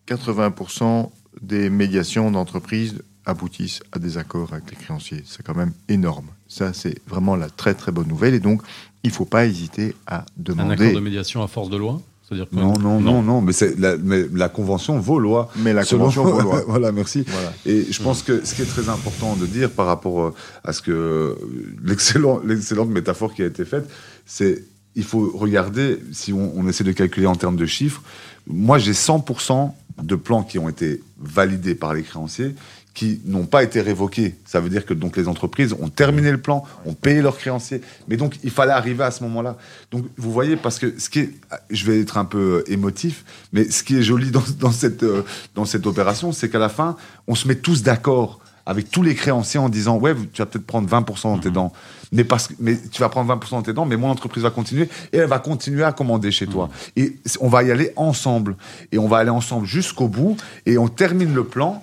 80% 0.07 1.09
des 1.41 1.69
médiations 1.69 2.31
d'entreprise 2.31 3.01
aboutissent 3.25 3.81
à 3.91 3.99
des 3.99 4.17
accords 4.17 4.53
avec 4.53 4.69
les 4.71 4.77
créanciers. 4.77 5.23
C'est 5.25 5.43
quand 5.45 5.55
même 5.55 5.73
énorme. 5.89 6.27
Ça, 6.47 6.71
c'est 6.73 6.95
vraiment 7.07 7.35
la 7.35 7.49
très 7.49 7.73
très 7.73 7.91
bonne 7.91 8.07
nouvelle. 8.07 8.33
Et 8.33 8.39
donc, 8.39 8.61
il 9.03 9.09
ne 9.09 9.13
faut 9.13 9.25
pas 9.25 9.45
hésiter 9.45 9.95
à 10.07 10.19
Un 10.19 10.25
demander. 10.37 10.85
accord 10.85 10.95
de 10.95 10.99
médiation 11.01 11.43
à 11.43 11.47
force 11.47 11.69
de 11.69 11.77
loi? 11.77 12.01
C'est-à-dire 12.27 12.49
que- 12.49 12.55
Non, 12.55 12.73
non, 12.77 12.99
non, 12.99 13.21
non, 13.21 13.41
mais, 13.41 13.53
c'est 13.53 13.79
la, 13.79 13.95
mais 13.97 14.25
la 14.33 14.49
convention 14.49 14.99
vaut 14.99 15.17
loi. 15.19 15.49
Mais 15.57 15.71
la 15.73 15.83
Selon- 15.83 15.99
convention 16.01 16.25
vaut 16.25 16.41
loi. 16.41 16.61
voilà, 16.67 16.91
merci. 16.91 17.23
Voilà. 17.27 17.53
Et 17.65 17.85
je 17.89 18.01
pense 18.03 18.21
que 18.21 18.43
ce 18.45 18.53
qui 18.53 18.63
est 18.63 18.65
très 18.65 18.89
important 18.89 19.35
de 19.35 19.45
dire 19.45 19.71
par 19.71 19.85
rapport 19.85 20.21
euh, 20.21 20.33
à 20.63 20.73
ce 20.73 20.81
que 20.81 20.91
euh, 20.91 21.35
l'excellent- 21.83 22.41
l'excellente 22.45 22.89
métaphore 22.89 23.33
qui 23.33 23.43
a 23.43 23.45
été 23.45 23.63
faite, 23.65 23.89
c'est 24.25 24.63
il 24.95 25.03
faut 25.03 25.31
regarder 25.35 25.99
si 26.11 26.33
on, 26.33 26.51
on 26.57 26.67
essaie 26.67 26.83
de 26.83 26.91
calculer 26.91 27.27
en 27.27 27.35
termes 27.35 27.55
de 27.55 27.65
chiffres. 27.67 28.01
Moi, 28.47 28.77
j'ai 28.79 28.93
100% 28.93 29.71
de 30.01 30.15
plans 30.15 30.43
qui 30.43 30.57
ont 30.59 30.69
été 30.69 31.01
validés 31.19 31.75
par 31.75 31.93
les 31.93 32.01
créanciers 32.03 32.55
qui 32.97 33.21
n'ont 33.25 33.45
pas 33.45 33.61
été 33.61 33.79
révoqués. 33.79 34.33
Ça 34.43 34.59
veut 34.59 34.69
dire 34.69 34.83
que 34.83 34.95
donc 34.95 35.17
les 35.17 35.27
entreprises 35.27 35.73
ont 35.79 35.87
terminé 35.87 36.31
le 36.31 36.39
plan, 36.39 36.63
ont 36.87 36.95
payé 36.95 37.21
leurs 37.21 37.37
créanciers. 37.37 37.79
Mais 38.07 38.17
donc 38.17 38.39
il 38.43 38.49
fallait 38.49 38.71
arriver 38.71 39.03
à 39.03 39.11
ce 39.11 39.21
moment-là. 39.23 39.55
Donc 39.91 40.05
vous 40.17 40.31
voyez, 40.31 40.55
parce 40.55 40.79
que 40.79 40.97
ce 40.97 41.07
qui 41.07 41.19
est, 41.19 41.29
je 41.69 41.85
vais 41.85 41.99
être 42.01 42.17
un 42.17 42.25
peu 42.25 42.63
euh, 42.67 42.71
émotif, 42.71 43.23
mais 43.53 43.69
ce 43.69 43.83
qui 43.83 43.95
est 43.97 44.01
joli 44.01 44.31
dans, 44.31 44.41
dans 44.59 44.71
cette, 44.71 45.03
euh, 45.03 45.21
dans 45.53 45.65
cette 45.65 45.85
opération, 45.85 46.31
c'est 46.31 46.49
qu'à 46.49 46.57
la 46.57 46.69
fin, 46.69 46.97
on 47.27 47.35
se 47.35 47.47
met 47.47 47.53
tous 47.53 47.83
d'accord 47.83 48.39
avec 48.65 48.89
tous 48.89 49.03
les 49.03 49.13
créanciers 49.13 49.59
en 49.59 49.69
disant 49.69 49.97
ouais 49.97 50.15
tu 50.33 50.41
vas 50.41 50.47
peut-être 50.47 50.65
prendre 50.65 50.89
20% 50.89 51.21
dans 51.23 51.37
tes 51.37 51.51
dents 51.51 51.71
mais 52.11 52.23
parce 52.25 52.49
mais 52.59 52.77
tu 52.91 52.99
vas 52.99 53.07
prendre 53.09 53.31
20% 53.33 53.51
dans 53.51 53.61
tes 53.61 53.71
dents 53.73 53.85
mais 53.85 53.95
mon 53.95 54.09
entreprise 54.09 54.43
va 54.43 54.49
continuer 54.49 54.89
et 55.13 55.17
elle 55.19 55.29
va 55.29 55.39
continuer 55.39 55.83
à 55.85 55.93
commander 55.93 56.31
chez 56.31 56.47
toi 56.47 56.67
et 56.97 57.15
c- 57.25 57.37
on 57.39 57.47
va 57.47 57.63
y 57.63 57.71
aller 57.71 57.93
ensemble 57.95 58.57
et 58.91 58.97
on 58.97 59.07
va 59.07 59.19
aller 59.19 59.29
ensemble 59.29 59.65
jusqu'au 59.65 60.09
bout 60.09 60.35
et 60.65 60.77
on 60.77 60.89
termine 60.89 61.33
le 61.33 61.45
plan 61.45 61.81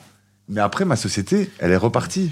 mais 0.48 0.60
après 0.60 0.84
ma 0.84 0.96
société 0.96 1.50
elle 1.58 1.70
est 1.72 1.76
repartie. 1.76 2.30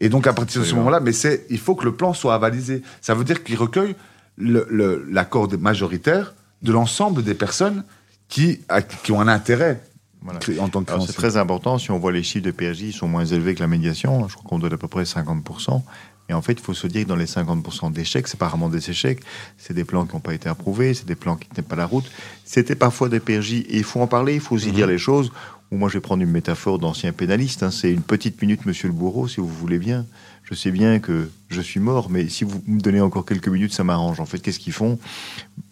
Et 0.00 0.08
donc 0.08 0.26
à 0.26 0.32
partir 0.32 0.60
de 0.60 0.66
ce 0.66 0.74
moment-là 0.74 1.00
mais 1.00 1.12
c'est 1.12 1.46
il 1.50 1.58
faut 1.58 1.74
que 1.74 1.84
le 1.84 1.94
plan 1.94 2.12
soit 2.12 2.34
avalisé. 2.34 2.82
Ça 3.00 3.14
veut 3.14 3.24
dire 3.24 3.42
qu'il 3.44 3.56
recueille 3.56 3.94
le- 4.36 4.66
le- 4.70 5.06
l'accord 5.10 5.48
majoritaire 5.58 6.34
de 6.62 6.72
l'ensemble 6.72 7.22
des 7.22 7.34
personnes 7.34 7.84
qui, 8.28 8.60
à- 8.68 8.82
qui 8.82 9.12
ont 9.12 9.20
un 9.20 9.28
intérêt 9.28 9.80
Voilà. 10.22 10.40
en 10.60 10.68
tant 10.68 10.82
que 10.82 10.90
c'est 11.06 11.12
très 11.12 11.36
important, 11.36 11.78
si 11.78 11.90
on 11.90 11.98
voit 11.98 12.12
les 12.12 12.22
chiffres 12.22 12.44
de 12.44 12.50
PRJ, 12.50 12.80
ils 12.82 12.92
sont 12.92 13.06
moins 13.08 13.24
élevés 13.24 13.54
que 13.54 13.60
la 13.60 13.68
médiation, 13.68 14.28
je 14.28 14.34
crois 14.34 14.48
qu'on 14.48 14.58
donne 14.58 14.72
à 14.72 14.76
peu 14.76 14.88
près 14.88 15.04
50%. 15.04 15.82
Et 16.28 16.34
en 16.34 16.42
fait, 16.42 16.54
il 16.54 16.60
faut 16.60 16.74
se 16.74 16.88
dire 16.88 17.04
que 17.04 17.08
dans 17.08 17.14
les 17.14 17.26
50% 17.26 17.92
d'échecs, 17.92 18.26
c'est 18.26 18.36
pas 18.38 18.48
vraiment 18.48 18.68
des 18.68 18.90
échecs, 18.90 19.20
c'est 19.58 19.72
des 19.74 19.84
plans 19.84 20.04
qui 20.06 20.14
n'ont 20.14 20.20
pas 20.20 20.34
été 20.34 20.48
approuvés, 20.48 20.92
c'est 20.92 21.06
des 21.06 21.14
plans 21.14 21.36
qui 21.36 21.48
ne 21.50 21.54
tenaient 21.54 21.68
pas 21.68 21.76
la 21.76 21.86
route. 21.86 22.10
C'était 22.44 22.74
parfois 22.74 23.08
des 23.08 23.20
PRJ, 23.20 23.52
et 23.52 23.76
il 23.76 23.84
faut 23.84 24.00
en 24.00 24.08
parler, 24.08 24.34
il 24.34 24.40
faut 24.40 24.56
aussi 24.56 24.72
dire 24.72 24.88
les 24.88 24.98
choses. 24.98 25.30
Ou 25.72 25.76
moi, 25.76 25.88
je 25.88 25.94
vais 25.94 26.00
prendre 26.00 26.22
une 26.22 26.30
métaphore 26.30 26.78
d'ancien 26.78 27.12
pénaliste, 27.12 27.62
hein, 27.62 27.70
c'est 27.70 27.92
une 27.92 28.02
petite 28.02 28.40
minute, 28.40 28.66
monsieur 28.66 28.88
le 28.88 28.94
bourreau, 28.94 29.26
si 29.26 29.40
vous 29.40 29.48
voulez 29.48 29.78
bien. 29.78 30.06
Je 30.48 30.54
sais 30.54 30.70
bien 30.70 31.00
que 31.00 31.28
je 31.48 31.60
suis 31.60 31.80
mort, 31.80 32.08
mais 32.08 32.28
si 32.28 32.44
vous 32.44 32.62
me 32.68 32.80
donnez 32.80 33.00
encore 33.00 33.24
quelques 33.26 33.48
minutes, 33.48 33.72
ça 33.72 33.82
m'arrange. 33.82 34.20
En 34.20 34.26
fait, 34.26 34.38
qu'est-ce 34.38 34.60
qu'ils 34.60 34.72
font? 34.72 34.96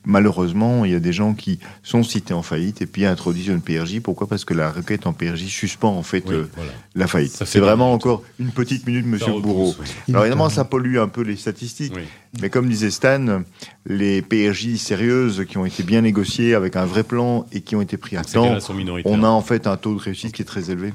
Malheureusement, 0.05 0.85
il 0.85 0.91
y 0.93 0.95
a 0.95 1.01
des 1.01 1.13
gens 1.13 1.33
qui 1.33 1.59
sont 1.83 2.03
cités 2.03 2.35
en 2.35 2.43
faillite 2.43 2.83
et 2.83 2.87
puis 2.87 3.07
introduisent 3.07 3.47
une 3.47 3.61
PRJ. 3.61 4.01
Pourquoi? 4.01 4.27
Parce 4.27 4.45
que 4.45 4.53
la 4.53 4.71
requête 4.71 5.07
en 5.07 5.13
PRJ 5.13 5.45
suspend 5.47 5.97
en 5.97 6.03
fait 6.03 6.25
Oui, 6.27 6.35
euh, 6.35 6.45
voilà. 6.57 6.73
la 6.95 7.07
faillite. 7.07 7.43
C'est 7.47 7.61
vraiment 7.61 7.87
minutes. 7.91 8.03
encore 8.07 8.23
une 8.39 8.51
petite 8.51 8.87
minute, 8.87 9.07
monsieur 9.07 9.33
bourreau. 9.41 9.75
oui. 9.81 9.87
Alors 10.09 10.25
évidemment, 10.25 10.51
ça 10.51 10.65
pollue 10.65 10.99
un 10.99 11.09
peu 11.09 11.23
les 11.23 11.37
statistiques. 11.37 11.93
Oui. 11.95 12.03
Mais 12.43 12.51
comme 12.51 12.69
disait 12.69 12.91
Stan, 12.91 13.43
les 13.87 14.23
PRJ 14.23 14.75
sérieuses 14.77 15.45
qui 15.49 15.57
ont 15.57 15.65
été 15.65 15.85
bien 15.85 16.01
négociées 16.03 16.55
avec 16.55 16.75
un 16.77 16.85
vrai 16.85 17.05
plan 17.05 17.47
et 17.53 17.61
qui 17.61 17.77
ont 17.77 17.81
été 17.81 17.97
pris 17.97 18.17
à 18.17 18.25
temps, 18.25 18.59
on 19.05 19.23
a 19.23 19.29
en 19.29 19.41
fait 19.41 19.67
un 19.69 19.77
taux 19.77 19.95
de 19.95 20.01
réussite 20.01 20.33
qui 20.33 20.43
est 20.43 20.47
très 20.47 20.71
élevé. 20.71 20.93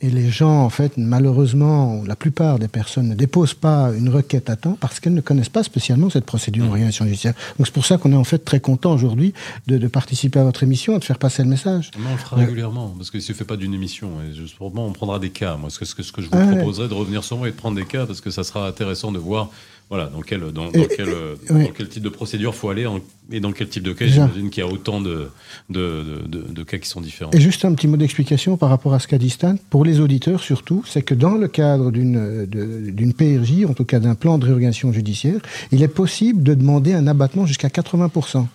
Et 0.00 0.10
les 0.10 0.28
gens, 0.28 0.62
en 0.64 0.68
fait, 0.70 0.98
malheureusement, 0.98 2.02
la 2.06 2.14
plupart 2.16 2.58
des 2.58 2.68
personnes 2.68 3.08
ne 3.08 3.14
déposent 3.14 3.54
pas 3.54 3.90
une 3.96 4.08
requête 4.10 4.50
à 4.50 4.56
temps 4.56 4.76
parce 4.78 5.00
qu'elles 5.00 5.14
ne 5.14 5.20
connaissent 5.22 5.48
pas 5.48 5.62
spécialement 5.62 6.10
cette 6.10 6.26
procédure 6.26 6.66
en 6.66 6.70
régulation 6.72 7.06
judiciaire. 7.06 7.32
Donc 7.58 7.66
c'est 7.66 7.72
pour 7.72 7.86
ça 7.86 7.96
qu'on 7.96 8.12
est 8.12 8.16
en 8.16 8.24
fait 8.24 8.44
très 8.44 8.60
content 8.60 8.92
aujourd'hui 8.92 9.32
de, 9.66 9.78
de 9.78 9.88
participer 9.88 10.40
à 10.40 10.44
votre 10.44 10.62
émission 10.62 10.96
et 10.96 10.98
de 10.98 11.04
faire 11.04 11.18
passer 11.18 11.42
le 11.42 11.48
message. 11.48 11.90
Mais 11.98 12.04
on 12.08 12.12
le 12.12 12.18
fera 12.18 12.36
régulièrement, 12.36 12.92
parce 12.98 13.10
qu'il 13.10 13.18
ne 13.20 13.24
suffit 13.24 13.44
pas 13.44 13.56
d'une 13.56 13.72
émission. 13.72 14.10
Et 14.28 14.34
justement, 14.34 14.86
on 14.86 14.92
prendra 14.92 15.18
des 15.18 15.30
cas. 15.30 15.56
Moi, 15.56 15.70
ce 15.70 15.78
que, 15.78 15.84
ce 15.86 15.94
que, 15.94 16.02
que 16.02 16.20
je 16.22 16.26
vous 16.26 16.32
Ah 16.34 16.44
ouais. 16.44 16.56
proposerais 16.56 16.88
de 16.88 16.94
revenir 16.94 17.24
sur 17.24 17.38
moi 17.38 17.48
et 17.48 17.52
de 17.52 17.56
prendre 17.56 17.76
des 17.76 17.86
cas, 17.86 18.04
parce 18.04 18.20
que 18.20 18.30
ça 18.30 18.44
sera 18.44 18.66
intéressant 18.68 19.10
de 19.10 19.18
voir 19.18 19.48
voilà, 19.90 20.06
dans, 20.06 20.20
quel, 20.22 20.40
dans, 20.52 20.70
Et- 20.72 20.78
dans 20.78 20.86
quel, 20.96 21.08
euh, 21.08 21.34
ouais. 21.50 21.64
dans 21.66 21.72
quel 21.72 21.88
type 21.88 22.02
de 22.02 22.08
procédure 22.08 22.54
faut 22.54 22.68
aller 22.70 22.86
en- 22.86 23.00
et 23.30 23.40
dans 23.40 23.52
quel 23.52 23.68
type 23.68 23.82
de 23.82 23.92
cas. 23.92 24.06
J'imagine 24.06 24.50
qu'il 24.50 24.62
y 24.64 24.66
a 24.66 24.70
autant 24.70 25.00
de, 25.00 25.28
de, 25.70 26.02
de, 26.26 26.38
de- 26.38 26.52
de 26.52 26.62
cas 26.62 26.78
qui 26.78 26.88
sont 26.88 27.00
différents. 27.00 27.30
Et 27.32 27.40
juste 27.40 27.64
un 27.64 27.72
petit 27.74 27.86
mot 27.86 27.96
d'explication 27.96 28.56
par 28.56 28.70
rapport 28.70 28.94
à 28.94 28.98
ce 28.98 29.06
qu'a 29.08 29.18
dit 29.18 29.30
Stan, 29.30 29.56
pour 29.70 29.84
les 29.84 30.00
auditeurs 30.00 30.40
surtout, 30.42 30.82
c'est 30.86 31.02
que 31.02 31.14
dans 31.14 31.34
le 31.36 31.48
cadre 31.48 31.90
d'une 31.90 33.12
PRJ, 33.16 33.64
en 33.68 33.74
tout 33.74 33.84
cas 33.84 34.00
d'un 34.00 34.14
plan 34.14 34.38
de 34.38 34.44
réorganisation 34.46 34.92
judiciaire, 34.92 35.40
il 35.72 35.82
est 35.82 35.88
possible 35.88 36.42
de 36.42 36.54
demander 36.54 36.92
un 36.94 37.06
abattement 37.06 37.46
jusqu'à 37.46 37.68
80%. 37.68 38.46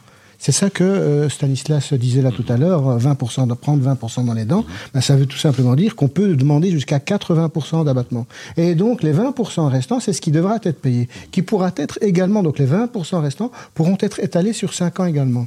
C'est 0.42 0.54
ça 0.54 0.70
que 0.70 0.86
euh, 0.86 1.28
Stanislas 1.28 1.92
disait 1.94 2.22
là 2.22 2.32
tout 2.32 2.46
à 2.48 2.56
l'heure, 2.56 2.88
euh, 2.88 2.98
20% 2.98 3.46
de 3.48 3.54
prendre 3.54 3.84
20% 3.86 4.26
dans 4.26 4.34
les 4.34 4.46
dents. 4.46 4.66
Ben, 4.94 5.02
ça 5.02 5.18
veut 5.18 5.26
tout 5.26 5.38
simplement 5.38 5.76
dire 5.76 5.98
qu'on 5.98 6.08
peut 6.08 6.34
demander 6.36 6.72
jusqu'à 6.72 6.98
80% 7.00 7.84
d'abattement. 7.84 8.26
Et 8.56 8.74
donc 8.74 9.04
les 9.04 9.12
20% 9.14 9.68
restants, 9.68 10.00
c'est 10.00 10.14
ce 10.14 10.22
qui 10.22 10.32
devra 10.32 10.56
être 10.64 10.80
payé, 10.82 11.10
qui 11.32 11.42
pourra 11.42 11.72
être 11.76 12.00
également, 12.02 12.42
donc 12.42 12.58
les 12.58 12.68
20% 12.68 13.20
restants 13.22 13.52
pourront 13.74 13.98
être 14.00 14.20
étalés 14.22 14.54
sur 14.54 14.74
5 14.74 15.02
ans 15.02 15.06
également. 15.06 15.46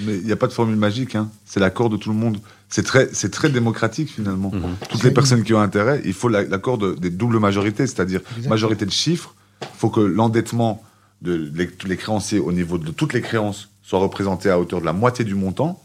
Mais 0.00 0.16
il 0.18 0.24
n'y 0.24 0.32
a 0.32 0.36
pas 0.36 0.48
de 0.48 0.52
formule 0.52 0.76
magique, 0.76 1.14
hein. 1.14 1.30
c'est 1.46 1.60
l'accord 1.60 1.88
de 1.88 1.96
tout 1.96 2.10
le 2.10 2.16
monde. 2.16 2.38
C'est 2.68 2.82
très, 2.84 3.08
c'est 3.12 3.30
très 3.30 3.48
démocratique 3.50 4.10
finalement. 4.10 4.50
Mhm. 4.52 4.62
Toutes 4.90 5.04
les 5.04 5.12
personnes 5.12 5.44
qui 5.44 5.54
ont 5.54 5.60
intérêt, 5.60 6.02
il 6.04 6.12
faut 6.12 6.28
la- 6.28 6.42
l'accord 6.44 6.76
de- 6.76 6.94
des 6.94 7.08
doubles 7.10 7.38
majorités, 7.38 7.86
c'est-à-dire 7.86 8.20
majorité 8.48 8.84
de 8.84 8.90
chiffres. 8.90 9.34
Il 9.62 9.66
faut 9.78 9.88
que 9.90 10.00
l'endettement 10.00 10.82
de 11.22 11.50
les, 11.54 11.68
tous 11.68 11.86
les 11.88 11.96
créanciers 11.96 12.38
au 12.40 12.52
niveau 12.52 12.78
de 12.78 12.90
toutes 12.90 13.12
les 13.14 13.22
créances 13.22 13.68
soit 13.88 13.98
représenté 14.00 14.50
à 14.50 14.60
hauteur 14.60 14.80
de 14.80 14.84
la 14.84 14.92
moitié 14.92 15.24
du 15.24 15.34
montant. 15.34 15.82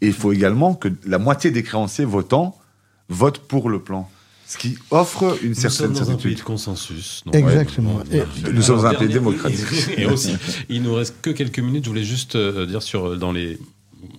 Et 0.00 0.08
il 0.08 0.12
faut 0.12 0.32
également 0.32 0.74
que 0.74 0.88
la 1.06 1.18
moitié 1.18 1.52
des 1.52 1.62
créanciers 1.62 2.04
votants 2.04 2.58
votent 3.08 3.38
pour 3.38 3.70
le 3.70 3.78
plan. 3.80 4.10
Ce 4.46 4.58
qui 4.58 4.76
offre 4.90 5.38
une 5.42 5.50
Nous 5.50 5.54
sommes 5.54 5.70
certaine 5.70 5.92
dans 5.92 6.00
un 6.02 6.04
pays 6.04 6.10
certitude. 6.14 6.38
de 6.38 6.42
consensus. 6.42 7.22
donc, 7.24 7.34
Exactement. 7.36 7.94
ouais, 8.10 8.24
Et- 8.48 8.52
Nous 8.52 8.60
sommes 8.62 8.84
un 8.84 8.94
pays 8.94 9.06
démocratique. 9.08 9.66
Et 9.96 10.06
aussi, 10.06 10.36
il 10.68 10.82
nous 10.82 10.94
reste 10.94 11.14
que 11.22 11.30
quelques 11.30 11.60
minutes. 11.60 11.84
Je 11.84 11.90
voulais 11.90 12.02
juste 12.02 12.34
euh, 12.34 12.66
dire 12.66 12.82
sur 12.82 13.06
euh, 13.10 13.16
dans 13.16 13.30
les 13.30 13.56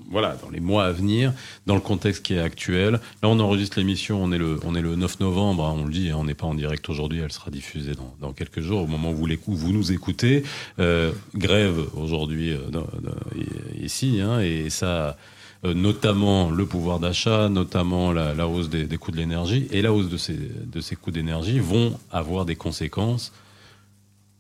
voilà, 0.09 0.35
dans 0.41 0.49
les 0.49 0.59
mois 0.59 0.85
à 0.85 0.91
venir, 0.91 1.33
dans 1.65 1.75
le 1.75 1.81
contexte 1.81 2.23
qui 2.23 2.33
est 2.33 2.39
actuel. 2.39 2.99
Là, 3.21 3.29
on 3.29 3.39
enregistre 3.39 3.79
l'émission, 3.79 4.23
on 4.23 4.31
est 4.31 4.37
le, 4.37 4.59
on 4.65 4.75
est 4.75 4.81
le 4.81 4.95
9 4.95 5.19
novembre, 5.19 5.65
hein, 5.65 5.75
on 5.77 5.85
le 5.85 5.91
dit, 5.91 6.11
on 6.13 6.23
n'est 6.23 6.33
pas 6.33 6.47
en 6.47 6.55
direct 6.55 6.87
aujourd'hui, 6.89 7.19
elle 7.19 7.31
sera 7.31 7.51
diffusée 7.51 7.93
dans, 7.95 8.13
dans, 8.21 8.33
quelques 8.33 8.61
jours, 8.61 8.83
au 8.83 8.87
moment 8.87 9.11
où 9.11 9.15
vous, 9.15 9.55
vous 9.55 9.71
nous 9.71 9.91
écoutez. 9.91 10.43
Euh, 10.79 11.11
grève 11.35 11.79
aujourd'hui 11.95 12.51
euh, 12.51 12.59
ici, 13.81 14.19
hein, 14.21 14.39
et 14.39 14.69
ça 14.69 15.17
euh, 15.65 15.73
notamment 15.73 16.51
le 16.51 16.65
pouvoir 16.65 16.99
d'achat, 16.99 17.49
notamment 17.49 18.11
la, 18.11 18.33
la 18.33 18.47
hausse 18.47 18.69
des, 18.69 18.85
des, 18.85 18.97
coûts 18.97 19.11
de 19.11 19.17
l'énergie, 19.17 19.67
et 19.71 19.81
la 19.81 19.93
hausse 19.93 20.09
de 20.09 20.17
ces, 20.17 20.37
de 20.37 20.81
ces 20.81 20.95
coûts 20.95 21.11
d'énergie 21.11 21.59
vont 21.59 21.97
avoir 22.11 22.45
des 22.45 22.55
conséquences 22.55 23.31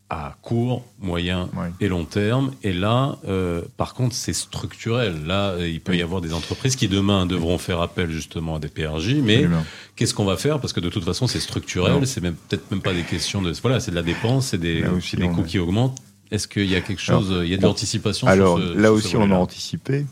à 0.09 0.35
court, 0.43 0.85
moyen 0.99 1.49
Ouais. 1.57 1.71
et 1.81 1.87
long 1.87 2.05
terme. 2.05 2.51
Et 2.63 2.73
là, 2.73 3.17
euh, 3.27 3.61
par 3.75 3.93
contre, 3.95 4.15
c'est 4.15 4.33
structurel. 4.33 5.25
Là, 5.25 5.49
euh, 5.51 5.67
il 5.67 5.81
peut 5.81 5.95
y 5.95 6.01
avoir 6.03 6.21
des 6.21 6.31
entreprises 6.33 6.75
qui 6.75 6.87
demain 6.87 7.25
devront 7.25 7.57
faire 7.57 7.81
appel 7.81 8.11
justement 8.11 8.55
à 8.57 8.59
des 8.59 8.67
PRJ. 8.67 9.15
Mais 9.23 9.47
qu'est-ce 9.95 10.13
qu'on 10.13 10.25
va 10.25 10.37
faire? 10.37 10.59
Parce 10.59 10.73
que 10.73 10.79
de 10.79 10.89
toute 10.89 11.03
façon, 11.03 11.25
c'est 11.27 11.39
structurel. 11.39 12.05
C'est 12.05 12.21
même 12.21 12.35
peut-être 12.35 12.69
même 12.71 12.81
pas 12.81 12.93
des 12.93 13.01
questions 13.03 13.41
de. 13.41 13.51
Voilà, 13.61 13.79
c'est 13.79 13.91
de 13.91 13.95
la 13.95 14.03
dépense, 14.03 14.47
c'est 14.49 14.59
des, 14.59 14.83
aussi, 14.85 15.15
des 15.17 15.27
coûts 15.27 15.43
qui 15.43 15.57
augmentent. 15.59 15.97
Est-ce 16.31 16.47
qu'il 16.47 16.65
y 16.69 16.75
a 16.75 16.81
quelque 16.81 17.01
chose 17.01 17.33
Il 17.43 17.49
y 17.49 17.53
a 17.53 17.57
de 17.57 17.63
on- 17.65 17.69
l'anticipation 17.69 18.27
Alors 18.27 18.57
sur 18.59 18.67
ce- 18.67 18.73
là 18.77 18.83
sur 18.87 18.93
aussi, 18.93 19.15
on 19.17 19.31
a 19.31 19.35
anticipé. 19.35 20.05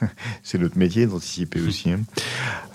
c'est 0.42 0.58
notre 0.58 0.78
métier 0.78 1.06
d'anticiper 1.06 1.60
aussi. 1.60 1.90
hein. 1.90 2.00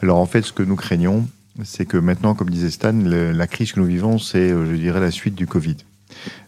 Alors 0.02 0.18
en 0.18 0.26
fait, 0.26 0.42
ce 0.44 0.52
que 0.54 0.64
nous 0.64 0.76
craignons, 0.76 1.28
c'est 1.64 1.86
que 1.86 1.98
maintenant, 1.98 2.36
comme 2.36 2.50
disait 2.50 2.70
Stan, 2.72 2.92
le- 2.94 3.32
la 3.32 3.48
crise 3.48 3.72
que 3.74 3.80
nous 3.80 3.86
vivons, 3.86 4.18
c'est, 4.18 4.52
euh, 4.52 4.66
je 4.70 4.76
dirais, 4.76 5.00
la 5.00 5.12
suite 5.12 5.36
du 5.36 5.48
Covid. 5.48 5.78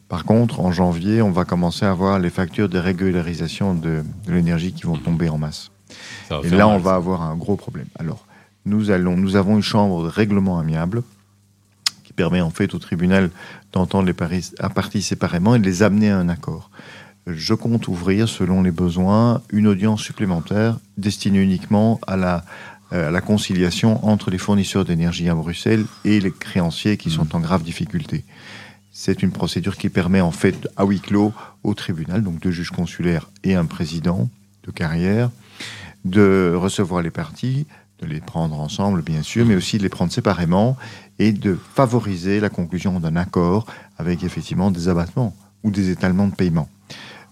Par 0.08 0.24
contre, 0.24 0.60
en 0.60 0.72
janvier, 0.72 1.22
on 1.22 1.32
va 1.32 1.46
commencer 1.46 1.86
à 1.86 1.94
voir 1.94 2.20
les 2.20 2.30
factures 2.30 2.70
de 2.70 2.78
régularisation 2.78 3.74
de, 3.74 4.04
de 4.28 4.32
l'énergie 4.32 4.72
qui 4.74 4.84
vont 4.84 4.98
tomber 4.98 5.30
en 5.30 5.38
masse. 5.38 5.72
Et 6.44 6.50
là, 6.58 6.68
on 6.68 6.78
va 6.78 6.94
avoir 6.96 7.22
un 7.24 7.36
gros 7.36 7.56
problème. 7.56 7.88
Alors, 7.98 8.26
nous, 8.66 8.92
allons, 8.92 9.18
nous 9.18 9.36
avons 9.36 9.56
une 9.56 9.64
chambre 9.64 10.04
de 10.04 10.10
règlement 10.10 10.60
amiable 10.60 11.04
qui 12.04 12.14
permet 12.14 12.42
en 12.42 12.50
fait 12.52 12.74
au 12.74 12.80
tribunal 12.80 13.30
d'entendre 13.72 14.06
les 14.06 14.14
paris- 14.14 14.52
à 14.60 14.70
parties 14.70 15.02
séparément 15.02 15.56
et 15.56 15.60
de 15.60 15.66
les 15.66 15.84
amener 15.84 16.10
à 16.12 16.18
un 16.18 16.30
accord. 16.30 16.70
Je 17.28 17.56
compte 17.56 17.88
ouvrir, 17.88 18.30
selon 18.30 18.62
les 18.62 18.72
besoins, 18.72 19.42
une 19.52 19.66
audience 19.68 20.02
supplémentaire 20.02 20.78
destinée 20.98 21.42
uniquement 21.42 22.00
à 22.06 22.16
la, 22.16 22.46
euh, 22.94 23.08
à 23.08 23.12
la 23.12 23.22
conciliation 23.22 24.06
entre 24.06 24.30
les 24.30 24.38
fournisseurs 24.38 24.86
d'énergie 24.86 25.30
à 25.30 25.34
Bruxelles 25.34 25.86
et 26.04 26.20
les 26.20 26.32
créanciers 26.32 26.98
qui 26.98 27.10
sont 27.10 27.36
en 27.36 27.40
grave 27.40 27.64
difficulté. 27.64 28.24
C'est 28.98 29.22
une 29.24 29.32
procédure 29.32 29.76
qui 29.76 29.90
permet 29.90 30.22
en 30.22 30.32
fait 30.32 30.70
à 30.78 30.86
huis 30.86 31.02
clos 31.02 31.34
au 31.64 31.74
tribunal, 31.74 32.24
donc 32.24 32.40
deux 32.40 32.52
juges 32.52 32.72
consulaires 32.72 33.30
et 33.44 33.54
un 33.54 33.66
président 33.66 34.30
de 34.64 34.72
carrière, 34.72 35.32
de 36.06 36.54
recevoir 36.56 37.02
les 37.02 37.12
parties, 37.12 37.68
de 38.00 38.06
les 38.06 38.22
prendre 38.22 38.58
ensemble 38.58 39.02
bien 39.02 39.22
sûr, 39.22 39.46
mais 39.46 39.56
aussi 39.56 39.78
de 39.78 39.84
les 39.84 39.90
prendre 39.90 40.14
séparément 40.14 40.78
et 41.20 41.34
de 41.34 41.60
favoriser 41.74 42.40
la 42.40 42.48
conclusion 42.48 43.02
d'un 43.02 43.18
accord 43.18 43.66
avec 43.98 44.24
effectivement 44.24 44.72
des 44.72 44.88
abattements 44.88 45.36
ou 45.64 45.72
des 45.72 45.90
étalements 45.90 46.28
de 46.30 46.36
paiement. 46.36 46.70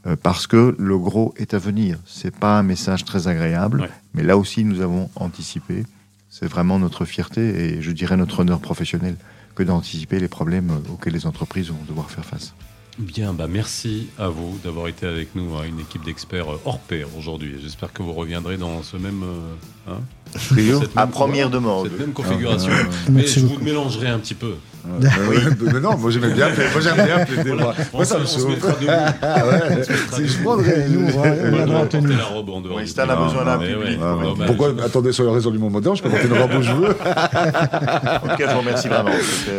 Euh, 0.06 0.18
parce 0.22 0.48
que 0.48 0.76
le 0.78 0.98
gros 0.98 1.34
est 1.38 1.54
à 1.54 1.60
venir. 1.60 1.98
C'est 2.06 2.36
pas 2.36 2.60
un 2.60 2.64
message 2.64 3.06
très 3.06 3.30
agréable, 3.30 3.80
Ouais. 3.84 3.90
mais 4.14 4.24
là 4.24 4.38
aussi 4.38 4.66
nous 4.66 4.82
avons 4.82 5.10
anticipé. 5.16 5.86
C'est 6.30 6.46
vraiment 6.48 6.78
notre 6.78 7.06
fierté 7.06 7.42
et 7.78 7.82
je 7.82 7.92
dirais 7.92 8.18
notre 8.18 8.42
honneur 8.42 8.60
professionnel 8.60 9.16
que 9.56 9.64
d'anticiper 9.64 10.20
les 10.20 10.28
problèmes 10.28 10.72
auxquels 10.92 11.14
les 11.14 11.26
entreprises 11.26 11.70
vont 11.70 11.84
devoir 11.88 12.10
faire 12.10 12.26
face. 12.26 12.54
Bien, 13.00 13.34
bah 13.34 13.48
merci 13.50 14.10
à 14.20 14.28
vous 14.30 14.60
d'avoir 14.64 14.88
été 14.88 15.08
avec 15.08 15.34
nous, 15.34 15.56
hein, 15.56 15.64
une 15.68 15.80
équipe 15.80 16.04
d'experts 16.06 16.52
euh, 16.54 16.60
hors 16.64 16.78
pair 16.80 17.08
aujourd'hui. 17.18 17.56
J'espère 17.62 17.92
que 17.92 18.04
vous 18.04 18.14
reviendrez 18.14 18.56
dans 18.58 18.84
ce 18.84 18.98
même, 18.98 19.24
euh, 19.24 19.92
hein, 19.92 20.00
cette 20.38 20.96
À 20.96 21.06
même- 21.06 21.10
première 21.12 21.50
demande. 21.50 21.88
cette 21.90 22.00
même 22.00 22.14
configuration. 22.14 22.70
Ah. 22.72 22.84
Mais 23.10 23.22
Merci 23.22 23.40
je 23.40 23.46
beaucoup. 23.48 23.60
vous 23.60 23.66
mélangerai 23.66 24.10
un 24.10 24.20
petit 24.20 24.36
peu. 24.36 24.56
Ouais, 24.86 25.08
ouais, 25.38 25.72
mais 25.74 25.80
non, 25.80 25.98
moi 25.98 26.12
j'aimais 26.12 26.34
bien, 26.34 26.50
moi 26.50 26.82
j'aime 26.82 27.06
bien 27.06 27.26
plaider. 27.26 27.52
Moi, 27.54 27.74
moi 27.94 28.06
ça 28.06 28.20
me 28.20 28.26
chauffe. 28.26 28.60
Ah 29.22 30.18
je 30.24 30.44
prendrais 30.44 30.88
Nous, 30.90 31.08
on 31.08 31.22
va- 31.22 31.30
on 31.64 31.66
dans 31.66 31.74
la 31.82 31.86
tenue. 31.88 32.08
porter 32.10 32.18
la 32.18 32.26
robe 32.26 32.50
en 32.50 32.62
dehors. 32.62 32.76
Oui, 32.78 32.84
du 32.84 32.90
Stan 32.90 33.04
a 33.08 33.16
besoin 33.16 33.46
d'un 33.46 33.58
public. 33.58 33.78
ouais, 33.80 33.96
Ouais, 33.98 34.14
ouais. 34.14 34.24
dommage. 34.26 34.48
Pourquoi 34.48 34.74
Attendez, 34.84 35.12
soyez 35.14 35.32
résolument 35.32 35.70
moderne, 35.70 35.96
je 35.96 36.04
peux 36.04 36.10
porter 36.10 36.28
une 36.28 36.34
robe 36.38 36.52
où 36.58 36.62
je 36.62 36.72
veux. 36.74 36.90
En 36.90 38.28
tout 38.28 38.36
cas, 38.38 38.48
je 38.50 38.54
vous 38.54 38.60
remercie 38.60 38.88
vraiment. 38.88 39.12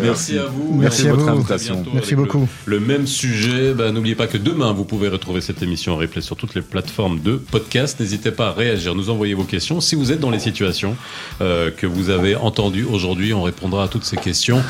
Merci 0.02 0.38
à 0.38 0.44
vous. 0.44 0.74
Merci 0.78 1.08
à 1.08 1.12
très 1.16 1.28
Invitation. 1.28 1.84
Merci 1.92 2.10
le- 2.10 2.16
beaucoup. 2.16 2.48
Le, 2.66 2.80
même 2.80 3.06
sujet. 3.06 3.72
Bah, 3.74 3.90
N'oubliez 3.92 4.14
pas 4.14 4.26
que 4.26 4.36
demain, 4.38 4.72
vous 4.72 4.84
pouvez 4.84 5.08
retrouver 5.08 5.40
cette 5.40 5.62
émission 5.62 5.94
en 5.94 5.96
replay 5.96 6.20
sur 6.20 6.36
toutes 6.36 6.54
les 6.54 6.62
plateformes 6.62 7.20
de 7.20 7.36
podcast. 7.36 7.98
N'hésitez 8.00 8.30
pas 8.30 8.48
à 8.48 8.52
réagir, 8.52 8.94
nous 8.94 9.10
envoyer 9.10 9.34
vos 9.34 9.44
questions. 9.44 9.80
Si 9.80 9.94
vous 9.94 10.12
êtes 10.12 10.20
dans 10.20 10.30
les 10.30 10.38
situations 10.38 10.96
euh, 11.40 11.70
que 11.74 11.86
vous 11.86 12.10
avez 12.10 12.36
entendues 12.36 12.84
aujourd'hui, 12.84 13.32
on 13.32 13.42
répondra 13.42 13.84
à 13.84 13.88
toutes 13.88 14.04
ces 14.04 14.16
questions 14.16 14.62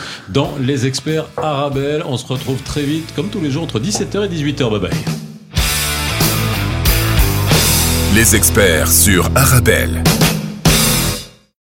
Les 0.61 0.87
Experts 0.87 1.27
Arabelle. 1.37 2.03
On 2.07 2.17
se 2.17 2.27
retrouve 2.27 2.63
très 2.63 2.83
vite, 2.83 3.13
comme 3.15 3.29
tous 3.29 3.41
les 3.41 3.51
jours, 3.51 3.65
entre 3.65 3.81
17h 3.81 4.25
et 4.25 4.29
18h. 4.29 4.71
Bye 4.71 4.81
bye. 4.81 4.91
Les 8.15 8.37
experts 8.37 8.93
sur 8.93 9.29
Arabelle. 9.35 10.05